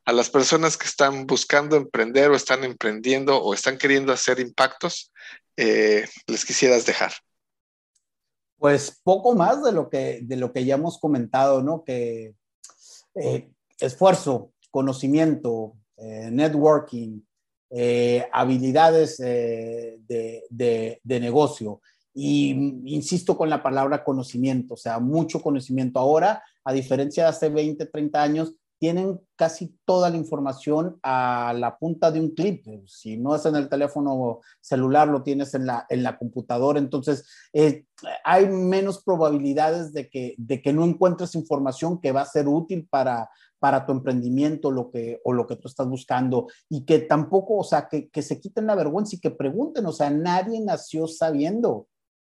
a 0.05 0.13
las 0.13 0.29
personas 0.29 0.77
que 0.77 0.87
están 0.87 1.27
buscando 1.27 1.75
emprender 1.75 2.31
o 2.31 2.35
están 2.35 2.63
emprendiendo 2.63 3.37
o 3.37 3.53
están 3.53 3.77
queriendo 3.77 4.13
hacer 4.13 4.39
impactos, 4.39 5.11
eh, 5.57 6.05
les 6.25 6.45
quisieras 6.45 6.85
dejar? 6.85 7.11
Pues 8.57 9.01
poco 9.03 9.35
más 9.35 9.61
de 9.61 9.73
lo 9.73 9.89
que, 9.89 10.21
de 10.23 10.37
lo 10.37 10.53
que 10.53 10.63
ya 10.63 10.75
hemos 10.75 10.97
comentado, 10.99 11.61
¿no? 11.61 11.83
Que 11.83 12.33
eh, 13.15 13.49
esfuerzo, 13.77 14.53
conocimiento, 14.71 15.75
eh, 15.97 16.29
networking, 16.31 17.19
habilidades 18.31 19.17
de, 19.17 19.99
de 21.03 21.19
negocio, 21.19 21.81
y 22.13 22.51
insisto 22.85 23.35
con 23.35 23.49
la 23.49 23.63
palabra 23.63 24.03
conocimiento, 24.03 24.75
o 24.75 24.77
sea, 24.77 24.99
mucho 24.99 25.41
conocimiento. 25.41 25.99
Ahora, 25.99 26.43
a 26.63 26.73
diferencia 26.73 27.23
de 27.23 27.29
hace 27.29 27.49
20, 27.49 27.85
30 27.85 28.21
años, 28.21 28.53
tienen 28.83 29.21
casi 29.37 29.79
toda 29.85 30.09
la 30.09 30.17
información 30.17 30.99
a 31.03 31.53
la 31.57 31.77
punta 31.77 32.11
de 32.11 32.19
un 32.19 32.31
clip. 32.31 32.65
Si 32.85 33.15
no 33.15 33.33
es 33.33 33.45
en 33.45 33.55
el 33.55 33.69
teléfono 33.69 34.41
celular, 34.59 35.07
lo 35.07 35.23
tienes 35.23 35.53
en 35.53 35.65
la, 35.65 35.85
en 35.87 36.03
la 36.03 36.17
computadora. 36.17 36.79
Entonces, 36.79 37.25
eh, 37.53 37.85
hay 38.25 38.49
menos 38.49 39.01
probabilidades 39.01 39.93
de 39.93 40.09
que, 40.09 40.35
de 40.37 40.61
que 40.61 40.73
no 40.73 40.83
encuentres 40.83 41.33
información 41.33 42.01
que 42.01 42.11
va 42.11 42.23
a 42.23 42.25
ser 42.25 42.49
útil 42.49 42.85
para, 42.89 43.29
para 43.57 43.85
tu 43.85 43.93
emprendimiento 43.93 44.69
lo 44.69 44.91
que, 44.91 45.21
o 45.23 45.31
lo 45.31 45.47
que 45.47 45.55
tú 45.55 45.69
estás 45.69 45.87
buscando. 45.87 46.47
Y 46.67 46.83
que 46.83 46.99
tampoco, 46.99 47.59
o 47.59 47.63
sea, 47.63 47.87
que, 47.87 48.09
que 48.09 48.21
se 48.21 48.41
quiten 48.41 48.67
la 48.67 48.75
vergüenza 48.75 49.15
y 49.15 49.21
que 49.21 49.31
pregunten. 49.31 49.85
O 49.85 49.93
sea, 49.93 50.09
nadie 50.09 50.59
nació 50.59 51.07
sabiendo. 51.07 51.87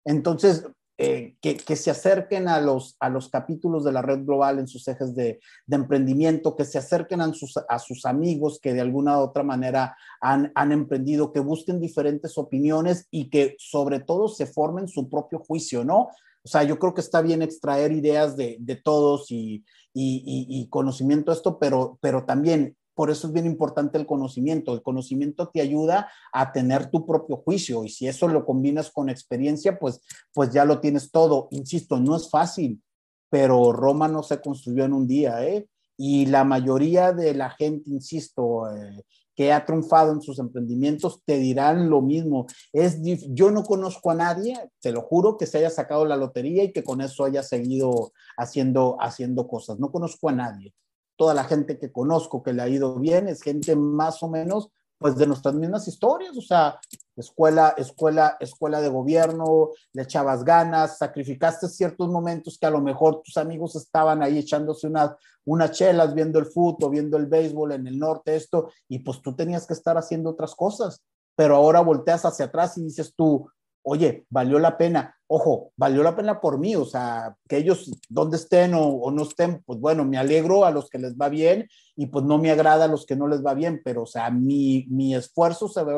Entonces, 0.05 0.65
eh, 0.99 1.35
que, 1.41 1.75
se 1.75 1.91
acerquen 1.91 2.47
a 2.47 2.59
los, 2.59 2.97
a 2.99 3.09
los 3.09 3.29
capítulos 3.29 3.83
de 3.83 3.91
la 3.91 4.01
red 4.01 4.25
global 4.25 4.57
en 4.57 4.67
sus 4.67 4.87
ejes 4.87 5.13
de, 5.13 5.39
emprendimiento, 5.69 6.55
que 6.55 6.65
se 6.65 6.79
acerquen 6.79 7.21
a 7.21 7.31
sus, 7.33 8.05
amigos 8.05 8.59
que 8.59 8.73
de 8.73 8.81
alguna 8.81 9.19
u 9.19 9.21
otra 9.21 9.43
manera 9.43 9.95
han, 10.21 10.71
emprendido, 10.71 11.31
que 11.31 11.39
busquen 11.39 11.79
diferentes 11.79 12.35
opiniones 12.39 13.07
y 13.11 13.29
que 13.29 13.55
sobre 13.59 13.99
todo 13.99 14.27
se 14.27 14.47
formen 14.47 14.87
su 14.87 15.07
propio 15.07 15.37
juicio, 15.37 15.83
¿no? 15.83 16.09
O 16.43 16.49
sea, 16.49 16.63
yo 16.63 16.79
creo 16.79 16.95
que 16.95 17.01
está 17.01 17.21
bien 17.21 17.43
extraer 17.43 17.91
ideas 17.91 18.35
de, 18.35 18.81
todos 18.83 19.29
y, 19.29 19.63
y, 19.93 20.67
conocimiento 20.69 21.31
de 21.31 21.37
esto, 21.37 21.59
pero, 21.59 21.99
pero 22.01 22.25
también 22.25 22.75
por 22.97 23.11
eso 23.11 23.27
es 23.27 23.33
bien 23.33 23.45
importante 23.45 23.99
el 23.99 24.07
conocimiento. 24.07 24.73
El 24.73 24.81
conocimiento 24.81 25.49
te 25.49 25.61
ayuda 25.61 26.09
a 26.33 26.51
tener 26.51 26.89
tu 26.89 27.05
propio 27.05 27.37
juicio 27.37 27.83
y 27.83 27.89
si 27.89 28.07
eso 28.07 28.27
lo 28.27 28.43
combinas 28.43 28.89
con 28.89 29.07
experiencia, 29.07 29.77
pues, 29.77 30.01
pues 30.33 30.49
ya 30.49 30.65
lo 30.65 30.79
tienes 30.79 31.11
todo. 31.11 31.47
Insisto, 31.51 31.99
no 31.99 32.15
es 32.15 32.27
fácil, 32.31 32.81
pero 33.29 33.71
Roma 33.71 34.07
no 34.07 34.23
se 34.23 34.41
construyó 34.41 34.83
en 34.83 34.93
un 34.93 35.05
día, 35.05 35.45
¿eh? 35.45 35.67
Y 35.95 36.25
la 36.25 36.43
mayoría 36.43 37.13
de 37.13 37.35
la 37.35 37.51
gente, 37.51 37.91
insisto, 37.91 38.67
eh, 38.75 39.03
que 39.35 39.53
ha 39.53 39.63
triunfado 39.63 40.11
en 40.11 40.21
sus 40.21 40.39
emprendimientos 40.39 41.21
te 41.23 41.37
dirán 41.37 41.91
lo 41.91 42.01
mismo. 42.01 42.47
Es 42.73 42.97
yo 43.29 43.51
no 43.51 43.61
conozco 43.61 44.09
a 44.09 44.15
nadie, 44.15 44.57
te 44.81 44.91
lo 44.91 45.03
juro, 45.03 45.37
que 45.37 45.45
se 45.45 45.59
haya 45.59 45.69
sacado 45.69 46.03
la 46.03 46.15
lotería 46.15 46.63
y 46.63 46.71
que 46.71 46.83
con 46.83 47.01
eso 47.01 47.25
haya 47.25 47.43
seguido 47.43 48.11
haciendo, 48.37 48.97
haciendo 48.99 49.47
cosas. 49.47 49.77
No 49.77 49.91
conozco 49.91 50.29
a 50.29 50.31
nadie 50.31 50.73
toda 51.17 51.33
la 51.33 51.43
gente 51.43 51.77
que 51.77 51.91
conozco 51.91 52.43
que 52.43 52.53
le 52.53 52.61
ha 52.61 52.69
ido 52.69 52.95
bien 52.99 53.27
es 53.27 53.41
gente 53.41 53.75
más 53.75 54.23
o 54.23 54.29
menos 54.29 54.69
pues 54.99 55.15
de 55.15 55.27
nuestras 55.27 55.53
mismas 55.53 55.87
historias, 55.87 56.35
o 56.35 56.41
sea, 56.41 56.79
escuela, 57.15 57.75
escuela, 57.77 58.35
escuela 58.39 58.81
de 58.81 58.89
gobierno, 58.89 59.71
le 59.93 60.03
echabas 60.03 60.43
ganas, 60.43 60.97
sacrificaste 60.97 61.67
ciertos 61.67 62.09
momentos 62.09 62.57
que 62.57 62.65
a 62.65 62.71
lo 62.71 62.81
mejor 62.81 63.21
tus 63.21 63.37
amigos 63.37 63.75
estaban 63.75 64.23
ahí 64.23 64.39
echándose 64.39 64.87
unas, 64.87 65.11
unas 65.45 65.71
chelas, 65.71 66.15
viendo 66.15 66.39
el 66.39 66.47
fútbol, 66.47 66.91
viendo 66.91 67.17
el 67.17 67.27
béisbol 67.27 67.73
en 67.73 67.87
el 67.87 67.99
norte, 67.99 68.35
esto, 68.35 68.71
y 68.87 68.99
pues 68.99 69.21
tú 69.21 69.35
tenías 69.35 69.67
que 69.67 69.73
estar 69.73 69.97
haciendo 69.97 70.31
otras 70.31 70.55
cosas, 70.55 71.03
pero 71.35 71.55
ahora 71.55 71.81
volteas 71.81 72.25
hacia 72.25 72.45
atrás 72.45 72.77
y 72.79 72.83
dices 72.83 73.13
tú, 73.15 73.47
oye, 73.89 74.25
valió 74.29 74.59
la 74.59 74.77
pena. 74.77 75.17
Ojo, 75.27 75.71
valió 75.77 76.03
la 76.03 76.15
pena 76.15 76.41
por 76.41 76.59
mí, 76.59 76.75
o 76.75 76.85
sea, 76.85 77.35
que 77.47 77.57
ellos 77.57 77.89
donde 78.09 78.37
estén 78.37 78.73
o, 78.73 79.09
no 79.11 79.23
estén, 79.23 79.63
pues 79.63 79.79
bueno, 79.79 80.03
me 80.03 80.17
alegro 80.17 80.65
a 80.65 80.71
los 80.71 80.89
que 80.89 80.99
les 80.99 81.15
va 81.15 81.29
bien 81.29 81.69
y 81.95 82.07
pues 82.07 82.25
no 82.25 82.37
me 82.37 82.51
agrada 82.51 82.85
a 82.85 82.89
los 82.89 83.05
que 83.05 83.15
no 83.15 83.27
les 83.27 83.45
va 83.45 83.53
bien, 83.53 83.81
pero 83.83 84.03
o 84.03 84.05
sea, 84.05 84.29
mi, 84.29 84.85
mi 84.89 85.15
esfuerzo 85.15 85.69
se 85.69 85.83
ve 85.83 85.93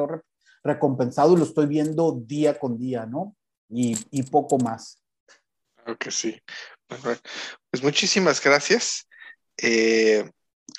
recompensado 0.64 1.34
y 1.34 1.38
lo 1.38 1.44
estoy 1.44 1.66
viendo 1.66 2.20
día 2.26 2.60
con 2.60 2.78
día, 2.78 3.06
¿no? 3.06 3.36
Y, 3.70 3.98
y 4.12 4.24
poco 4.24 4.58
más. 4.60 5.02
Claro 5.76 5.98
que 5.98 6.12
sí. 6.12 6.40
pues 6.88 7.84
muchísimas 7.84 8.44
gracias. 8.44 9.08
Eh, 9.58 10.30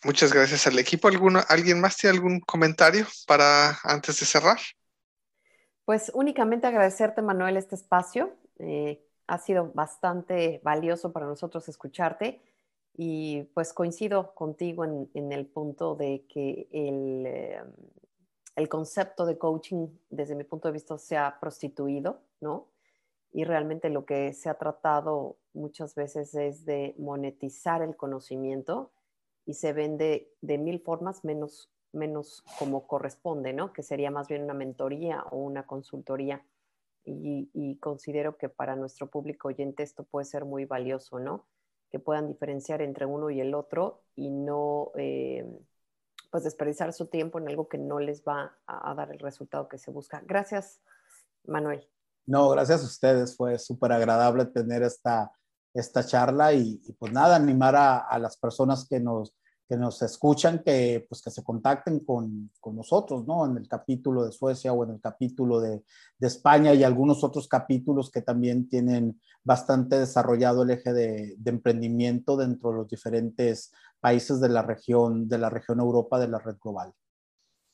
muchas 0.04 0.32
gracias 0.32 0.66
al 0.66 0.78
equipo. 0.78 1.08
¿Alguno, 1.08 1.42
¿Alguien 1.48 1.80
más 1.80 1.96
tiene 1.96 2.16
algún 2.16 2.40
comentario 2.40 3.06
para 3.26 3.78
antes 3.82 4.20
de 4.20 4.26
cerrar? 4.26 4.58
Pues 5.91 6.12
únicamente 6.14 6.68
agradecerte, 6.68 7.20
Manuel, 7.20 7.57
este 7.57 7.74
espacio. 7.74 8.30
Eh, 8.61 9.05
ha 9.26 9.38
sido 9.38 9.72
bastante 9.74 10.61
valioso 10.62 11.12
para 11.12 11.26
nosotros 11.26 11.68
escucharte 11.68 12.41
y 12.97 13.43
pues 13.55 13.72
coincido 13.72 14.32
contigo 14.36 14.84
en, 14.84 15.32
el 15.32 15.47
punto 15.47 15.97
de 15.97 16.26
que 16.28 16.68
el, 16.70 17.26
eh, 17.26 17.61
el, 18.55 18.68
concepto 18.68 19.26
de 19.26 19.36
coaching, 19.36 19.88
desde 20.11 20.36
mi 20.36 20.45
punto 20.45 20.68
de 20.68 20.74
vista, 20.74 20.97
se 20.97 21.16
ha 21.16 21.41
prostituido, 21.41 22.20
¿no? 22.41 22.68
Y 23.32 23.43
realmente 23.43 23.91
lo 23.91 24.05
que 24.05 24.32
se 24.32 24.49
ha 24.49 24.55
tratado 24.55 25.38
muchas 25.55 25.97
veces 25.97 26.36
es 26.36 26.64
de 26.66 26.95
monetizar 26.99 27.82
el 27.82 27.97
conocimiento 27.97 28.93
y 29.45 29.55
se 29.55 29.72
vende 29.72 30.32
de 30.41 30.57
mil 30.57 30.78
formas 30.78 31.24
menos 31.24 31.68
menos 31.93 32.43
como 32.59 32.86
corresponde, 32.86 33.53
¿no? 33.53 33.72
Que 33.72 33.82
sería 33.82 34.11
más 34.11 34.28
bien 34.28 34.45
una 34.45 34.55
mentoría 34.55 35.22
o 35.30 35.38
una 35.38 35.66
consultoría. 35.66 36.45
Y, 37.05 37.78
considero 37.80 38.36
que 38.36 38.49
para 38.49 38.76
nuestro 38.76 39.09
público 39.09 39.49
oyente 39.49 39.82
esto 39.82 40.05
puede 40.05 40.26
ser 40.26 40.45
muy 40.45 40.66
valioso, 40.66 41.18
¿no? 41.18 41.47
Que 41.91 41.99
puedan 41.99 42.28
diferenciar 42.28 42.82
entre 42.82 43.07
uno 43.07 43.30
y 43.30 43.41
el 43.41 43.55
otro 43.55 44.05
y 44.14 44.30
no, 44.30 44.93
eh, 44.97 45.45
pues, 46.30 46.45
desperdiciar 46.45 46.93
su 46.93 47.07
tiempo 47.07 47.38
en 47.38 47.49
algo 47.49 47.68
que 47.68 47.78
no 47.78 47.99
les 47.99 48.22
va 48.22 48.57
a, 48.66 48.95
dar 48.95 49.11
el 49.11 49.18
resultado 49.18 49.66
que 49.66 49.78
se 49.78 49.91
busca. 49.91 50.22
Gracias, 50.24 50.80
Manuel. 51.45 51.88
No, 52.26 52.51
gracias 52.51 52.82
a 52.82 52.86
ustedes. 52.86 53.36
Fue 53.36 53.59
súper 53.59 53.93
agradable 53.93 54.45
tener 54.45 54.82
esta, 54.82 55.32
esta 55.74 56.05
charla 56.05 56.53
y, 56.53 56.76
pues 56.99 57.12
nada, 57.12 57.34
animar 57.34 57.74
a 57.76 58.18
las 58.18 58.36
personas 58.36 58.86
que 58.86 59.01
nos 59.01 59.34
que 59.70 59.76
nos 59.76 60.02
escuchan, 60.02 60.64
que, 60.64 61.06
pues, 61.08 61.22
que 61.22 61.30
se 61.30 61.44
contacten 61.44 62.00
con, 62.00 62.50
con, 62.58 62.74
nosotros, 62.74 63.24
¿no? 63.24 63.46
En 63.46 63.56
el 63.56 63.68
capítulo 63.68 64.24
de 64.24 64.32
Suecia 64.32 64.72
o 64.72 64.82
en 64.82 64.90
el 64.90 65.00
capítulo 65.00 65.60
de, 65.60 65.84
de, 66.18 66.26
España 66.26 66.74
y 66.74 66.82
algunos 66.82 67.22
otros 67.22 67.46
capítulos 67.46 68.10
que 68.10 68.20
también 68.20 68.68
tienen 68.68 69.20
bastante 69.44 69.96
desarrollado 69.96 70.64
el 70.64 70.70
eje 70.70 70.92
de, 70.92 71.36
de, 71.38 71.50
emprendimiento 71.50 72.36
dentro 72.36 72.70
de 72.70 72.76
los 72.78 72.88
diferentes 72.88 73.70
países 74.00 74.40
de 74.40 74.48
la 74.48 74.62
región, 74.62 75.28
de 75.28 75.38
la 75.38 75.50
región 75.50 75.78
Europa, 75.78 76.18
de 76.18 76.26
la 76.26 76.40
red 76.40 76.56
global. 76.60 76.92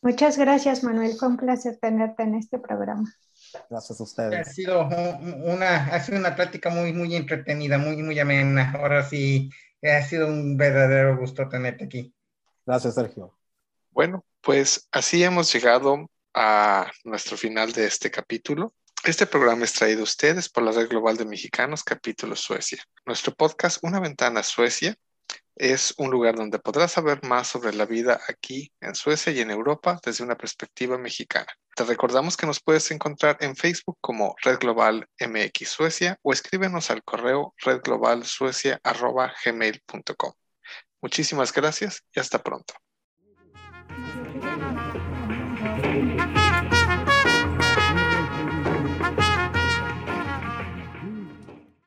Muchas 0.03 0.36
gracias, 0.36 0.84
Manuel. 0.84 1.14
Fue 1.18 1.28
un 1.28 1.38
placer 1.38 1.78
tenerte 1.80 2.24
en 2.24 2.34
este 2.34 2.59
programa. 2.59 3.11
Gracias 3.71 4.01
a 4.01 4.03
ustedes. 4.03 4.49
Ha 4.49 4.53
sido 4.53 4.87
una, 4.87 5.87
ha 5.87 6.01
sido 6.01 6.19
una 6.19 6.35
plática 6.35 6.71
muy, 6.71 6.93
muy 6.93 7.15
entretenida, 7.17 7.79
muy, 7.79 7.97
muy 8.03 8.19
amena. 8.19 8.73
Ahora 8.73 9.03
sí, 9.03 9.51
ha 9.83 10.03
sido 10.03 10.27
un 10.27 10.57
verdadero 10.57 11.17
gusto 11.17 11.49
tenerte 11.49 11.85
aquí. 11.85 12.15
Gracias, 12.65 12.95
Sergio. 12.95 13.37
Bueno, 13.91 14.25
pues 14.41 14.89
así 14.93 15.23
hemos 15.23 15.53
llegado 15.53 16.11
a 16.35 16.91
nuestro 17.05 17.37
final 17.37 17.73
de 17.73 17.87
este 17.87 18.11
capítulo. 18.11 18.75
Este 19.05 19.27
programa 19.27 19.65
es 19.65 19.73
traído 19.73 20.01
a 20.01 20.05
ustedes 20.05 20.49
por 20.49 20.65
la 20.65 20.73
Red 20.73 20.89
Global 20.89 21.17
de 21.17 21.25
Mexicanos, 21.25 21.85
capítulo 21.85 22.35
Suecia. 22.35 22.83
Nuestro 23.05 23.33
podcast, 23.35 23.79
Una 23.83 24.01
Ventana 24.01 24.43
Suecia, 24.43 24.97
es 25.57 25.95
un 25.97 26.11
lugar 26.11 26.37
donde 26.37 26.59
podrás 26.59 26.93
saber 26.93 27.25
más 27.25 27.49
sobre 27.49 27.75
la 27.75 27.87
vida 27.87 28.21
aquí 28.29 28.71
en 28.81 28.95
Suecia 28.95 29.33
y 29.33 29.41
en 29.41 29.51
Europa 29.51 29.99
desde 30.05 30.23
una 30.23 30.37
perspectiva 30.37 30.99
mexicana. 30.99 31.49
Te 31.75 31.85
recordamos 31.85 32.37
que 32.37 32.47
nos 32.47 32.63
puedes 32.63 32.91
encontrar 32.91 33.39
en 33.41 33.57
Facebook 33.57 33.97
como 34.01 34.37
Red 34.43 34.59
Global 34.59 35.09
MX 35.21 35.69
Suecia 35.69 36.19
o 36.23 36.33
escríbenos 36.33 36.91
al 36.91 37.03
correo 37.03 37.55
redglobalsuecia.gmail.com. 37.59 40.33
Muchísimas 41.03 41.53
gracias 41.53 42.03
y 42.15 42.21
hasta 42.21 42.43
pronto. 42.43 42.75